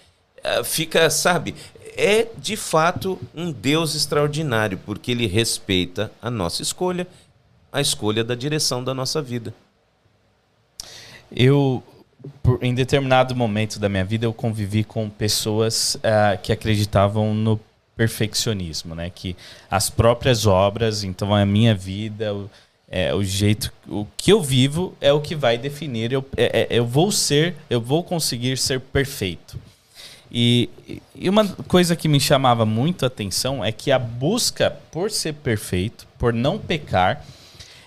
eh, 0.44 0.62
fica, 0.62 1.08
sabe, 1.10 1.54
é 1.96 2.28
de 2.36 2.56
fato 2.56 3.18
um 3.34 3.50
Deus 3.50 3.94
extraordinário, 3.94 4.78
porque 4.84 5.10
ele 5.10 5.26
respeita 5.26 6.10
a 6.20 6.30
nossa 6.30 6.62
escolha, 6.62 7.06
a 7.72 7.80
escolha 7.80 8.22
da 8.22 8.34
direção 8.34 8.82
da 8.82 8.94
nossa 8.94 9.20
vida. 9.22 9.54
Eu, 11.34 11.82
em 12.60 12.74
determinado 12.74 13.34
momento 13.34 13.78
da 13.78 13.88
minha 13.88 14.04
vida, 14.04 14.26
eu 14.26 14.32
convivi 14.32 14.84
com 14.84 15.08
pessoas 15.08 15.96
ah, 16.02 16.36
que 16.36 16.52
acreditavam 16.52 17.34
no 17.34 17.58
perfeccionismo, 17.96 18.94
né? 18.94 19.10
Que 19.10 19.36
as 19.70 19.88
próprias 19.88 20.46
obras, 20.46 21.04
então 21.04 21.34
a 21.34 21.44
minha 21.46 21.74
vida, 21.74 22.34
o, 22.34 22.50
é, 22.88 23.14
o 23.14 23.22
jeito, 23.22 23.72
o 23.88 24.06
que 24.16 24.32
eu 24.32 24.42
vivo 24.42 24.94
é 25.00 25.12
o 25.12 25.20
que 25.20 25.34
vai 25.34 25.56
definir. 25.56 26.12
Eu, 26.12 26.24
é- 26.36 26.62
é- 26.62 26.78
eu 26.78 26.86
vou 26.86 27.10
ser, 27.10 27.54
eu 27.70 27.80
vou 27.80 28.02
conseguir 28.02 28.58
ser 28.58 28.80
perfeito. 28.80 29.58
E, 30.34 30.70
e 31.14 31.28
uma 31.28 31.46
coisa 31.46 31.94
que 31.94 32.08
me 32.08 32.18
chamava 32.18 32.64
muito 32.64 33.04
a 33.04 33.08
atenção 33.08 33.62
é 33.62 33.70
que 33.70 33.92
a 33.92 33.98
busca 33.98 34.70
por 34.90 35.10
ser 35.10 35.34
perfeito, 35.34 36.06
por 36.18 36.32
não 36.32 36.58
pecar, 36.58 37.22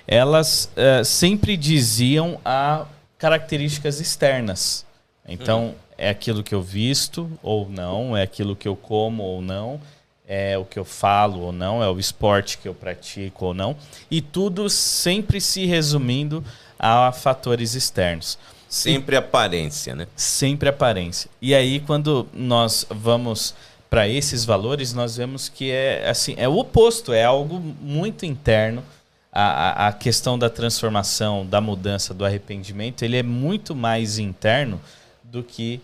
elas 0.05 0.69
eh, 0.75 1.03
sempre 1.03 1.57
diziam 1.57 2.39
a 2.45 2.85
características 3.17 3.99
externas. 3.99 4.85
Então, 5.27 5.73
é 5.97 6.07
aquilo 6.07 6.43
que 6.43 6.53
eu 6.53 6.61
visto 6.61 7.27
ou 7.41 7.67
não, 7.67 8.15
é 8.15 8.21
aquilo 8.21 8.55
que 8.55 8.67
eu 8.67 8.75
como 8.75 9.23
ou 9.23 9.41
não, 9.41 9.81
é 10.27 10.55
o 10.55 10.65
que 10.65 10.77
eu 10.77 10.85
falo 10.85 11.39
ou 11.39 11.51
não, 11.51 11.81
é 11.81 11.89
o 11.89 11.97
esporte 11.97 12.59
que 12.59 12.67
eu 12.67 12.75
pratico 12.75 13.45
ou 13.45 13.53
não. 13.55 13.75
E 14.11 14.21
tudo 14.21 14.69
sempre 14.69 15.41
se 15.41 15.65
resumindo 15.65 16.43
a 16.77 17.11
fatores 17.11 17.73
externos 17.73 18.37
Sempre 18.75 19.15
aparência, 19.15 19.95
né? 19.95 20.05
sempre 20.15 20.67
aparência. 20.67 21.29
E 21.41 21.55
aí, 21.55 21.79
quando 21.79 22.27
nós 22.33 22.85
vamos 22.89 23.55
para 23.89 24.07
esses 24.09 24.43
valores, 24.43 24.91
nós 24.91 25.15
vemos 25.15 25.47
que 25.47 25.71
é 25.71 26.09
assim, 26.09 26.35
é 26.37 26.47
o 26.49 26.57
oposto, 26.57 27.13
é 27.13 27.23
algo 27.23 27.57
muito 27.57 28.25
interno. 28.25 28.83
A, 29.31 29.85
a, 29.85 29.87
a 29.87 29.93
questão 29.93 30.37
da 30.37 30.49
transformação, 30.49 31.45
da 31.45 31.61
mudança, 31.61 32.13
do 32.13 32.25
arrependimento, 32.25 33.03
ele 33.03 33.17
é 33.17 33.23
muito 33.23 33.73
mais 33.73 34.17
interno 34.17 34.81
do 35.23 35.41
que 35.41 35.79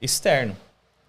externo. 0.00 0.56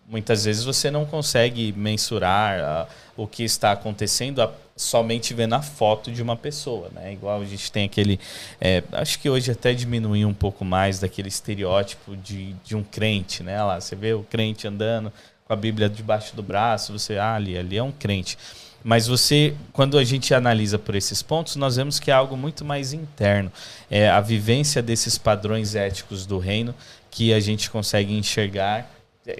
Muitas 0.07 0.45
vezes 0.45 0.63
você 0.63 0.89
não 0.89 1.05
consegue 1.05 1.73
mensurar 1.73 2.59
ah, 2.61 2.87
o 3.17 3.27
que 3.27 3.43
está 3.43 3.73
acontecendo 3.73 4.41
a- 4.41 4.53
somente 4.73 5.33
vendo 5.33 5.53
a 5.53 5.61
foto 5.61 6.11
de 6.11 6.21
uma 6.21 6.35
pessoa, 6.37 6.89
né? 6.93 7.11
Igual 7.11 7.41
a 7.41 7.45
gente 7.45 7.69
tem 7.69 7.83
aquele, 7.85 8.17
é, 8.61 8.83
acho 8.93 9.19
que 9.19 9.29
hoje 9.29 9.51
até 9.51 9.73
diminuiu 9.73 10.27
um 10.29 10.33
pouco 10.33 10.63
mais 10.63 10.99
daquele 10.99 11.27
estereótipo 11.27 12.15
de, 12.15 12.53
de 12.63 12.75
um 12.75 12.83
crente, 12.83 13.43
né? 13.43 13.61
Lá 13.61 13.81
você 13.81 13.95
vê 13.97 14.13
o 14.13 14.23
crente 14.23 14.65
andando 14.65 15.11
com 15.45 15.51
a 15.51 15.55
Bíblia 15.57 15.89
debaixo 15.89 16.35
do 16.35 16.43
braço, 16.43 16.93
você 16.93 17.17
ah, 17.17 17.33
ali, 17.35 17.57
ali 17.57 17.77
é 17.77 17.83
um 17.83 17.91
crente. 17.91 18.37
Mas 18.83 19.07
você, 19.07 19.53
quando 19.73 19.97
a 19.97 20.03
gente 20.05 20.33
analisa 20.33 20.79
por 20.79 20.95
esses 20.95 21.21
pontos, 21.21 21.57
nós 21.57 21.75
vemos 21.75 21.99
que 21.99 22.11
é 22.11 22.13
algo 22.13 22.37
muito 22.37 22.63
mais 22.63 22.93
interno. 22.93 23.51
É 23.91 24.07
a 24.09 24.21
vivência 24.21 24.81
desses 24.81 25.17
padrões 25.17 25.75
éticos 25.75 26.25
do 26.25 26.37
reino 26.37 26.73
que 27.11 27.33
a 27.33 27.39
gente 27.41 27.69
consegue 27.69 28.13
enxergar 28.13 28.89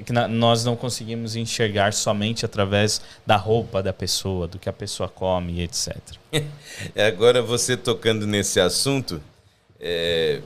que 0.05 0.11
na- 0.11 0.27
nós 0.27 0.63
não 0.63 0.75
conseguimos 0.75 1.35
enxergar 1.35 1.93
somente 1.93 2.45
através 2.45 3.01
da 3.25 3.35
roupa 3.35 3.81
da 3.81 3.93
pessoa, 3.93 4.47
do 4.47 4.59
que 4.59 4.67
a 4.69 4.73
pessoa 4.73 5.07
come, 5.07 5.61
etc. 5.61 5.95
É, 6.95 7.05
Agora 7.07 7.41
você 7.41 7.77
tocando 7.77 8.27
nesse 8.27 8.59
assunto, 8.59 9.21
é, 9.79 10.41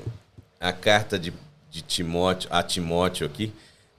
a 0.60 0.72
carta 0.72 1.18
de, 1.18 1.34
de 1.70 1.82
Timóteo, 1.82 2.50
a 2.52 2.62
Timóteo 2.62 3.26
aqui, 3.26 3.52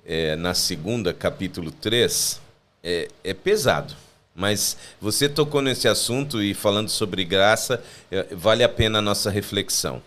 é, 0.05 0.37
na 0.37 0.55
segunda, 0.55 1.13
capítulo 1.13 1.71
3, 1.71 2.41
é, 2.83 3.09
é 3.25 3.35
pesado. 3.35 3.95
Mas 4.35 4.77
você 5.01 5.29
tocou 5.29 5.61
nesse 5.61 5.87
assunto 5.87 6.43
e 6.43 6.55
falando 6.55 6.89
sobre 6.89 7.25
graça, 7.25 7.83
é, 8.11 8.27
vale 8.35 8.65
a 8.65 8.69
pena 8.69 8.99
a 8.99 9.03
nossa 9.03 9.31
reflexão. 9.31 10.03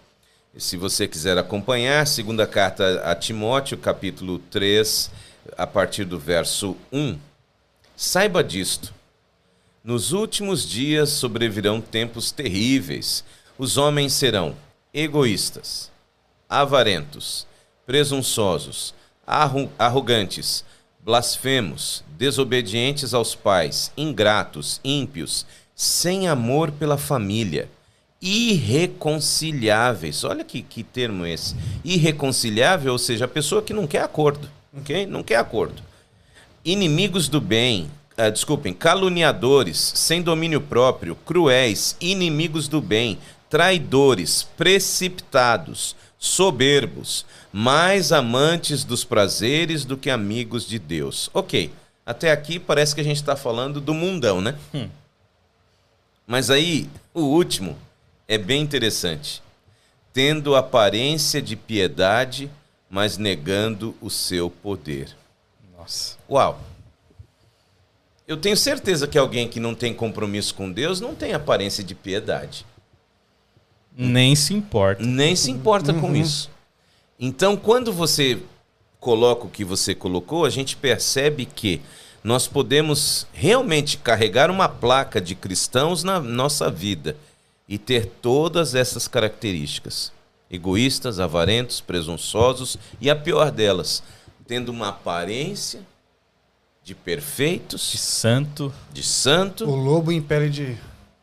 Se 0.57 0.77
você 0.77 1.07
quiser 1.07 1.37
acompanhar, 1.37 2.07
segunda 2.07 2.47
carta 2.47 3.01
a 3.01 3.13
Timóteo, 3.13 3.77
capítulo 3.77 4.39
3, 4.39 5.11
a 5.57 5.67
partir 5.67 6.05
do 6.05 6.19
verso 6.19 6.75
1, 6.91 7.17
saiba 7.95 8.43
disto. 8.43 8.93
Nos 9.83 10.11
últimos 10.11 10.67
dias 10.67 11.09
sobrevirão 11.09 11.79
tempos 11.79 12.31
terríveis. 12.31 13.23
Os 13.57 13.77
homens 13.77 14.13
serão 14.13 14.55
egoístas, 14.93 15.91
avarentos, 16.49 17.45
presunçosos, 17.85 18.93
arro- 19.25 19.69
arrogantes, 19.77 20.65
blasfemos, 20.99 22.03
desobedientes 22.17 23.13
aos 23.13 23.35
pais, 23.35 23.91
ingratos, 23.95 24.81
ímpios, 24.83 25.45
sem 25.75 26.27
amor 26.27 26.71
pela 26.71 26.97
família, 26.97 27.69
irreconciliáveis. 28.21 30.23
Olha 30.23 30.43
que, 30.43 30.61
que 30.61 30.83
termo 30.83 31.25
esse. 31.25 31.55
Irreconciliável, 31.83 32.93
ou 32.93 32.97
seja, 32.97 33.25
a 33.25 33.27
pessoa 33.27 33.61
que 33.61 33.73
não 33.73 33.87
quer 33.87 34.01
acordo, 34.01 34.49
ok? 34.75 35.05
Não 35.05 35.23
quer 35.23 35.37
acordo 35.37 35.81
inimigos 36.65 37.29
do 37.29 37.39
bem, 37.39 37.91
ah, 38.17 38.29
desculpem, 38.29 38.73
caluniadores, 38.73 39.77
sem 39.77 40.21
domínio 40.21 40.59
próprio, 40.59 41.15
cruéis, 41.15 41.95
inimigos 42.01 42.67
do 42.67 42.81
bem, 42.81 43.19
traidores, 43.49 44.41
precipitados, 44.57 45.95
soberbos, 46.17 47.23
mais 47.53 48.11
amantes 48.11 48.83
dos 48.83 49.03
prazeres 49.03 49.85
do 49.85 49.95
que 49.95 50.09
amigos 50.09 50.67
de 50.67 50.79
Deus. 50.79 51.29
Ok, 51.33 51.71
até 52.03 52.31
aqui 52.31 52.57
parece 52.57 52.95
que 52.95 53.01
a 53.01 53.03
gente 53.03 53.17
está 53.17 53.35
falando 53.35 53.79
do 53.79 53.93
mundão, 53.93 54.41
né? 54.41 54.55
Hum. 54.73 54.89
Mas 56.25 56.49
aí, 56.49 56.89
o 57.13 57.21
último 57.21 57.77
é 58.27 58.39
bem 58.39 58.63
interessante. 58.63 59.43
Tendo 60.11 60.55
aparência 60.55 61.39
de 61.39 61.55
piedade, 61.55 62.49
mas 62.89 63.17
negando 63.17 63.95
o 64.01 64.09
seu 64.09 64.49
poder. 64.49 65.15
Nossa. 65.77 66.17
Uau! 66.29 66.59
Eu 68.27 68.37
tenho 68.37 68.57
certeza 68.57 69.07
que 69.07 69.17
alguém 69.17 69.47
que 69.47 69.59
não 69.59 69.75
tem 69.75 69.93
compromisso 69.93 70.55
com 70.55 70.71
Deus 70.71 70.99
não 70.99 71.13
tem 71.13 71.33
aparência 71.33 71.83
de 71.83 71.93
piedade. 71.93 72.65
Nem 73.95 74.35
se 74.35 74.53
importa. 74.53 75.03
Nem 75.03 75.35
se 75.35 75.51
importa 75.51 75.93
com 75.93 76.15
isso. 76.15 76.49
Então, 77.19 77.55
quando 77.55 77.93
você 77.93 78.41
coloca 78.99 79.45
o 79.45 79.49
que 79.49 79.63
você 79.63 79.93
colocou, 79.93 80.43
a 80.43 80.49
gente 80.49 80.75
percebe 80.75 81.45
que 81.45 81.81
nós 82.23 82.47
podemos 82.47 83.27
realmente 83.31 83.97
carregar 83.97 84.49
uma 84.49 84.67
placa 84.67 85.21
de 85.21 85.35
cristãos 85.35 86.03
na 86.03 86.19
nossa 86.19 86.71
vida, 86.71 87.15
e 87.67 87.77
ter 87.77 88.05
todas 88.05 88.75
essas 88.75 89.07
características: 89.07 90.11
egoístas, 90.49 91.19
avarentos, 91.19 91.81
presunçosos 91.81 92.77
e 93.01 93.09
a 93.09 93.15
pior 93.15 93.51
delas, 93.51 94.03
tendo 94.47 94.69
uma 94.69 94.89
aparência 94.89 95.81
de 96.83 96.93
perfeitos, 96.93 97.91
De 97.91 97.97
santo. 97.97 98.73
de 98.93 99.01
santo 99.03 99.65
O 99.67 99.75
lobo 99.75 100.11
em 100.11 100.21
pele 100.21 100.49
de. 100.49 100.77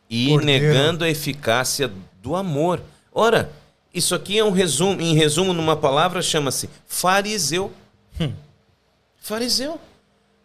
e 0.09 0.27
Cordeiro. 0.29 0.65
negando 0.65 1.03
a 1.05 1.09
eficácia 1.09 1.89
do 2.21 2.35
amor. 2.35 2.81
Ora, 3.13 3.49
isso 3.93 4.13
aqui 4.13 4.37
é 4.37 4.43
um 4.43 4.51
resumo, 4.51 4.99
em 5.01 5.15
resumo, 5.15 5.53
numa 5.53 5.75
palavra, 5.77 6.21
chama-se 6.21 6.69
fariseu. 6.87 7.71
Fariseu. 9.21 9.79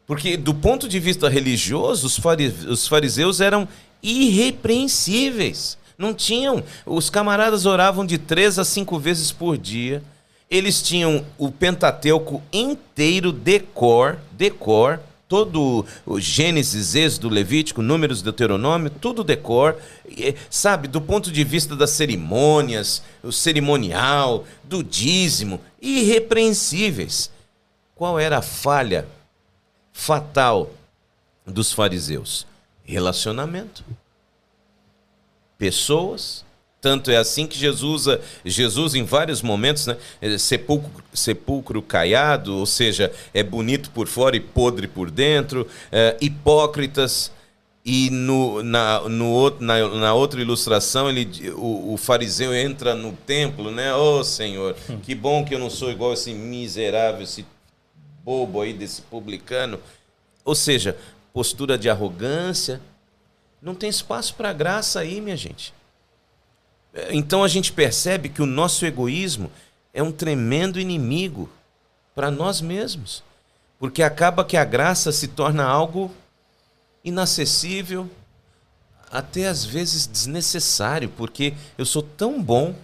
Porque, 0.06 0.36
do 0.36 0.54
ponto 0.54 0.88
de 0.88 1.00
vista 1.00 1.28
religioso, 1.28 2.06
os 2.06 2.86
fariseus 2.86 3.40
eram 3.40 3.66
irrepreensíveis. 4.02 5.76
Não 5.98 6.14
tinham. 6.14 6.62
Os 6.86 7.10
camaradas 7.10 7.66
oravam 7.66 8.06
de 8.06 8.16
três 8.16 8.56
a 8.56 8.64
cinco 8.64 8.98
vezes 9.00 9.32
por 9.32 9.58
dia. 9.58 10.00
Eles 10.48 10.80
tinham 10.80 11.26
o 11.36 11.50
Pentateuco 11.50 12.40
inteiro 12.52 13.32
decor, 13.32 14.18
decor, 14.30 15.00
todo 15.28 15.84
o 16.06 16.18
Gênesis, 16.18 16.94
Êxodo, 16.94 17.28
Levítico, 17.28 17.82
Números, 17.82 18.22
Deuteronômio, 18.22 18.88
tudo 18.88 19.22
decor. 19.22 19.76
Sabe, 20.48 20.88
do 20.88 21.00
ponto 21.00 21.30
de 21.30 21.44
vista 21.44 21.76
das 21.76 21.90
cerimônias, 21.90 23.02
o 23.22 23.30
cerimonial, 23.30 24.46
do 24.64 24.82
dízimo, 24.82 25.60
irrepreensíveis. 25.82 27.30
Qual 27.94 28.18
era 28.18 28.38
a 28.38 28.42
falha 28.42 29.06
fatal 29.92 30.70
dos 31.44 31.72
fariseus? 31.72 32.46
Relacionamento. 32.84 33.84
Pessoas. 35.58 36.46
Tanto 36.80 37.10
é 37.10 37.16
assim 37.16 37.44
que 37.44 37.58
Jesus 37.58 37.82
usa, 38.02 38.20
Jesus 38.44 38.94
em 38.94 39.02
vários 39.02 39.42
momentos, 39.42 39.86
né? 39.88 39.96
eh, 40.22 40.38
Sepulcro, 40.38 41.02
sepulcro 41.12 41.82
caiado, 41.82 42.56
ou 42.56 42.64
seja, 42.64 43.12
é 43.34 43.42
bonito 43.42 43.90
por 43.90 44.06
fora 44.06 44.36
e 44.36 44.40
podre 44.40 44.86
por 44.86 45.10
dentro, 45.10 45.66
eh, 45.90 46.16
hipócritas. 46.20 47.32
E 47.84 48.10
no, 48.10 48.62
na, 48.62 49.00
no, 49.08 49.30
outro- 49.30 49.64
na, 49.64 49.88
na 49.88 50.14
outra 50.14 50.40
ilustração, 50.40 51.08
ele, 51.08 51.50
o, 51.52 51.94
o 51.94 51.96
fariseu 51.96 52.54
entra 52.54 52.94
no 52.94 53.12
templo, 53.12 53.70
né? 53.72 53.94
Ô 53.94 54.22
Senhor, 54.22 54.76
que 55.02 55.14
bom 55.14 55.44
que 55.44 55.54
eu 55.54 55.58
não 55.58 55.70
sou 55.70 55.90
igual 55.90 56.12
esse 56.12 56.32
miserável, 56.34 57.22
esse 57.22 57.46
bobo 58.22 58.60
aí 58.60 58.72
desse 58.74 59.00
publicano. 59.02 59.80
Ou 60.44 60.54
seja, 60.54 60.96
postura 61.32 61.78
de 61.78 61.88
arrogância. 61.90 62.80
Não 63.60 63.74
tem 63.74 63.90
espaço 63.90 64.34
para 64.34 64.52
graça 64.52 65.00
aí, 65.00 65.20
minha 65.20 65.36
gente. 65.36 65.74
É, 66.92 67.14
Então 67.14 67.42
a 67.42 67.48
gente 67.48 67.72
percebe 67.72 68.28
que 68.28 68.42
o 68.42 68.46
nosso 68.46 68.84
egoísmo 68.86 69.50
é 69.92 70.02
um 70.02 70.12
tremendo 70.12 70.78
inimigo 70.78 71.50
para 72.14 72.30
nós 72.30 72.60
mesmos. 72.60 73.22
Porque 73.78 74.02
acaba 74.02 74.44
que 74.44 74.56
a 74.56 74.64
graça 74.64 75.12
se 75.12 75.28
torna 75.28 75.64
algo 75.64 76.12
inacessível, 77.04 78.10
até 79.10 79.46
às 79.46 79.64
vezes 79.64 80.06
desnecessário, 80.06 81.08
porque 81.10 81.54
eu 81.76 81.86
sou 81.86 82.02
tão 82.02 82.42
bom, 82.42 82.74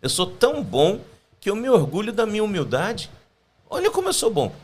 eu 0.00 0.08
sou 0.08 0.26
tão 0.26 0.62
bom 0.62 1.00
que 1.40 1.50
eu 1.50 1.56
me 1.56 1.68
orgulho 1.68 2.12
da 2.12 2.24
minha 2.24 2.44
humildade. 2.44 3.10
Olha 3.68 3.90
como 3.90 4.08
eu 4.08 4.12
sou 4.12 4.30
bom. 4.30 4.54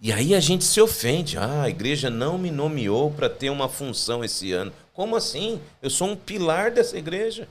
E 0.00 0.12
aí 0.12 0.34
a 0.34 0.40
gente 0.40 0.64
se 0.64 0.80
ofende. 0.80 1.38
Ah, 1.38 1.62
a 1.62 1.68
igreja 1.68 2.10
não 2.10 2.36
me 2.38 2.50
nomeou 2.50 3.10
para 3.10 3.28
ter 3.28 3.50
uma 3.50 3.68
função 3.68 4.22
esse 4.24 4.52
ano. 4.52 4.72
Como 4.92 5.16
assim? 5.16 5.60
Eu 5.82 5.90
sou 5.90 6.08
um 6.08 6.16
pilar 6.16 6.70
dessa 6.70 6.96
igreja. 6.96 7.48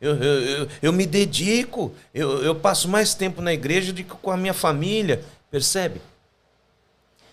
Eu, 0.00 0.14
eu, 0.14 0.42
eu, 0.42 0.68
eu 0.82 0.92
me 0.92 1.06
dedico. 1.06 1.92
Eu, 2.14 2.42
eu 2.42 2.54
passo 2.54 2.88
mais 2.88 3.14
tempo 3.14 3.42
na 3.42 3.52
igreja 3.52 3.92
do 3.92 4.02
que 4.02 4.04
com 4.04 4.30
a 4.30 4.36
minha 4.36 4.54
família. 4.54 5.24
Percebe? 5.50 6.00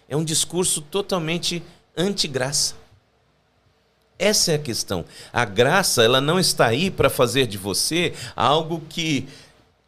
É 0.10 0.16
um 0.16 0.24
discurso 0.24 0.82
totalmente 0.82 1.64
anti-graça. 1.96 2.76
Essa 4.18 4.54
é 4.54 4.56
a 4.56 4.60
questão. 4.60 5.06
A 5.32 5.46
graça, 5.46 6.04
ela 6.04 6.22
não 6.22 6.40
está 6.40 6.68
aí 6.68 6.90
para 6.90 7.10
fazer 7.10 7.48
de 7.48 7.58
você 7.58 8.14
algo 8.36 8.82
que 8.90 9.28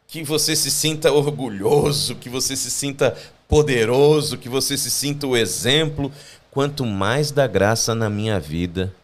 que 0.08 0.22
você 0.22 0.56
se 0.56 0.70
sinta 0.70 1.12
orgulhoso, 1.12 2.14
que 2.14 2.30
você 2.30 2.56
se 2.56 2.70
sinta 2.70 3.14
poderoso, 3.48 4.36
que 4.36 4.48
você 4.48 4.76
se 4.76 4.90
sinta 4.90 5.26
o 5.26 5.36
exemplo. 5.36 6.12
Quanto 6.50 6.84
mais 6.84 7.30
da 7.30 7.46
graça 7.46 7.94
na 7.94 8.10
minha 8.10 8.38
vida, 8.38 8.94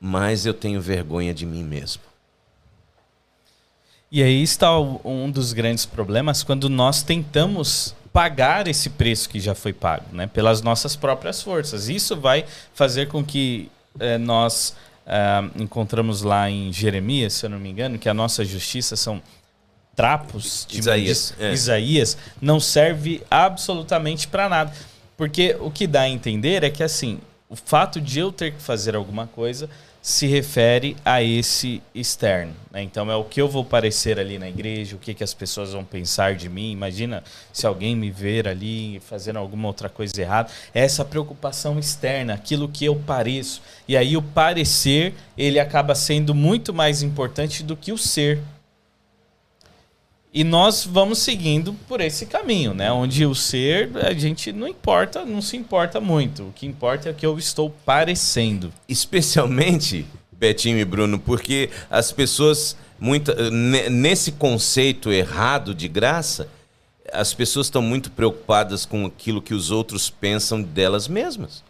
mais 0.00 0.46
eu 0.46 0.54
tenho 0.54 0.80
vergonha 0.80 1.34
de 1.34 1.44
mim 1.44 1.62
mesmo. 1.62 2.02
E 4.10 4.22
aí 4.22 4.42
está 4.42 4.76
um 4.80 5.30
dos 5.30 5.52
grandes 5.52 5.86
problemas 5.86 6.42
quando 6.42 6.68
nós 6.68 7.02
tentamos 7.02 7.94
pagar 8.12 8.66
esse 8.66 8.90
preço 8.90 9.28
que 9.28 9.38
já 9.38 9.54
foi 9.54 9.72
pago, 9.72 10.06
né? 10.12 10.26
Pelas 10.26 10.62
nossas 10.62 10.96
próprias 10.96 11.40
forças. 11.42 11.88
Isso 11.88 12.16
vai 12.16 12.44
fazer 12.74 13.06
com 13.06 13.24
que 13.24 13.70
eh, 14.00 14.18
nós 14.18 14.74
ah, 15.06 15.48
encontramos 15.56 16.22
lá 16.22 16.50
em 16.50 16.72
Jeremias, 16.72 17.34
se 17.34 17.46
eu 17.46 17.50
não 17.50 17.58
me 17.58 17.68
engano, 17.68 17.98
que 17.98 18.08
a 18.08 18.14
nossa 18.14 18.44
justiça 18.44 18.96
são 18.96 19.20
trapos 20.00 20.66
de 20.68 20.78
Isaías, 20.78 21.34
medir- 21.38 21.50
é. 21.50 21.54
Isaías 21.54 22.16
não 22.40 22.58
serve 22.58 23.22
absolutamente 23.30 24.26
para 24.28 24.48
nada. 24.48 24.72
Porque 25.16 25.56
o 25.60 25.70
que 25.70 25.86
dá 25.86 26.02
a 26.02 26.08
entender 26.08 26.64
é 26.64 26.70
que 26.70 26.82
assim, 26.82 27.18
o 27.48 27.56
fato 27.56 28.00
de 28.00 28.18
eu 28.20 28.32
ter 28.32 28.52
que 28.52 28.62
fazer 28.62 28.96
alguma 28.96 29.26
coisa 29.26 29.68
se 30.02 30.26
refere 30.26 30.96
a 31.04 31.22
esse 31.22 31.82
externo. 31.94 32.54
né? 32.70 32.82
Então 32.82 33.10
é 33.10 33.14
o 33.16 33.22
que 33.22 33.38
eu 33.38 33.46
vou 33.46 33.62
parecer 33.62 34.18
ali 34.18 34.38
na 34.38 34.48
igreja, 34.48 34.96
o 34.96 34.98
que, 34.98 35.12
que 35.12 35.22
as 35.22 35.34
pessoas 35.34 35.72
vão 35.74 35.84
pensar 35.84 36.34
de 36.36 36.48
mim. 36.48 36.72
Imagina 36.72 37.22
se 37.52 37.66
alguém 37.66 37.94
me 37.94 38.10
ver 38.10 38.48
ali 38.48 38.98
fazendo 39.00 39.38
alguma 39.38 39.68
outra 39.68 39.90
coisa 39.90 40.18
errada. 40.18 40.50
É 40.74 40.80
essa 40.80 41.04
preocupação 41.04 41.78
externa, 41.78 42.32
aquilo 42.32 42.66
que 42.66 42.86
eu 42.86 42.96
pareço. 42.96 43.60
E 43.86 43.94
aí 43.94 44.16
o 44.16 44.22
parecer, 44.22 45.12
ele 45.36 45.58
acaba 45.60 45.94
sendo 45.94 46.34
muito 46.34 46.72
mais 46.72 47.02
importante 47.02 47.62
do 47.62 47.76
que 47.76 47.92
o 47.92 47.98
ser. 47.98 48.38
E 50.32 50.44
nós 50.44 50.84
vamos 50.84 51.18
seguindo 51.18 51.72
por 51.88 52.00
esse 52.00 52.24
caminho, 52.24 52.72
né? 52.72 52.92
Onde 52.92 53.26
o 53.26 53.34
ser, 53.34 53.90
a 53.96 54.12
gente 54.12 54.52
não 54.52 54.68
importa, 54.68 55.24
não 55.24 55.42
se 55.42 55.56
importa 55.56 56.00
muito. 56.00 56.44
O 56.44 56.52
que 56.52 56.66
importa 56.66 57.08
é 57.08 57.12
o 57.12 57.14
que 57.14 57.26
eu 57.26 57.36
estou 57.36 57.68
parecendo. 57.84 58.72
Especialmente, 58.88 60.06
Betinho 60.30 60.78
e 60.78 60.84
Bruno, 60.84 61.18
porque 61.18 61.68
as 61.90 62.12
pessoas, 62.12 62.76
muita, 62.98 63.50
ne- 63.50 63.90
nesse 63.90 64.30
conceito 64.32 65.10
errado 65.12 65.74
de 65.74 65.88
graça, 65.88 66.48
as 67.12 67.34
pessoas 67.34 67.66
estão 67.66 67.82
muito 67.82 68.08
preocupadas 68.12 68.86
com 68.86 69.04
aquilo 69.06 69.42
que 69.42 69.52
os 69.52 69.72
outros 69.72 70.08
pensam 70.10 70.62
delas 70.62 71.08
mesmas. 71.08 71.64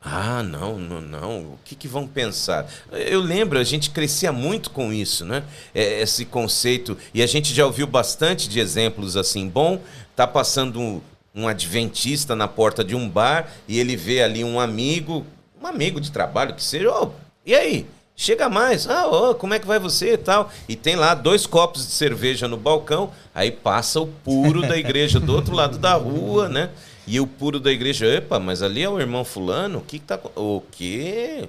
Ah, 0.00 0.42
não, 0.44 0.78
não, 0.78 1.00
não. 1.00 1.40
O 1.40 1.58
que, 1.64 1.74
que 1.74 1.88
vão 1.88 2.06
pensar? 2.06 2.66
Eu 2.92 3.20
lembro, 3.20 3.58
a 3.58 3.64
gente 3.64 3.90
crescia 3.90 4.30
muito 4.32 4.70
com 4.70 4.92
isso, 4.92 5.24
né? 5.24 5.42
É, 5.74 6.00
Esse 6.02 6.24
conceito. 6.24 6.96
E 7.12 7.20
a 7.22 7.26
gente 7.26 7.52
já 7.52 7.66
ouviu 7.66 7.86
bastante 7.86 8.48
de 8.48 8.60
exemplos 8.60 9.16
assim. 9.16 9.48
Bom, 9.48 9.80
tá 10.14 10.26
passando 10.26 10.80
um, 10.80 11.00
um 11.34 11.48
adventista 11.48 12.36
na 12.36 12.46
porta 12.46 12.84
de 12.84 12.94
um 12.94 13.08
bar 13.08 13.50
e 13.66 13.78
ele 13.80 13.96
vê 13.96 14.22
ali 14.22 14.44
um 14.44 14.60
amigo, 14.60 15.26
um 15.60 15.66
amigo 15.66 16.00
de 16.00 16.12
trabalho 16.12 16.54
que 16.54 16.62
seja. 16.62 16.90
"Ô, 16.90 17.10
e 17.44 17.54
aí? 17.54 17.86
Chega 18.20 18.48
mais. 18.48 18.88
Ah, 18.88 19.06
ô, 19.06 19.34
como 19.34 19.54
é 19.54 19.58
que 19.60 19.66
vai 19.66 19.78
você 19.78 20.14
e 20.14 20.18
tal? 20.18 20.50
E 20.68 20.74
tem 20.74 20.96
lá 20.96 21.14
dois 21.14 21.46
copos 21.46 21.86
de 21.86 21.92
cerveja 21.92 22.48
no 22.48 22.56
balcão. 22.56 23.12
Aí 23.32 23.50
passa 23.50 24.00
o 24.00 24.06
puro 24.08 24.62
da 24.62 24.76
igreja 24.76 25.20
do 25.20 25.32
outro 25.34 25.54
lado 25.54 25.78
da 25.78 25.94
rua, 25.94 26.48
né? 26.48 26.70
E 27.10 27.18
o 27.20 27.26
puro 27.26 27.58
da 27.58 27.72
igreja, 27.72 28.04
epa, 28.06 28.38
mas 28.38 28.60
ali 28.62 28.82
é 28.82 28.88
o 28.88 29.00
irmão 29.00 29.24
fulano? 29.24 29.78
O 29.78 29.82
que, 29.82 29.98
que 29.98 30.04
tá. 30.04 30.20
O 30.36 30.62
quê? 30.70 31.48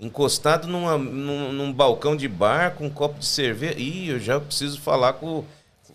Encostado 0.00 0.66
numa- 0.66 0.98
num, 0.98 1.52
num 1.52 1.72
balcão 1.72 2.16
de 2.16 2.26
bar 2.26 2.72
com 2.74 2.86
um 2.86 2.90
copo 2.90 3.20
de 3.20 3.26
cerveja. 3.26 3.78
Ih, 3.78 4.08
eu 4.08 4.18
já 4.18 4.40
preciso 4.40 4.80
falar 4.80 5.12
com, 5.14 5.44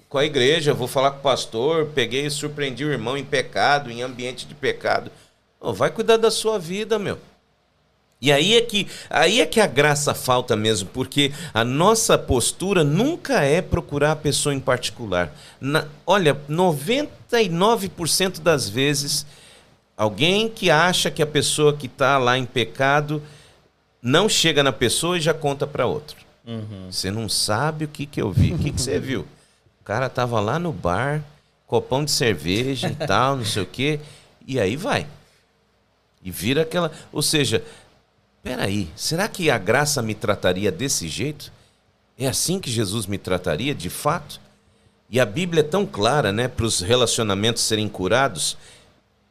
com 0.07 0.17
a 0.17 0.23
igreja, 0.25 0.73
vou 0.73 0.87
falar 0.87 1.11
com 1.11 1.17
o 1.19 1.21
pastor. 1.21 1.87
Peguei 1.93 2.25
e 2.25 2.31
surpreendi 2.31 2.85
o 2.85 2.91
irmão 2.91 3.17
em 3.17 3.25
pecado, 3.25 3.91
em 3.91 4.01
ambiente 4.01 4.47
de 4.47 4.55
pecado. 4.55 5.11
Ô, 5.59 5.73
vai 5.73 5.91
cuidar 5.91 6.17
da 6.17 6.31
sua 6.31 6.57
vida, 6.57 6.97
meu. 6.97 7.17
E 8.21 8.31
aí 8.31 8.55
é 8.55 8.61
que 8.61 8.87
aí 9.09 9.41
é 9.41 9.45
que 9.47 9.59
a 9.59 9.65
graça 9.65 10.13
falta 10.13 10.55
mesmo, 10.55 10.87
porque 10.93 11.31
a 11.53 11.63
nossa 11.63 12.17
postura 12.19 12.83
nunca 12.83 13.41
é 13.43 13.61
procurar 13.63 14.11
a 14.11 14.15
pessoa 14.15 14.53
em 14.53 14.59
particular. 14.59 15.33
Na- 15.59 15.85
olha, 16.05 16.37
99% 16.47 18.39
das 18.41 18.69
vezes 18.69 19.25
alguém 19.97 20.49
que 20.49 20.69
acha 20.69 21.09
que 21.09 21.21
a 21.21 21.27
pessoa 21.27 21.75
que 21.75 21.87
está 21.87 22.17
lá 22.17 22.37
em 22.37 22.45
pecado 22.45 23.21
não 24.01 24.27
chega 24.29 24.63
na 24.63 24.71
pessoa 24.71 25.17
e 25.17 25.21
já 25.21 25.33
conta 25.33 25.65
para 25.67 25.85
outro. 25.85 26.17
Você 26.89 27.11
não 27.11 27.29
sabe 27.29 27.85
o 27.85 27.87
que, 27.87 28.05
que 28.05 28.21
eu 28.21 28.31
vi. 28.31 28.53
O 28.53 28.57
que, 28.57 28.71
que 28.71 28.81
você 28.81 28.99
viu? 28.99 29.21
O 29.79 29.83
cara 29.83 30.09
tava 30.09 30.39
lá 30.39 30.57
no 30.57 30.71
bar, 30.71 31.23
copão 31.67 32.03
de 32.03 32.11
cerveja 32.11 32.87
e 32.89 32.95
tal, 33.07 33.35
não 33.37 33.45
sei 33.45 33.63
o 33.63 33.65
quê, 33.65 33.99
e 34.47 34.59
aí 34.59 34.75
vai. 34.75 35.05
E 36.23 36.31
vira 36.31 36.63
aquela. 36.63 36.91
Ou 37.11 37.21
seja, 37.21 37.63
peraí, 38.43 38.89
será 38.95 39.27
que 39.27 39.49
a 39.49 39.57
graça 39.57 40.01
me 40.01 40.15
trataria 40.15 40.71
desse 40.71 41.07
jeito? 41.07 41.51
É 42.17 42.27
assim 42.27 42.59
que 42.59 42.69
Jesus 42.69 43.05
me 43.05 43.17
trataria, 43.17 43.73
de 43.73 43.89
fato? 43.89 44.39
E 45.09 45.19
a 45.19 45.25
Bíblia 45.25 45.61
é 45.61 45.63
tão 45.63 45.85
clara, 45.85 46.31
né, 46.31 46.47
para 46.47 46.65
os 46.65 46.79
relacionamentos 46.79 47.63
serem 47.63 47.89
curados. 47.89 48.57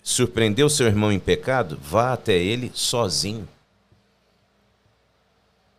Surpreendeu 0.02 0.68
seu 0.68 0.86
irmão 0.86 1.10
em 1.10 1.18
pecado? 1.18 1.78
Vá 1.82 2.12
até 2.12 2.34
ele 2.34 2.70
sozinho. 2.74 3.48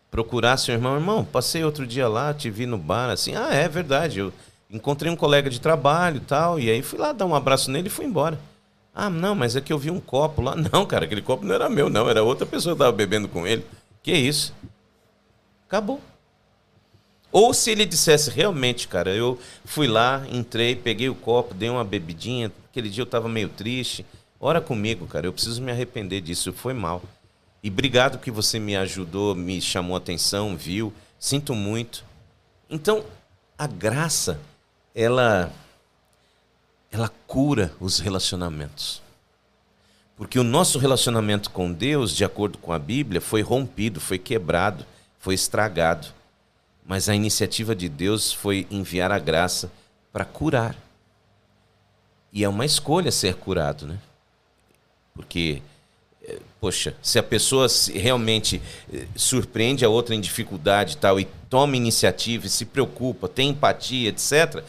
Procurar 0.10 0.58
seu 0.58 0.74
irmão, 0.74 0.96
irmão, 0.96 1.24
passei 1.24 1.64
outro 1.64 1.88
dia 1.88 2.08
lá, 2.08 2.34
te 2.34 2.50
vi 2.50 2.66
no 2.66 2.78
bar, 2.78 3.10
assim, 3.10 3.36
ah, 3.36 3.54
é 3.54 3.70
verdade, 3.70 4.20
eu 4.20 4.34
encontrei 4.70 5.12
um 5.12 5.16
colega 5.16 5.50
de 5.50 5.62
trabalho 5.62 6.20
tal, 6.20 6.60
e 6.60 6.70
aí 6.70 6.82
fui 6.82 7.00
lá 7.00 7.14
dar 7.14 7.26
um 7.26 7.34
abraço 7.34 7.72
nele 7.72 7.88
e 7.88 7.92
fui 7.92 8.06
embora. 8.06 8.38
Ah, 8.94 9.10
não, 9.10 9.34
mas 9.34 9.56
é 9.56 9.62
que 9.62 9.72
eu 9.72 9.80
vi 9.80 9.90
um 9.90 10.00
copo 10.00 10.42
lá. 10.42 10.56
Não, 10.72 10.86
cara, 10.86 11.06
aquele 11.06 11.22
copo 11.22 11.46
não 11.46 11.56
era 11.56 11.70
meu, 11.70 11.90
não, 11.90 12.10
era 12.10 12.24
outra 12.24 12.46
pessoa 12.46 12.76
que 12.76 12.82
estava 12.82 12.92
bebendo 12.92 13.28
com 13.30 13.48
ele. 13.48 13.66
Que 14.04 14.12
isso? 14.12 14.54
Acabou. 15.66 16.02
Ou 17.32 17.54
se 17.54 17.72
ele 17.72 17.86
dissesse 17.86 18.30
realmente, 18.30 18.90
cara, 18.90 19.16
eu 19.16 19.40
fui 19.64 19.88
lá, 19.88 20.26
entrei, 20.30 20.76
peguei 20.76 21.08
o 21.08 21.16
copo, 21.16 21.54
dei 21.54 21.70
uma 21.70 21.86
bebidinha, 21.86 22.52
aquele 22.70 22.90
dia 22.90 23.04
eu 23.04 23.06
estava 23.06 23.30
meio 23.30 23.48
triste. 23.48 24.06
Ora 24.38 24.60
comigo, 24.60 25.08
cara, 25.08 25.28
eu 25.28 25.32
preciso 25.32 25.62
me 25.62 25.72
arrepender 25.72 26.20
disso, 26.20 26.52
foi 26.52 26.74
mal. 26.74 27.02
E 27.64 27.70
obrigado 27.70 28.20
que 28.20 28.30
você 28.30 28.60
me 28.60 28.76
ajudou, 28.76 29.34
me 29.34 29.62
chamou 29.62 29.96
atenção, 29.96 30.58
viu. 30.58 30.92
Sinto 31.18 31.56
muito. 31.56 32.04
Então, 32.70 33.06
a 33.58 33.68
graça, 33.68 34.40
ela 34.94 35.54
ela 36.92 37.10
cura 37.26 37.74
os 37.80 38.00
relacionamentos. 38.00 39.02
Porque 40.18 40.38
o 40.38 40.44
nosso 40.44 40.78
relacionamento 40.78 41.50
com 41.50 41.72
Deus, 41.72 42.16
de 42.16 42.24
acordo 42.24 42.58
com 42.58 42.72
a 42.72 42.78
Bíblia, 42.78 43.22
foi 43.22 43.42
rompido, 43.42 44.00
foi 44.00 44.20
quebrado, 44.20 44.86
foi 45.18 45.34
estragado. 45.34 46.08
Mas 46.86 47.10
a 47.10 47.16
iniciativa 47.16 47.74
de 47.74 47.88
Deus 47.88 48.32
foi 48.32 48.68
enviar 48.70 49.12
a 49.12 49.18
graça 49.18 49.72
para 50.12 50.26
curar. 50.26 50.76
E 52.32 52.44
é 52.44 52.50
uma 52.50 52.66
escolha 52.66 53.12
ser 53.12 53.36
curado, 53.36 53.88
né? 53.88 53.98
Porque 55.14 55.62
poxa, 56.62 56.94
se 57.02 57.18
a 57.18 57.24
pessoa 57.24 57.68
realmente 57.92 58.62
eh, 58.94 59.06
surpreende 59.16 59.84
a 59.84 59.90
outra 59.90 60.14
em 60.14 60.22
dificuldade 60.22 60.94
e 60.94 60.98
tal, 60.98 61.20
e 61.20 61.26
toma 61.50 61.76
iniciativa, 61.76 62.46
e 62.46 62.50
se 62.50 62.66
preocupa, 62.66 63.28
tem 63.28 63.50
empatia, 63.50 64.10
etc., 64.10 64.64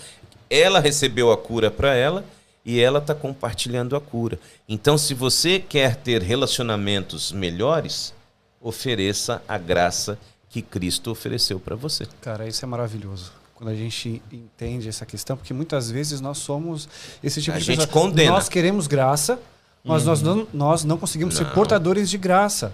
ela 0.53 0.81
recebeu 0.81 1.33
a 1.33 1.37
cura 1.37 1.71
para 1.71 1.95
ela 1.95 2.25
e 2.65 2.79
ela 2.79 2.99
está 2.99 3.15
compartilhando 3.15 3.97
a 3.97 4.01
cura. 4.01 4.39
Então, 4.69 4.99
se 4.99 5.15
você 5.15 5.59
quer 5.59 5.97
ter 5.97 6.23
relacionamentos 6.23 7.33
melhores, 7.33 8.13
ofereça 8.61 9.43
a 9.49 9.59
graça 9.59 10.19
que 10.49 10.61
Cristo 10.61 11.11
ofereceu 11.11 11.59
para 11.59 11.75
você. 11.75 12.07
Cara, 12.21 12.47
isso 12.47 12.65
é 12.65 12.69
maravilhoso 12.69 13.33
quando 13.55 13.71
a 13.71 13.75
gente 13.77 14.21
entende 14.33 14.89
essa 14.89 15.07
questão, 15.07 15.37
porque 15.37 15.55
muitas 15.55 15.89
vezes 15.89 16.21
nós 16.21 16.39
somos 16.39 16.89
esse 17.23 17.41
tipo 17.41 17.57
a 17.57 17.61
de 17.61 17.65
gente 17.65 17.87
pessoa. 17.87 17.93
condena. 17.93 18.33
Nós 18.33 18.49
queremos 18.49 18.89
graça, 18.89 19.39
mas 19.85 20.05
nós, 20.05 20.22
não, 20.22 20.47
nós 20.55 20.85
não 20.85 20.97
conseguimos 20.97 21.35
ser 21.35 21.47
portadores 21.47 22.09
de 22.09 22.16
graça. 22.16 22.72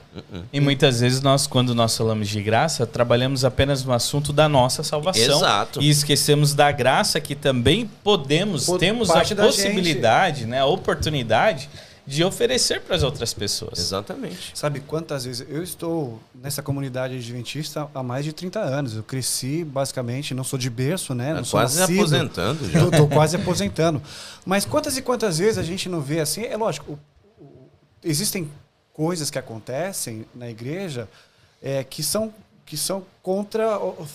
E 0.52 0.60
muitas 0.60 1.00
vezes 1.00 1.22
nós, 1.22 1.46
quando 1.46 1.74
nós 1.74 1.96
falamos 1.96 2.28
de 2.28 2.42
graça, 2.42 2.86
trabalhamos 2.86 3.46
apenas 3.46 3.82
no 3.82 3.92
assunto 3.92 4.30
da 4.30 4.46
nossa 4.46 4.82
salvação. 4.82 5.38
Exato. 5.38 5.80
E 5.80 5.88
esquecemos 5.88 6.52
da 6.52 6.70
graça 6.70 7.18
que 7.18 7.34
também 7.34 7.88
podemos, 8.04 8.66
Por 8.66 8.78
temos 8.78 9.10
a 9.10 9.24
possibilidade, 9.24 10.44
né, 10.44 10.60
a 10.60 10.66
oportunidade 10.66 11.70
de 12.08 12.24
oferecer 12.24 12.80
para 12.80 12.96
as 12.96 13.02
outras 13.02 13.34
pessoas. 13.34 13.78
Exatamente. 13.78 14.52
Sabe 14.54 14.80
quantas 14.80 15.26
vezes 15.26 15.46
eu 15.46 15.62
estou 15.62 16.18
nessa 16.34 16.62
comunidade 16.62 17.14
adventista 17.14 17.86
há 17.94 18.02
mais 18.02 18.24
de 18.24 18.32
30 18.32 18.58
anos. 18.60 18.96
Eu 18.96 19.02
cresci 19.02 19.62
basicamente, 19.62 20.32
não 20.32 20.42
sou 20.42 20.58
de 20.58 20.70
berço, 20.70 21.14
né? 21.14 21.34
Não 21.34 21.40
Tá 21.40 21.44
sou 21.44 21.60
quase 21.60 21.78
nascido. 21.78 21.98
aposentando 22.00 22.70
já. 22.70 22.78
Eu 22.80 22.90
tô 22.90 23.06
quase 23.08 23.36
aposentando. 23.36 24.02
Mas 24.46 24.64
quantas 24.64 24.96
e 24.96 25.02
quantas 25.02 25.36
vezes 25.36 25.58
a 25.58 25.62
gente 25.62 25.86
não 25.86 26.00
vê 26.00 26.20
assim? 26.20 26.44
É 26.44 26.56
lógico, 26.56 26.98
o- 27.38 27.44
o- 27.44 27.68
existem 28.02 28.50
coisas 28.94 29.28
que 29.30 29.38
acontecem 29.38 30.24
na 30.34 30.48
igreja 30.48 31.06
é, 31.62 31.84
que 31.84 32.02
são 32.02 32.32
que 32.68 32.76
são 32.76 33.02
contra, 33.22 33.66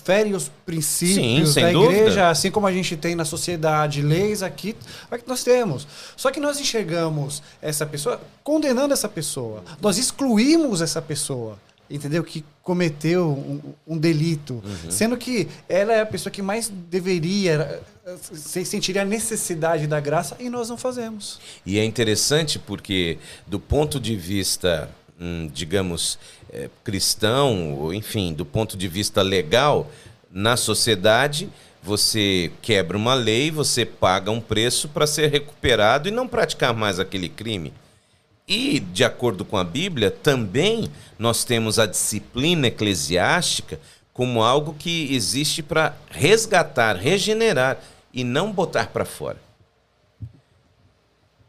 ferem 0.04 0.32
os 0.32 0.48
princípios 0.64 1.54
Sim, 1.54 1.60
da 1.60 1.72
dúvida. 1.72 1.92
igreja, 1.94 2.28
assim 2.30 2.52
como 2.52 2.68
a 2.68 2.72
gente 2.72 2.96
tem 2.96 3.16
na 3.16 3.24
sociedade, 3.24 4.00
leis 4.00 4.44
aqui, 4.44 4.76
aqui 5.10 5.24
nós 5.26 5.42
temos. 5.42 5.86
Só 6.16 6.30
que 6.30 6.38
nós 6.38 6.60
enxergamos 6.60 7.42
essa 7.60 7.84
pessoa 7.84 8.20
condenando 8.44 8.94
essa 8.94 9.08
pessoa. 9.08 9.64
Nós 9.80 9.98
excluímos 9.98 10.80
essa 10.80 11.02
pessoa, 11.02 11.58
entendeu? 11.90 12.22
Que 12.22 12.44
cometeu 12.62 13.28
um, 13.30 13.94
um 13.94 13.98
delito, 13.98 14.62
Uhum. 14.64 14.90
sendo 14.90 15.16
que 15.16 15.48
ela 15.68 15.92
é 15.92 16.00
a 16.02 16.06
pessoa 16.06 16.30
que 16.30 16.40
mais 16.40 16.68
deveria 16.68 17.82
eh, 18.06 18.16
se- 18.32 18.64
sentiria 18.64 19.02
a 19.02 19.04
necessidade 19.04 19.86
da 19.88 19.98
graça 19.98 20.36
e 20.38 20.48
nós 20.48 20.68
não 20.68 20.76
fazemos. 20.76 21.40
E 21.66 21.76
é 21.78 21.84
interessante 21.84 22.58
porque, 22.58 23.18
do 23.48 23.58
ponto 23.58 23.98
de 23.98 24.14
vista, 24.16 24.88
digamos, 25.52 26.18
eh, 26.52 26.68
cristão, 26.82 27.74
ou 27.74 27.94
enfim, 27.94 28.32
do 28.32 28.44
ponto 28.44 28.76
de 28.76 28.88
vista 28.88 29.22
legal, 29.22 29.90
na 30.30 30.56
sociedade, 30.56 31.48
você 31.82 32.50
quebra 32.62 32.96
uma 32.96 33.14
lei, 33.14 33.50
você 33.50 33.84
paga 33.84 34.30
um 34.30 34.40
preço 34.40 34.88
para 34.88 35.06
ser 35.06 35.30
recuperado 35.30 36.08
e 36.08 36.12
não 36.12 36.26
praticar 36.26 36.74
mais 36.74 36.98
aquele 36.98 37.28
crime. 37.28 37.72
E, 38.46 38.80
de 38.80 39.04
acordo 39.04 39.44
com 39.44 39.56
a 39.56 39.64
Bíblia, 39.64 40.10
também 40.10 40.90
nós 41.18 41.44
temos 41.44 41.78
a 41.78 41.86
disciplina 41.86 42.66
eclesiástica 42.66 43.80
como 44.12 44.42
algo 44.42 44.74
que 44.74 45.12
existe 45.14 45.62
para 45.62 45.96
resgatar, 46.10 46.96
regenerar 46.96 47.78
e 48.12 48.22
não 48.22 48.52
botar 48.52 48.88
para 48.88 49.04
fora. 49.04 49.38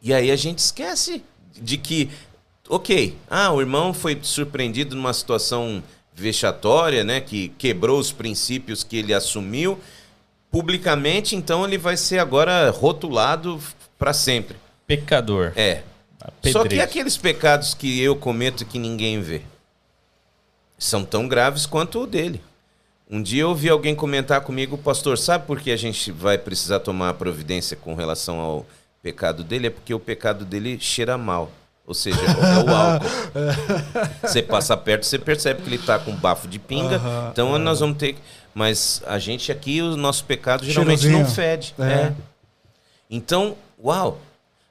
E 0.02 0.14
aí 0.14 0.32
a 0.32 0.36
gente 0.36 0.60
esquece 0.60 1.24
de 1.54 1.78
que, 1.78 2.10
ok, 2.70 3.16
ah, 3.30 3.52
o 3.52 3.62
irmão 3.62 3.94
foi 3.94 4.18
surpreendido 4.22 4.96
numa 4.96 5.14
situação 5.14 5.84
vexatória, 6.14 7.04
né, 7.04 7.20
que 7.20 7.50
quebrou 7.58 8.00
os 8.00 8.12
princípios 8.12 8.84
que 8.84 8.98
ele 8.98 9.14
assumiu 9.14 9.78
publicamente, 10.50 11.36
então 11.36 11.66
ele 11.66 11.78
vai 11.78 11.98
ser 11.98 12.20
agora 12.20 12.70
rotulado 12.70 13.60
para 14.00 14.14
sempre. 14.14 14.56
Pecador. 14.88 15.52
É. 15.56 15.84
Só 16.52 16.64
que 16.64 16.80
aqueles 16.80 17.18
pecados 17.18 17.74
que 17.74 18.02
eu 18.02 18.16
cometo 18.16 18.66
que 18.66 18.80
ninguém 18.80 19.22
vê 19.22 19.42
são 20.78 21.04
tão 21.06 21.28
graves 21.28 21.66
quanto 21.66 22.02
o 22.02 22.08
dele. 22.08 22.42
Um 23.10 23.22
dia 23.22 23.44
eu 23.44 23.50
ouvi 23.50 23.70
alguém 23.70 23.94
comentar 23.94 24.42
comigo, 24.42 24.78
pastor, 24.78 25.18
sabe 25.18 25.46
por 25.46 25.60
que 25.60 25.72
a 25.72 25.78
gente 25.78 26.12
vai 26.12 26.38
precisar 26.38 26.80
tomar 26.80 27.14
providência 27.14 27.78
com 27.78 27.94
relação 27.94 28.40
ao 28.40 28.66
pecado 29.02 29.44
dele? 29.44 29.68
É 29.68 29.70
porque 29.70 29.94
o 29.94 30.00
pecado 30.00 30.44
dele 30.44 30.80
cheira 30.80 31.18
mal. 31.18 31.52
Ou 31.88 31.94
seja, 31.94 32.18
é 32.20 32.64
o 32.64 32.76
álcool. 32.76 33.08
Você 34.28 34.42
passa 34.42 34.76
perto, 34.76 35.06
você 35.06 35.20
percebe 35.20 35.62
que 35.62 35.68
ele 35.70 35.76
está 35.76 36.00
com 36.00 36.16
bafo 36.16 36.48
de 36.48 36.58
pinga. 36.58 37.00
Então 37.32 37.58
nós 37.60 37.80
vamos 37.80 37.98
ter. 37.98 38.14
que- 38.14 38.22
Mas 38.56 39.04
a 39.06 39.20
gente 39.20 39.52
aqui, 39.52 39.82
o 39.82 39.96
nosso 39.96 40.26
pecado 40.26 40.66
geralmente 40.66 41.06
não 41.08 41.26
Cheirosinho. 41.26 41.36
fede. 41.36 41.76
É. 41.78 41.84
É. 41.84 42.14
Então, 43.10 43.56
uau! 43.84 44.20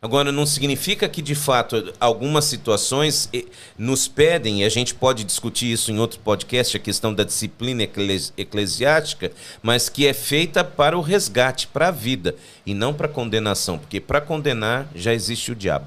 Agora, 0.03 0.31
não 0.31 0.45
significa 0.45 1.09
que, 1.09 1.23
de 1.23 1.35
fato, 1.35 1.95
algumas 1.99 2.45
situações 2.45 3.31
nos 3.79 4.07
pedem, 4.07 4.61
e 4.61 4.65
a 4.65 4.69
gente 4.69 4.95
pode 4.95 5.25
discutir 5.25 5.73
isso 5.73 5.91
em 5.91 5.99
outro 5.99 6.19
podcast, 6.21 6.77
a 6.77 6.81
questão 6.81 7.15
da 7.15 7.25
disciplina 7.25 7.85
eclesi- 7.85 8.31
eclesiástica, 8.37 9.33
mas 9.62 9.89
que 9.89 10.07
é 10.07 10.12
feita 10.12 10.62
para 10.62 10.99
o 10.99 11.01
resgate, 11.01 11.67
para 11.69 11.89
a 11.89 11.91
vida, 11.91 12.35
e 12.67 12.75
não 12.75 12.93
para 12.93 13.09
condenação, 13.09 13.79
porque 13.79 13.99
para 13.99 14.21
condenar 14.21 14.87
já 14.95 15.15
existe 15.15 15.53
o 15.53 15.55
diabo. 15.55 15.87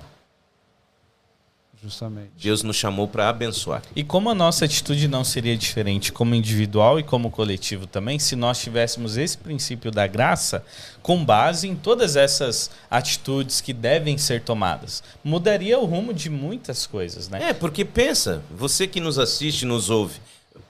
Justamente. 1.81 2.31
Deus 2.41 2.63
nos 2.63 2.75
chamou 2.75 3.07
para 3.07 3.29
abençoar. 3.29 3.83
E 3.95 4.03
como 4.03 4.29
a 4.29 4.35
nossa 4.35 4.65
atitude 4.65 5.07
não 5.07 5.23
seria 5.23 5.55
diferente 5.55 6.11
como 6.11 6.33
individual 6.33 6.99
e 6.99 7.03
como 7.03 7.29
coletivo 7.29 7.85
também, 7.85 8.17
se 8.17 8.35
nós 8.35 8.59
tivéssemos 8.59 9.15
esse 9.15 9.37
princípio 9.37 9.91
da 9.91 10.07
graça 10.07 10.65
com 11.03 11.23
base 11.23 11.67
em 11.67 11.75
todas 11.75 12.15
essas 12.15 12.71
atitudes 12.89 13.61
que 13.61 13.73
devem 13.73 14.17
ser 14.17 14.41
tomadas, 14.41 15.03
mudaria 15.23 15.77
o 15.77 15.85
rumo 15.85 16.13
de 16.13 16.29
muitas 16.29 16.87
coisas, 16.87 17.29
né? 17.29 17.49
É, 17.49 17.53
porque 17.53 17.85
pensa, 17.85 18.41
você 18.49 18.87
que 18.87 18.99
nos 18.99 19.19
assiste, 19.19 19.63
nos 19.63 19.89
ouve, 19.91 20.19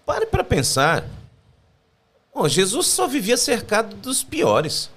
pare 0.06 0.26
para 0.26 0.44
pensar. 0.44 1.06
Pô, 2.34 2.50
Jesus 2.50 2.88
só 2.88 3.08
vivia 3.08 3.38
cercado 3.38 3.96
dos 3.96 4.24
piores. 4.24 4.90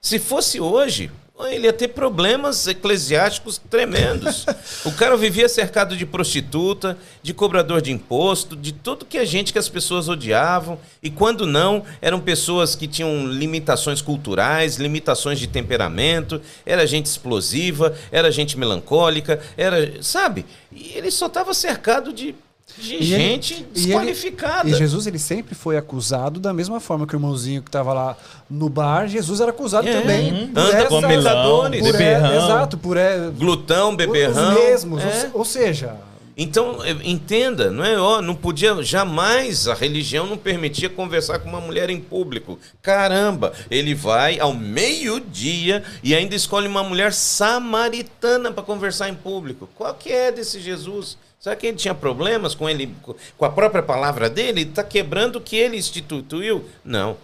Se 0.00 0.18
fosse 0.18 0.60
hoje, 0.60 1.10
ele 1.46 1.66
ia 1.66 1.72
ter 1.72 1.88
problemas 1.88 2.66
eclesiásticos 2.66 3.58
tremendos. 3.70 4.46
o 4.84 4.92
cara 4.92 5.16
vivia 5.16 5.48
cercado 5.48 5.96
de 5.96 6.04
prostituta, 6.04 6.96
de 7.22 7.32
cobrador 7.32 7.80
de 7.80 7.92
imposto, 7.92 8.56
de 8.56 8.72
tudo 8.72 9.04
que 9.04 9.18
a 9.18 9.24
gente, 9.24 9.52
que 9.52 9.58
as 9.58 9.68
pessoas 9.68 10.08
odiavam. 10.08 10.78
E 11.02 11.10
quando 11.10 11.46
não, 11.46 11.84
eram 12.00 12.20
pessoas 12.20 12.74
que 12.74 12.86
tinham 12.86 13.26
limitações 13.26 14.02
culturais, 14.02 14.76
limitações 14.76 15.38
de 15.38 15.46
temperamento, 15.46 16.40
era 16.64 16.86
gente 16.86 17.06
explosiva, 17.06 17.94
era 18.10 18.30
gente 18.30 18.58
melancólica, 18.58 19.40
era. 19.56 20.02
Sabe? 20.02 20.44
E 20.72 20.92
ele 20.94 21.10
só 21.10 21.26
estava 21.26 21.54
cercado 21.54 22.12
de 22.12 22.34
de 22.78 23.02
gente 23.02 23.54
ele, 23.54 23.66
desqualificada. 23.72 24.68
E, 24.68 24.72
ele, 24.72 24.76
e, 24.76 24.78
Jesus 24.78 25.06
ele 25.06 25.18
sempre 25.18 25.54
foi 25.54 25.76
acusado 25.76 26.40
da 26.40 26.52
mesma 26.52 26.80
forma 26.80 27.06
que 27.06 27.14
o 27.14 27.16
irmãozinho 27.16 27.62
que 27.62 27.68
estava 27.68 27.92
lá 27.92 28.16
no 28.48 28.68
bar, 28.68 29.06
Jesus 29.08 29.40
era 29.40 29.50
acusado 29.50 29.88
é, 29.88 30.00
também. 30.00 30.32
Hum, 30.32 30.52
por 30.52 30.60
anda 30.60 30.86
com 30.86 31.00
milão, 31.02 31.70
beberrão. 31.70 32.32
É, 32.32 32.36
exato, 32.36 32.78
por 32.78 32.96
é, 32.96 33.30
glutão, 33.30 33.94
beberrão. 33.94 34.48
Os 34.48 34.54
mesmos, 34.54 35.02
é. 35.02 35.30
ou, 35.32 35.40
ou 35.40 35.44
seja, 35.44 35.96
então, 36.42 36.82
é, 36.82 36.92
entenda, 37.04 37.70
não 37.70 37.84
é? 37.84 38.00
Ó, 38.00 38.22
não 38.22 38.34
podia 38.34 38.82
jamais 38.82 39.68
a 39.68 39.74
religião 39.74 40.26
não 40.26 40.38
permitia 40.38 40.88
conversar 40.88 41.38
com 41.38 41.50
uma 41.50 41.60
mulher 41.60 41.90
em 41.90 42.00
público. 42.00 42.58
Caramba, 42.80 43.52
ele 43.70 43.94
vai 43.94 44.40
ao 44.40 44.54
meio-dia 44.54 45.84
e 46.02 46.14
ainda 46.14 46.34
escolhe 46.34 46.66
uma 46.66 46.82
mulher 46.82 47.12
samaritana 47.12 48.50
para 48.50 48.62
conversar 48.62 49.10
em 49.10 49.14
público. 49.14 49.68
Qual 49.74 49.92
que 49.92 50.10
é 50.10 50.32
desse 50.32 50.60
Jesus? 50.60 51.18
Será 51.40 51.56
que 51.56 51.66
ele 51.66 51.76
tinha 51.78 51.94
problemas 51.94 52.54
com 52.54 52.68
ele, 52.68 52.94
com 53.38 53.44
a 53.46 53.50
própria 53.50 53.82
palavra 53.82 54.28
dele? 54.28 54.60
Está 54.60 54.84
quebrando 54.84 55.36
o 55.36 55.40
que 55.40 55.56
ele 55.56 55.78
instituiu? 55.78 56.68
Não. 56.84 57.16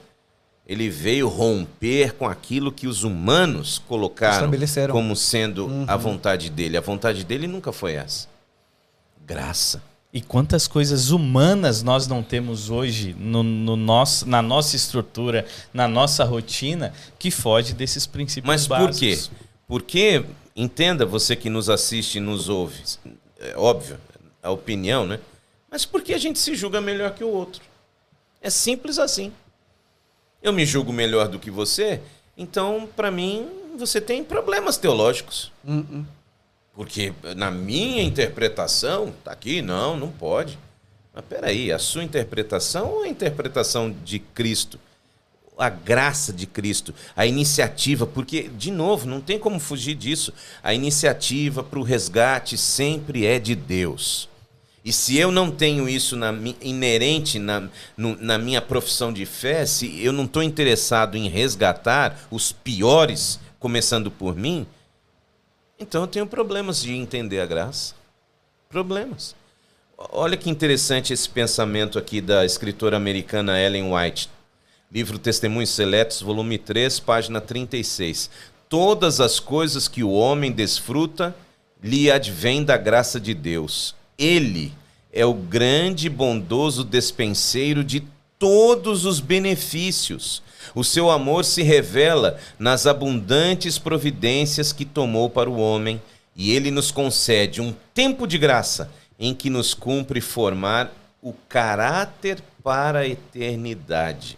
Ele 0.67 0.89
veio 0.89 1.29
romper 1.29 2.15
com 2.15 2.27
aquilo 2.27 2.73
que 2.73 2.87
os 2.87 3.05
humanos 3.05 3.79
colocaram 3.87 4.51
como 4.91 5.15
sendo 5.15 5.67
uhum. 5.67 5.85
a 5.87 5.97
vontade 5.97 6.49
dele. 6.49 6.79
A 6.79 6.81
vontade 6.81 7.25
dele 7.25 7.47
nunca 7.47 7.73
foi 7.73 7.93
essa. 7.93 8.27
Graça. 9.25 9.83
E 10.11 10.23
quantas 10.23 10.67
coisas 10.67 11.11
humanas 11.11 11.83
nós 11.83 12.07
não 12.07 12.23
temos 12.23 12.71
hoje 12.71 13.15
no, 13.19 13.43
no 13.43 13.77
nosso, 13.77 14.27
na 14.27 14.41
nossa 14.41 14.77
estrutura, 14.77 15.45
na 15.75 15.87
nossa 15.87 16.25
rotina, 16.25 16.95
que 17.19 17.31
foge 17.31 17.75
desses 17.75 18.07
princípios 18.07 18.47
Mas 18.47 18.67
básicos. 18.67 18.89
por 18.89 18.99
quê? 18.99 19.19
Porque, 19.69 20.25
entenda 20.57 21.05
você 21.05 21.37
que 21.37 21.51
nos 21.51 21.69
assiste 21.69 22.17
e 22.17 22.21
nos 22.21 22.49
ouve, 22.49 22.83
é 23.41 23.57
óbvio, 23.57 23.99
a 24.43 24.51
opinião, 24.51 25.07
né? 25.07 25.21
Mas 25.71 25.85
por 25.85 26.03
que 26.03 26.15
a 26.15 26.19
gente 26.19 26.39
se 26.39 26.55
julga 26.55 26.81
melhor 26.81 27.13
que 27.15 27.25
o 27.25 27.29
outro? 27.29 27.63
É 28.41 28.51
simples 28.51 28.99
assim. 28.99 29.33
Eu 30.43 30.53
me 30.53 30.65
julgo 30.65 30.93
melhor 30.93 31.29
do 31.29 31.39
que 31.39 31.51
você, 31.51 32.01
então, 32.37 32.89
para 32.95 33.11
mim, 33.11 33.49
você 33.79 34.01
tem 34.01 34.23
problemas 34.23 34.77
teológicos. 34.77 35.53
Uh 35.65 35.81
-uh. 35.81 36.05
Porque 36.75 37.13
na 37.37 37.51
minha 37.51 38.03
interpretação, 38.03 39.13
tá 39.25 39.33
aqui, 39.33 39.63
não, 39.63 39.97
não 39.97 40.13
pode. 40.13 40.59
Mas 41.15 41.25
peraí, 41.25 41.73
a 41.73 41.79
sua 41.79 42.05
interpretação 42.05 42.91
ou 42.91 43.03
a 43.03 43.09
interpretação 43.09 43.91
de 43.91 44.19
Cristo? 44.19 44.79
A 45.59 45.71
graça 45.71 46.33
de 46.33 46.47
Cristo, 46.47 46.95
a 47.17 47.25
iniciativa, 47.25 48.07
porque, 48.07 48.49
de 48.49 48.71
novo, 48.71 49.07
não 49.07 49.21
tem 49.21 49.39
como 49.39 49.59
fugir 49.59 49.95
disso. 49.95 50.33
A 50.63 50.75
iniciativa 50.75 51.63
para 51.63 51.79
o 51.79 51.83
resgate 51.83 52.59
sempre 52.59 53.25
é 53.25 53.39
de 53.39 53.55
Deus. 53.55 54.29
E 54.87 54.93
se 54.93 55.19
eu 55.19 55.33
não 55.33 55.51
tenho 55.51 55.89
isso 55.89 56.17
na, 56.17 56.33
inerente 56.61 57.41
na, 57.41 57.69
no, 57.97 58.17
na 58.21 58.39
minha 58.39 58.63
profissão 58.63 59.13
de 59.13 59.27
fé, 59.27 59.67
se 59.67 60.01
eu 60.01 60.13
não 60.13 60.27
estou 60.27 60.45
interessado 60.45 61.17
em 61.17 61.29
resgatar 61.29 62.17
os 62.31 62.53
piores, 62.53 63.41
começando 63.59 64.13
por 64.13 64.37
mim, 64.37 64.65
então 65.77 66.03
eu 66.03 66.07
tenho 66.07 66.25
problemas 66.25 66.81
de 66.81 66.95
entender 66.95 67.41
a 67.41 67.47
graça. 67.47 67.97
Problemas. 68.69 69.35
Olha 69.99 70.37
que 70.37 70.49
interessante 70.49 71.13
esse 71.13 71.29
pensamento 71.29 71.99
aqui 71.99 72.21
da 72.21 72.45
escritora 72.45 72.97
americana 72.97 73.61
Ellen 73.61 73.93
White. 73.93 74.31
Livro 74.93 75.19
Testemunhos 75.19 75.71
Seletos, 75.71 76.23
volume 76.23 76.59
3, 76.59 77.01
página 77.01 77.41
36. 77.41 78.31
Todas 78.69 79.21
as 79.21 79.41
coisas 79.41 79.89
que 79.89 80.03
o 80.03 80.11
homem 80.11 80.51
desfruta 80.51 81.35
lhe 81.83 82.11
advém 82.11 82.65
da 82.65 82.77
graça 82.77 83.21
de 83.21 83.35
Deus 83.35 83.95
ele 84.19 84.73
é 85.13 85.25
o 85.25 85.35
grande 85.35 86.09
bondoso 86.09 86.85
despenseiro 86.85 87.85
de 87.85 88.03
todos 88.39 89.05
os 89.05 89.21
benefícios. 89.21 90.43
O 90.75 90.83
seu 90.83 91.11
amor 91.11 91.45
se 91.45 91.63
revela 91.63 92.39
nas 92.59 92.87
abundantes 92.87 93.79
providências 93.79 94.73
que 94.73 94.85
tomou 94.85 95.31
para 95.31 95.49
o 95.49 95.59
homem, 95.59 96.01
e 96.35 96.53
ele 96.53 96.71
nos 96.71 96.91
concede 96.91 97.63
um 97.63 97.75
tempo 97.95 98.27
de 98.27 98.37
graça 98.37 98.91
em 99.19 99.35
que 99.35 99.49
nos 99.49 99.73
cumpre 99.73 100.21
formar 100.21 100.93
o 101.23 101.33
caráter 101.49 102.43
para 102.63 103.01
a 103.01 103.09
eternidade. 103.09 104.37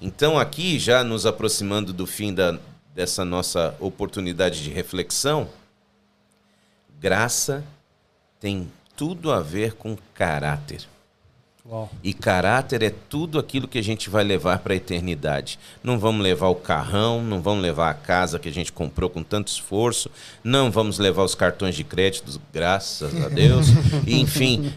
Então, 0.00 0.38
aqui, 0.38 0.78
já 0.78 1.04
nos 1.04 1.26
aproximando 1.26 1.92
do 1.92 2.06
fim 2.06 2.32
da, 2.32 2.58
dessa 2.94 3.24
nossa 3.24 3.74
oportunidade 3.78 4.62
de 4.62 4.70
reflexão, 4.70 5.48
graça 6.98 7.62
tem 8.40 8.70
tudo 8.96 9.30
a 9.30 9.40
ver 9.40 9.74
com 9.74 9.96
caráter. 10.14 10.88
Uau. 11.70 11.90
E 12.02 12.14
caráter 12.14 12.82
é 12.82 12.90
tudo 12.90 13.38
aquilo 13.38 13.68
que 13.68 13.78
a 13.78 13.82
gente 13.82 14.08
vai 14.10 14.24
levar 14.24 14.58
para 14.58 14.72
a 14.72 14.76
eternidade. 14.76 15.58
Não 15.84 15.98
vamos 15.98 16.22
levar 16.22 16.48
o 16.48 16.54
carrão, 16.54 17.22
não 17.22 17.40
vamos 17.40 17.62
levar 17.62 17.90
a 17.90 17.94
casa 17.94 18.38
que 18.38 18.48
a 18.48 18.52
gente 18.52 18.72
comprou 18.72 19.10
com 19.10 19.22
tanto 19.22 19.48
esforço, 19.48 20.10
não 20.42 20.70
vamos 20.70 20.98
levar 20.98 21.22
os 21.22 21.34
cartões 21.34 21.76
de 21.76 21.84
crédito, 21.84 22.40
graças 22.52 23.14
a 23.22 23.28
Deus. 23.28 23.66
e, 24.06 24.18
enfim, 24.20 24.72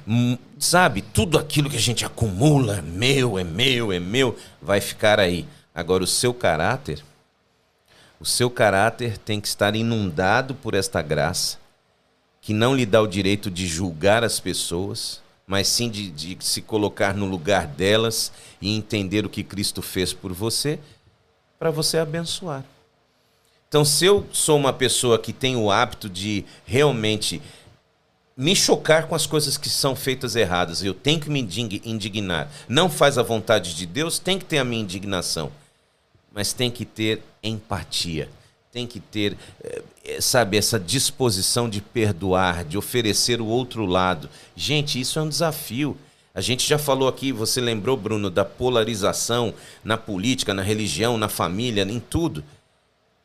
sabe, 0.64 1.02
tudo 1.02 1.38
aquilo 1.38 1.70
que 1.70 1.78
a 1.78 1.82
gente 1.82 2.06
acumula, 2.06 2.78
é 2.78 2.82
meu, 2.82 3.38
é 3.38 3.44
meu, 3.44 3.92
é 3.92 4.00
meu, 4.00 4.38
vai 4.62 4.80
ficar 4.80 5.20
aí. 5.20 5.46
Agora, 5.76 6.04
o 6.04 6.08
seu 6.08 6.34
caráter, 6.34 7.04
o 8.20 8.26
seu 8.26 8.50
caráter 8.50 9.18
tem 9.18 9.42
que 9.42 9.48
estar 9.48 9.76
inundado 9.76 10.56
por 10.56 10.74
esta 10.74 11.02
graça 11.02 11.58
que 12.42 12.54
não 12.54 12.76
lhe 12.76 12.86
dá 12.86 13.02
o 13.02 13.08
direito 13.08 13.50
de 13.50 13.66
julgar 13.66 14.24
as 14.24 14.40
pessoas, 14.40 15.22
mas 15.48 15.68
sim 15.68 15.90
de, 15.90 16.10
de, 16.12 16.38
se 16.42 16.62
colocar 16.62 17.14
no 17.14 17.26
lugar 17.26 17.68
delas 17.68 18.34
e 18.62 18.76
entender 18.76 19.26
o 19.26 19.30
que 19.30 19.44
Cristo 19.44 19.82
fez 19.82 20.12
por 20.12 20.34
você, 20.34 20.78
para 21.58 21.72
você 21.72 21.98
abençoar. 21.98 22.66
Então, 23.70 23.86
se 23.86 24.06
eu 24.06 24.28
sou 24.32 24.58
uma 24.58 24.74
pessoa 24.74 25.18
que 25.18 25.32
tem 25.32 25.56
o 25.56 25.72
hábito 25.72 26.10
de 26.10 26.46
realmente 26.66 27.42
me 28.36 28.56
chocar 28.56 29.08
com 29.08 29.16
as 29.16 29.26
coisas 29.26 29.58
que 29.58 29.70
são 29.70 29.96
feitas 29.96 30.36
erradas, 30.36 30.84
eu 30.84 30.94
tenho 30.94 31.20
que 31.20 31.30
me 31.30 31.40
indignar. 31.40 32.50
Não 32.68 32.90
faz 32.90 33.18
a 33.18 33.24
vontade 33.24 33.76
de 33.76 33.86
Deus, 33.86 34.20
tem 34.20 34.40
que 34.40 34.46
ter 34.46 34.58
a 34.58 34.64
minha 34.64 34.82
indignação, 34.82 35.52
mas 36.32 36.54
tem 36.54 36.72
que 36.72 36.86
ter 36.86 37.22
empatia 37.44 38.30
tem 38.74 38.88
que 38.88 39.00
ter, 39.00 39.38
é, 40.04 40.20
sabe, 40.20 40.58
essa 40.58 40.80
disposição 40.80 41.70
de 41.70 41.80
perdoar, 41.80 42.66
de 42.66 42.76
oferecer 42.76 43.40
o 43.40 43.46
outro 43.46 43.86
lado. 43.86 44.28
Gente, 44.56 45.00
isso 45.00 45.20
é 45.20 45.22
um 45.22 45.30
desafio. 45.30 45.96
A 46.34 46.42
gente 46.42 46.68
já 46.68 46.80
falou 46.80 47.08
aqui, 47.08 47.32
você 47.32 47.62
lembrou, 47.62 47.96
Bruno, 47.96 48.32
da 48.32 48.44
polarização 48.44 49.54
na 49.84 49.96
política, 49.96 50.56
na 50.56 50.64
religião, 50.64 51.20
na 51.20 51.30
família, 51.30 51.84
em 51.84 52.00
tudo. 52.00 52.44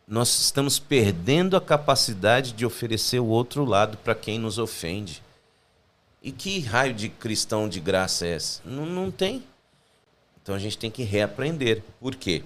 Nós 0.08 0.40
estamos 0.40 0.78
perdendo 0.78 1.54
a 1.54 1.60
capacidade 1.60 2.52
de 2.52 2.64
oferecer 2.64 3.20
o 3.20 3.26
outro 3.26 3.66
lado 3.66 3.98
para 3.98 4.14
quem 4.14 4.38
nos 4.38 4.56
ofende. 4.56 5.22
E 6.22 6.32
que 6.32 6.60
raio 6.60 6.94
de 6.94 7.10
cristão 7.10 7.68
de 7.68 7.78
graça 7.78 8.26
é 8.26 8.30
essa? 8.30 8.62
Não, 8.64 8.86
não 8.86 9.10
tem. 9.10 9.44
Então 10.42 10.54
a 10.54 10.58
gente 10.58 10.78
tem 10.78 10.90
que 10.90 11.02
reaprender. 11.02 11.82
Por 12.00 12.14
quê? 12.14 12.42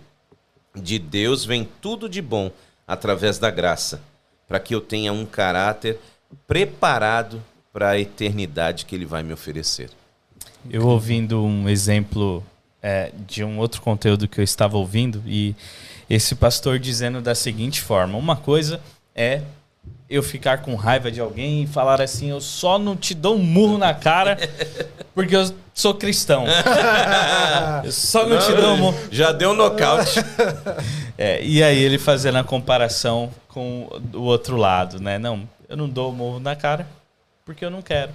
De 0.75 0.99
Deus 0.99 1.45
vem 1.45 1.69
tudo 1.81 2.09
de 2.09 2.21
bom 2.21 2.51
através 2.85 3.39
da 3.39 3.49
graça, 3.49 4.03
para 4.49 4.59
que 4.59 4.75
eu 4.75 4.81
tenha 4.81 5.13
um 5.13 5.25
caráter 5.25 6.01
preparado 6.49 7.41
para 7.73 7.91
a 7.91 7.99
eternidade 8.01 8.87
que 8.87 8.97
Ele 8.97 9.07
vai 9.07 9.23
me 9.23 9.33
oferecer. 9.33 9.89
Eu 10.69 10.89
ouvindo 10.89 11.41
um 11.45 11.69
exemplo 11.69 12.45
é, 12.83 13.12
de 13.26 13.45
um 13.45 13.59
outro 13.59 13.80
conteúdo 13.80 14.26
que 14.26 14.41
eu 14.41 14.45
estava 14.45 14.76
ouvindo 14.76 15.22
e 15.26 15.55
esse 16.11 16.35
pastor 16.35 16.78
dizendo 16.78 17.20
da 17.20 17.35
seguinte 17.35 17.80
forma: 17.80 18.18
uma 18.18 18.37
coisa 18.37 18.80
é 19.14 19.43
eu 20.11 20.22
ficar 20.22 20.59
com 20.59 20.74
raiva 20.74 21.11
de 21.11 21.20
alguém 21.20 21.62
e 21.62 21.66
falar 21.66 22.01
assim, 22.03 22.28
eu 22.28 22.41
só 22.41 22.78
não 22.78 22.95
te 22.95 23.14
dou 23.14 23.37
um 23.37 23.43
murro 23.43 23.78
na 23.78 23.95
cara 23.95 24.37
porque 25.14 25.35
eu 25.35 25.55
sou 25.72 25.95
cristão. 25.95 26.45
eu 27.83 27.91
só 27.93 28.26
não, 28.26 28.37
não 28.37 28.39
te 28.39 28.53
dou 28.53 28.74
um 28.74 28.76
murro. 28.76 28.99
Já 29.11 29.33
deu 29.33 29.51
um 29.51 29.55
nocaute. 29.55 30.20
É, 31.18 31.45
e 31.45 31.62
aí 31.62 31.78
ele 31.78 31.99
fazendo 31.99 32.39
a 32.39 32.43
comparação 32.43 33.30
com 33.47 33.87
o 34.12 34.22
outro 34.22 34.57
lado, 34.57 34.99
né? 34.99 35.18
Não, 35.18 35.49
eu 35.68 35.76
não 35.76 35.89
dou 35.89 36.11
um 36.11 36.14
murro 36.14 36.41
na 36.41 36.57
cara 36.57 36.89
porque 37.45 37.64
eu 37.64 37.70
não 37.70 37.83
quero. 37.83 38.11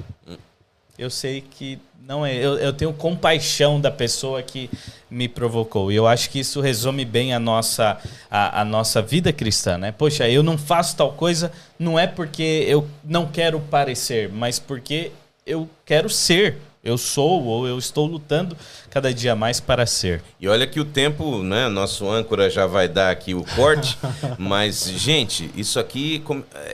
Eu 0.98 1.10
sei 1.10 1.41
que 1.41 1.80
não 2.08 2.26
é. 2.26 2.34
Eu, 2.34 2.58
eu 2.58 2.72
tenho 2.72 2.93
compaixão 2.93 3.82
da 3.82 3.91
pessoa 3.91 4.41
que 4.41 4.70
me 5.12 5.28
provocou. 5.28 5.91
E 5.91 5.95
eu 5.95 6.08
acho 6.08 6.30
que 6.30 6.39
isso 6.39 6.62
resume 6.62 7.04
bem 7.04 7.34
a 7.34 7.39
nossa, 7.39 7.98
a, 8.32 8.62
a, 8.62 8.66
nossa 8.66 9.02
vida 9.02 9.34
cristã, 9.34 9.78
né? 9.78 9.91
Poxa, 9.91 10.28
eu 10.30 10.41
não 10.41 10.58
faço 10.58 10.95
tal 10.95 11.12
coisa, 11.12 11.52
não 11.78 12.00
é 12.00 12.08
porque 12.08 12.66
eu 12.68 12.88
não 13.04 13.28
quero 13.28 13.60
parecer, 13.60 14.30
mas 14.32 14.58
porque 14.58 15.12
eu 15.45 15.70
quero 15.86 16.10
ser. 16.10 16.58
Eu 16.84 16.98
sou 16.98 17.43
ou 17.43 17.68
eu 17.68 17.78
estou 17.78 18.06
lutando 18.06 18.56
cada 18.89 19.14
dia 19.14 19.36
mais 19.36 19.60
para 19.60 19.86
ser. 19.86 20.24
E 20.39 20.48
olha 20.48 20.66
que 20.66 20.80
o 20.80 20.86
tempo, 20.86 21.43
né? 21.43 21.68
Nosso 21.68 22.10
âncora 22.10 22.50
já 22.50 22.66
vai 22.66 22.88
dar 22.88 23.12
aqui 23.12 23.34
o 23.34 23.43
corte, 23.56 23.98
mas 24.39 24.89
gente, 24.89 25.52
isso 25.54 25.80
aqui 25.82 26.24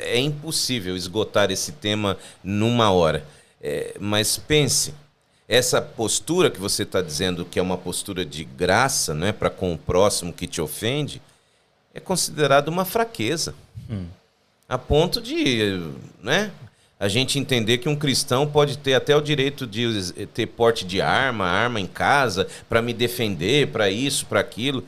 é 0.01 0.19
impossível 0.19 0.95
esgotar 0.95 1.49
esse 1.49 1.71
tema 1.71 2.15
numa 2.43 2.91
hora. 2.91 3.26
É, 3.66 3.95
mas 3.97 4.36
pense, 4.36 4.93
essa 5.47 5.82
postura 5.82 6.51
que 6.51 6.59
você 6.59 6.84
está 6.84 7.01
dizendo 7.01 7.45
que 7.45 7.57
é 7.57 7.61
uma 7.61 7.78
postura 7.78 8.26
de 8.26 8.43
graça, 8.43 9.14
né, 9.14 9.32
para 9.32 9.49
com 9.49 9.72
o 9.72 9.78
próximo 9.78 10.34
que 10.34 10.45
te 10.45 10.59
ofende, 10.59 11.22
é 11.93 11.99
considerada 12.01 12.70
uma 12.70 12.84
fraqueza. 12.84 13.55
Hum. 13.89 14.07
A 14.68 14.78
ponto 14.78 15.22
de, 15.22 15.82
né, 16.22 16.51
a 16.99 17.07
gente 17.07 17.39
entender 17.39 17.78
que 17.78 17.88
um 17.88 17.95
cristão 17.95 18.45
pode 18.45 18.78
ter 18.78 18.95
até 18.95 19.16
o 19.16 19.22
direito 19.22 19.66
de 19.66 20.11
ter 20.34 20.47
porte 20.47 20.86
de 20.86 20.99
arma, 20.99 21.45
arma 21.45 21.80
em 21.80 21.88
casa, 21.88 22.47
para 22.68 22.82
me 22.82 22.93
defender, 22.93 23.68
para 23.68 23.89
isso, 23.89 24.26
para 24.26 24.41
aquilo. 24.41 24.84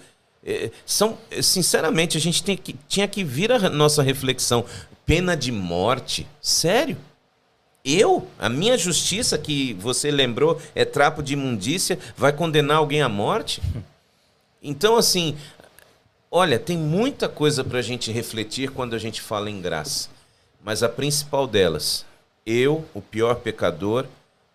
É, 0.46 0.70
são, 0.86 1.18
sinceramente, 1.42 2.18
a 2.18 2.22
gente 2.22 2.44
tem 2.44 2.58
que, 2.58 2.76
tinha 2.90 3.08
que 3.08 3.24
vir 3.24 3.52
a 3.52 3.70
nossa 3.70 4.04
reflexão. 4.04 4.66
Pena 5.06 5.36
de 5.36 5.52
morte? 5.52 6.28
Sério? 6.42 6.98
Eu, 7.86 8.28
a 8.40 8.50
minha 8.50 8.76
justiça, 8.76 9.38
que 9.38 9.76
você 9.76 10.10
lembrou, 10.10 10.60
é 10.74 10.84
trapo 10.84 11.22
de 11.22 11.34
imundícia, 11.34 12.00
vai 12.18 12.34
condenar 12.34 12.78
alguém 12.78 13.04
à 13.04 13.08
morte? 13.08 13.62
Então, 14.68 14.98
assim, 14.98 15.38
olha, 16.32 16.58
tem 16.58 16.76
muita 16.76 17.30
coisa 17.30 17.64
para 17.64 17.78
a 17.78 17.84
gente 17.84 18.12
refletir 18.12 18.72
quando 18.72 18.96
a 18.96 18.98
gente 18.98 19.22
fala 19.22 19.48
em 19.52 19.62
graça. 19.62 20.10
Mas 20.64 20.82
a 20.82 20.90
principal 20.90 21.46
delas, 21.46 22.04
eu, 22.44 22.84
o 22.92 23.00
pior 23.00 23.36
pecador, 23.36 24.08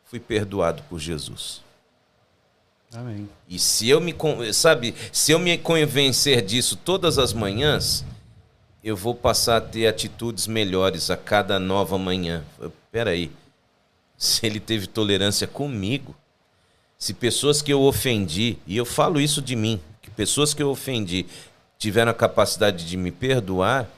fui 0.07 0.19
perdoado 0.19 0.83
por 0.91 0.99
Jesus. 0.99 1.63
Amém. 2.93 3.29
E 3.49 3.57
se 3.57 3.89
eu 3.89 4.01
me, 4.01 4.13
sabe, 4.53 4.93
se 5.13 5.31
eu 5.31 5.39
me 5.39 5.57
convencer 5.57 6.43
disso 6.43 6.75
todas 6.75 7.19
as 7.19 7.33
manhãs, 7.33 8.05
eu 8.83 8.97
vou 8.97 9.15
passar 9.15 9.57
a 9.57 9.61
ter 9.61 9.87
atitudes 9.87 10.47
melhores 10.47 11.11
a 11.11 11.17
cada 11.17 11.59
nova 11.59 11.99
manhã. 11.99 12.45
Peraí, 12.91 13.31
se 14.17 14.47
ele 14.47 14.61
teve 14.61 14.87
tolerância 14.87 15.47
comigo, 15.47 16.15
se 16.99 17.15
pessoas 17.15 17.63
que 17.63 17.73
eu 17.73 17.83
ofendi, 17.83 18.59
e 18.67 18.77
eu 18.77 18.85
falo 18.85 19.21
isso 19.21 19.41
de 19.41 19.57
mim, 19.57 19.81
que 20.03 20.11
pessoas 20.11 20.53
que 20.53 20.63
eu 20.63 20.71
ofendi 20.71 21.27
tiveram 21.79 22.11
a 22.11 22.15
capacidade 22.15 22.87
de 22.87 22.97
me 22.97 23.11
perdoar, 23.11 23.89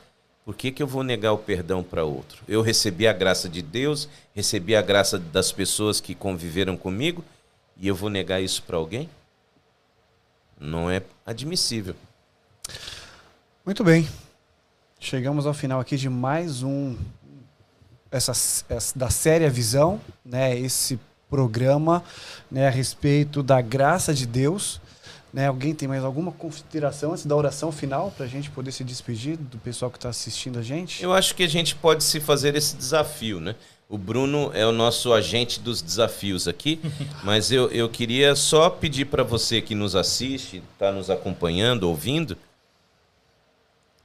por 0.44 0.56
que, 0.56 0.72
que 0.72 0.82
eu 0.82 0.86
vou 0.86 1.02
negar 1.02 1.32
o 1.32 1.38
perdão 1.38 1.82
para 1.82 2.04
outro? 2.04 2.42
Eu 2.48 2.62
recebi 2.62 3.06
a 3.06 3.12
graça 3.12 3.48
de 3.48 3.62
Deus, 3.62 4.08
recebi 4.34 4.74
a 4.74 4.82
graça 4.82 5.18
das 5.18 5.52
pessoas 5.52 6.00
que 6.00 6.14
conviveram 6.14 6.76
comigo, 6.76 7.24
e 7.76 7.88
eu 7.88 7.94
vou 7.94 8.10
negar 8.10 8.40
isso 8.40 8.62
para 8.62 8.76
alguém? 8.76 9.08
Não 10.58 10.90
é 10.90 11.02
admissível. 11.26 11.96
Muito 13.64 13.82
bem. 13.82 14.08
Chegamos 15.04 15.46
ao 15.46 15.52
final 15.52 15.80
aqui 15.80 15.96
de 15.96 16.08
mais 16.08 16.62
um 16.62 16.96
essa, 18.08 18.30
essa 18.68 18.96
da 18.96 19.10
série 19.10 19.44
A 19.44 19.48
Visão, 19.48 20.00
né? 20.24 20.56
Esse 20.56 20.96
programa, 21.28 22.04
né, 22.48 22.68
a 22.68 22.70
respeito 22.70 23.42
da 23.42 23.60
graça 23.60 24.14
de 24.14 24.24
Deus. 24.24 24.80
Né? 25.32 25.48
Alguém 25.48 25.74
tem 25.74 25.88
mais 25.88 26.04
alguma 26.04 26.30
consideração 26.30 27.10
antes 27.10 27.26
da 27.26 27.34
oração 27.34 27.72
final 27.72 28.12
para 28.12 28.26
a 28.26 28.28
gente 28.28 28.48
poder 28.50 28.70
se 28.70 28.84
despedir 28.84 29.36
do 29.36 29.58
pessoal 29.58 29.90
que 29.90 29.98
está 29.98 30.08
assistindo 30.08 30.60
a 30.60 30.62
gente? 30.62 31.02
Eu 31.02 31.12
acho 31.12 31.34
que 31.34 31.42
a 31.42 31.48
gente 31.48 31.74
pode 31.74 32.04
se 32.04 32.20
fazer 32.20 32.54
esse 32.54 32.76
desafio, 32.76 33.40
né? 33.40 33.56
O 33.88 33.98
Bruno 33.98 34.52
é 34.54 34.64
o 34.64 34.70
nosso 34.70 35.12
agente 35.12 35.58
dos 35.58 35.82
desafios 35.82 36.46
aqui, 36.46 36.78
mas 37.24 37.50
eu, 37.50 37.68
eu 37.72 37.88
queria 37.88 38.36
só 38.36 38.70
pedir 38.70 39.06
para 39.06 39.24
você 39.24 39.60
que 39.60 39.74
nos 39.74 39.96
assiste, 39.96 40.62
está 40.74 40.92
nos 40.92 41.10
acompanhando, 41.10 41.88
ouvindo, 41.88 42.38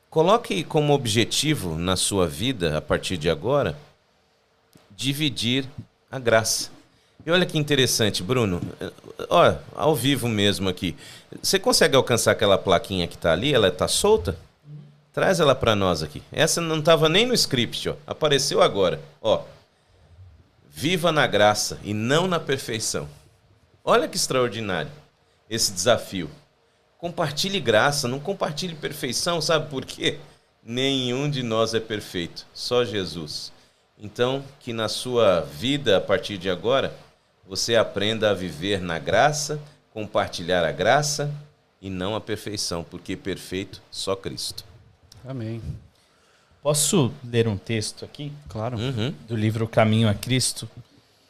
Coloque 0.10 0.64
como 0.64 0.94
objetivo 0.94 1.78
na 1.78 1.96
sua 1.96 2.28
vida, 2.28 2.78
a 2.78 2.82
partir 2.82 3.18
de 3.18 3.30
agora, 3.30 3.78
dividir 4.96 5.66
a 6.10 6.18
graça. 6.18 6.70
E 7.26 7.32
olha 7.32 7.46
que 7.46 7.58
interessante, 7.58 8.24
Bruno. 8.24 8.62
Ó, 9.30 9.54
ao 9.76 9.94
vivo 9.94 10.30
mesmo 10.30 10.70
aqui. 10.70 10.96
Você 11.42 11.60
consegue 11.60 11.96
alcançar 11.96 12.32
aquela 12.32 12.58
plaquinha 12.58 13.06
que 13.06 13.16
está 13.16 13.34
ali? 13.34 13.54
Ela 13.54 13.68
está 13.68 13.88
solta? 13.88 14.38
Traz 15.12 15.40
ela 15.40 15.54
para 15.54 15.76
nós 15.76 16.02
aqui. 16.02 16.24
Essa 16.32 16.62
não 16.62 16.80
estava 16.80 17.10
nem 17.10 17.26
no 17.26 17.34
script, 17.34 17.90
ó. 17.90 17.96
Apareceu 18.08 18.62
agora. 18.62 19.02
Ó. 19.22 19.44
Viva 20.70 21.12
na 21.12 21.28
graça 21.28 21.80
e 21.84 21.94
não 21.94 22.28
na 22.28 22.40
perfeição. 22.40 23.10
Olha 23.84 24.08
que 24.08 24.16
extraordinário 24.16 24.92
esse 25.50 25.72
desafio. 25.72 26.30
Compartilhe 26.98 27.60
graça, 27.60 28.08
não 28.08 28.20
compartilhe 28.20 28.74
perfeição, 28.76 29.40
sabe 29.40 29.70
por 29.70 29.86
quê? 29.86 30.18
Nenhum 30.64 31.30
de 31.30 31.44
nós 31.44 31.74
é 31.74 31.80
perfeito, 31.80 32.46
só 32.54 32.84
Jesus. 32.84 33.52
Então, 34.00 34.44
que 34.60 34.74
na 34.74 34.90
sua 34.90 35.42
vida, 35.42 35.98
a 35.98 36.02
partir 36.02 36.38
de 36.38 36.50
agora, 36.50 36.94
você 37.48 37.76
aprenda 37.76 38.30
a 38.30 38.34
viver 38.34 38.82
na 38.82 39.00
graça, 39.00 39.60
compartilhar 39.94 40.66
a 40.66 40.72
graça 40.72 41.32
e 41.82 41.90
não 41.90 42.16
a 42.16 42.22
perfeição, 42.22 42.84
porque 42.84 43.16
perfeito 43.16 43.82
só 43.90 44.16
Cristo. 44.16 44.66
Amém. 45.26 45.62
Posso 46.62 47.12
ler 47.24 47.48
um 47.48 47.58
texto 47.58 48.04
aqui? 48.04 48.32
Claro. 48.50 48.78
Uhum. 48.78 49.14
Do 49.28 49.36
livro 49.36 49.68
Caminho 49.68 50.10
a 50.10 50.14
Cristo, 50.14 50.68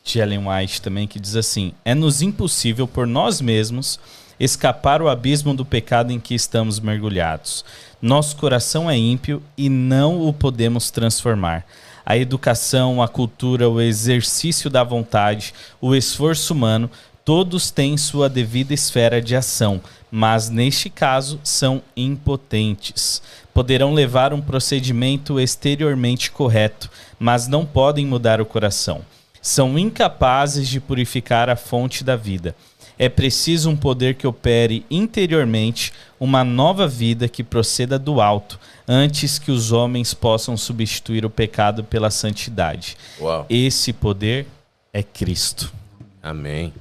de 0.04 0.20
Ellen 0.20 0.48
White 0.48 0.82
também, 0.82 1.08
que 1.08 1.20
diz 1.20 1.36
assim: 1.36 1.74
É-nos 1.86 2.22
impossível 2.22 2.88
por 2.88 3.06
nós 3.06 3.40
mesmos 3.40 4.00
escapar 4.40 5.02
o 5.02 5.10
abismo 5.10 5.54
do 5.54 5.66
pecado 5.66 6.12
em 6.12 6.20
que 6.20 6.36
estamos 6.36 6.80
mergulhados. 6.80 7.66
Nosso 8.02 8.36
coração 8.36 8.90
é 8.90 8.96
ímpio 8.96 9.42
e 9.58 9.70
não 9.70 10.28
o 10.28 10.32
podemos 10.32 10.92
transformar. 10.92 11.66
A 12.06 12.18
educação, 12.18 13.02
a 13.02 13.08
cultura, 13.08 13.70
o 13.70 13.82
exercício 13.82 14.70
da 14.70 14.84
vontade, 14.84 15.54
o 15.82 15.96
esforço 15.96 16.54
humano, 16.54 16.90
todos 17.26 17.72
têm 17.72 17.98
sua 17.98 18.30
devida 18.30 18.74
esfera 18.74 19.22
de 19.22 19.36
ação, 19.36 19.82
mas 20.10 20.50
neste 20.50 20.90
caso 20.90 21.40
são 21.44 21.82
impotentes. 21.98 23.22
Poderão 23.54 23.94
levar 23.94 24.32
um 24.32 24.40
procedimento 24.40 25.40
exteriormente 25.40 26.32
correto, 26.32 26.90
mas 27.20 27.48
não 27.48 27.66
podem 27.66 28.06
mudar 28.06 28.40
o 28.40 28.46
coração. 28.46 29.02
São 29.42 29.78
incapazes 29.78 30.68
de 30.68 30.80
purificar 30.80 31.50
a 31.50 31.56
fonte 31.56 32.04
da 32.04 32.16
vida 32.16 32.56
é 33.00 33.08
preciso 33.10 33.70
um 33.70 33.76
poder 33.76 34.16
que 34.16 34.26
opere 34.26 34.86
interiormente 34.90 35.94
uma 36.20 36.44
nova 36.44 36.88
vida 36.88 37.28
que 37.28 37.44
proceda 37.44 38.00
do 38.00 38.20
alto, 38.20 38.60
antes 38.88 39.38
que 39.38 39.52
os 39.52 39.72
homens 39.72 40.14
possam 40.14 40.58
substituir 40.58 41.26
o 41.26 41.30
pecado 41.30 41.84
pela 41.84 42.10
santidade. 42.10 42.98
Uau. 43.20 43.46
Esse 43.50 43.94
poder 43.94 44.48
é 44.92 45.04
Cristo. 45.04 45.72
Amém. 46.22 46.74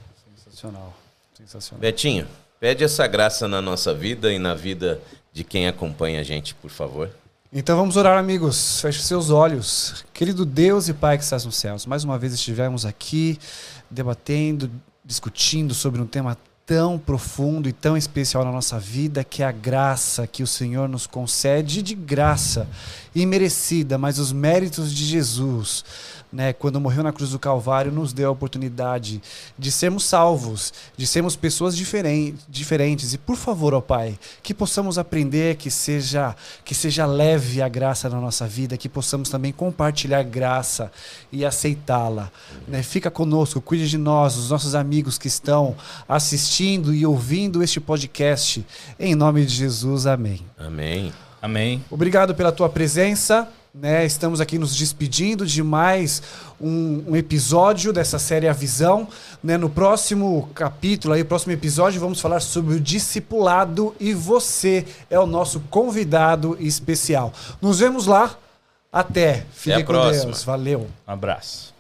Sensacional. 0.45 0.95
Sensacional. 1.37 1.81
Betinho, 1.81 2.27
pede 2.59 2.83
essa 2.83 3.07
graça 3.07 3.47
na 3.47 3.61
nossa 3.61 3.93
vida 3.93 4.33
e 4.33 4.39
na 4.39 4.55
vida 4.55 5.01
de 5.33 5.45
quem 5.45 5.69
acompanha 5.69 6.21
a 6.21 6.23
gente, 6.23 6.55
por 6.55 6.71
favor. 6.71 7.11
Então 7.53 7.77
vamos 7.77 7.97
orar, 7.97 8.19
amigos. 8.19 8.81
Feche 8.81 9.03
seus 9.03 9.31
olhos. 9.31 10.05
Querido 10.13 10.45
Deus 10.45 10.89
e 10.89 10.95
Pai 10.95 11.17
que 11.17 11.25
estás 11.25 11.45
nos 11.45 11.57
céus, 11.57 11.87
mais 11.87 12.05
uma 12.05 12.19
vez 12.19 12.33
estivemos 12.33 12.85
aqui 12.85 13.39
debatendo, 13.91 14.71
discutindo 15.07 15.73
sobre 15.73 16.01
um 16.03 16.07
tema 16.07 16.37
tão 16.67 16.99
profundo 16.99 17.69
e 17.69 17.73
tão 17.73 17.97
especial 17.97 18.45
na 18.45 18.51
nossa 18.51 18.77
vida, 18.77 19.23
que 19.23 19.41
é 19.41 19.47
a 19.47 19.53
graça 19.53 20.27
que 20.27 20.43
o 20.43 20.47
Senhor 20.47 20.89
nos 20.89 21.07
concede 21.07 21.81
de 21.81 21.95
graça, 21.95 22.69
imerecida, 23.15 23.97
mas 23.97 24.19
os 24.19 24.33
méritos 24.33 24.93
de 24.93 25.05
Jesus 25.05 25.85
né, 26.33 26.53
quando 26.53 26.81
morreu 26.81 27.03
na 27.03 27.13
cruz 27.13 27.31
do 27.31 27.39
Calvário, 27.39 27.93
nos 27.93 28.13
deu 28.13 28.29
a 28.29 28.33
oportunidade 28.33 29.23
de 29.59 29.71
sermos 29.71 30.05
salvos, 30.05 30.73
de 30.97 31.07
sermos 31.07 31.37
pessoas 31.37 31.77
diferentes, 31.77 32.45
diferentes. 32.49 33.15
E 33.15 33.19
por 33.19 33.37
favor, 33.37 33.75
ó 33.75 33.81
Pai, 33.81 34.19
que 34.43 34.53
possamos 34.53 34.99
aprender 34.99 35.57
que 35.57 35.71
seja 35.71 36.35
que 36.65 36.75
seja 36.75 37.07
leve 37.07 37.63
a 37.63 37.69
graça 37.69 38.09
na 38.09 38.21
nossa 38.21 38.47
vida, 38.47 38.77
que 38.77 38.89
possamos 38.89 39.29
também 39.29 39.53
compartilhar 39.53 40.23
graça 40.23 40.91
e 41.31 41.45
aceitá-la. 41.45 42.31
Né? 42.67 42.83
Fica 42.83 43.11
conosco, 43.11 43.61
cuide 43.61 43.89
de 43.89 43.99
nós, 43.99 44.37
os 44.37 44.51
nossos 44.51 44.75
amigos 44.75 45.19
que 45.19 45.29
estão 45.29 45.77
assistindo 46.09 46.95
e 46.95 47.07
ouvindo 47.07 47.63
este 47.63 47.81
podcast. 47.81 48.65
Em 48.99 49.15
nome 49.15 49.45
de 49.45 49.55
Jesus, 49.55 50.07
amém. 50.07 50.41
Amém. 50.59 51.13
Amém. 51.41 51.85
Obrigado 51.91 52.35
pela 52.35 52.51
tua 52.51 52.69
presença. 52.69 53.49
Né? 53.79 54.07
Estamos 54.07 54.41
aqui 54.41 54.59
nos 54.59 54.75
despedindo 54.75 55.45
de 55.45 55.63
mais 55.63 56.23
um, 56.59 57.05
um 57.09 57.17
episódio 57.17 57.93
dessa 57.93 58.19
série 58.19 58.49
A 58.49 58.53
Visão. 58.53 59.07
Né? 59.45 59.59
No 59.59 59.69
próximo 59.69 60.49
capítulo, 60.55 61.13
aí, 61.13 61.23
próximo 61.23 61.53
episódio, 61.53 62.01
vamos 62.01 62.19
falar 62.19 62.41
sobre 62.41 62.75
o 62.75 62.81
discipulado 62.81 63.95
e 64.01 64.15
você 64.15 64.87
é 65.11 65.19
o 65.21 65.27
nosso 65.27 65.61
convidado 65.69 66.57
especial. 66.59 67.35
Nos 67.61 67.79
vemos 67.79 68.07
lá. 68.07 68.35
Até. 68.91 69.45
Fique 69.53 69.73
Até 69.73 69.83
a 69.83 69.85
com 69.85 69.93
próxima. 69.93 70.25
Deus. 70.25 70.43
Valeu. 70.43 70.87
Um 71.07 71.13
abraço. 71.13 71.76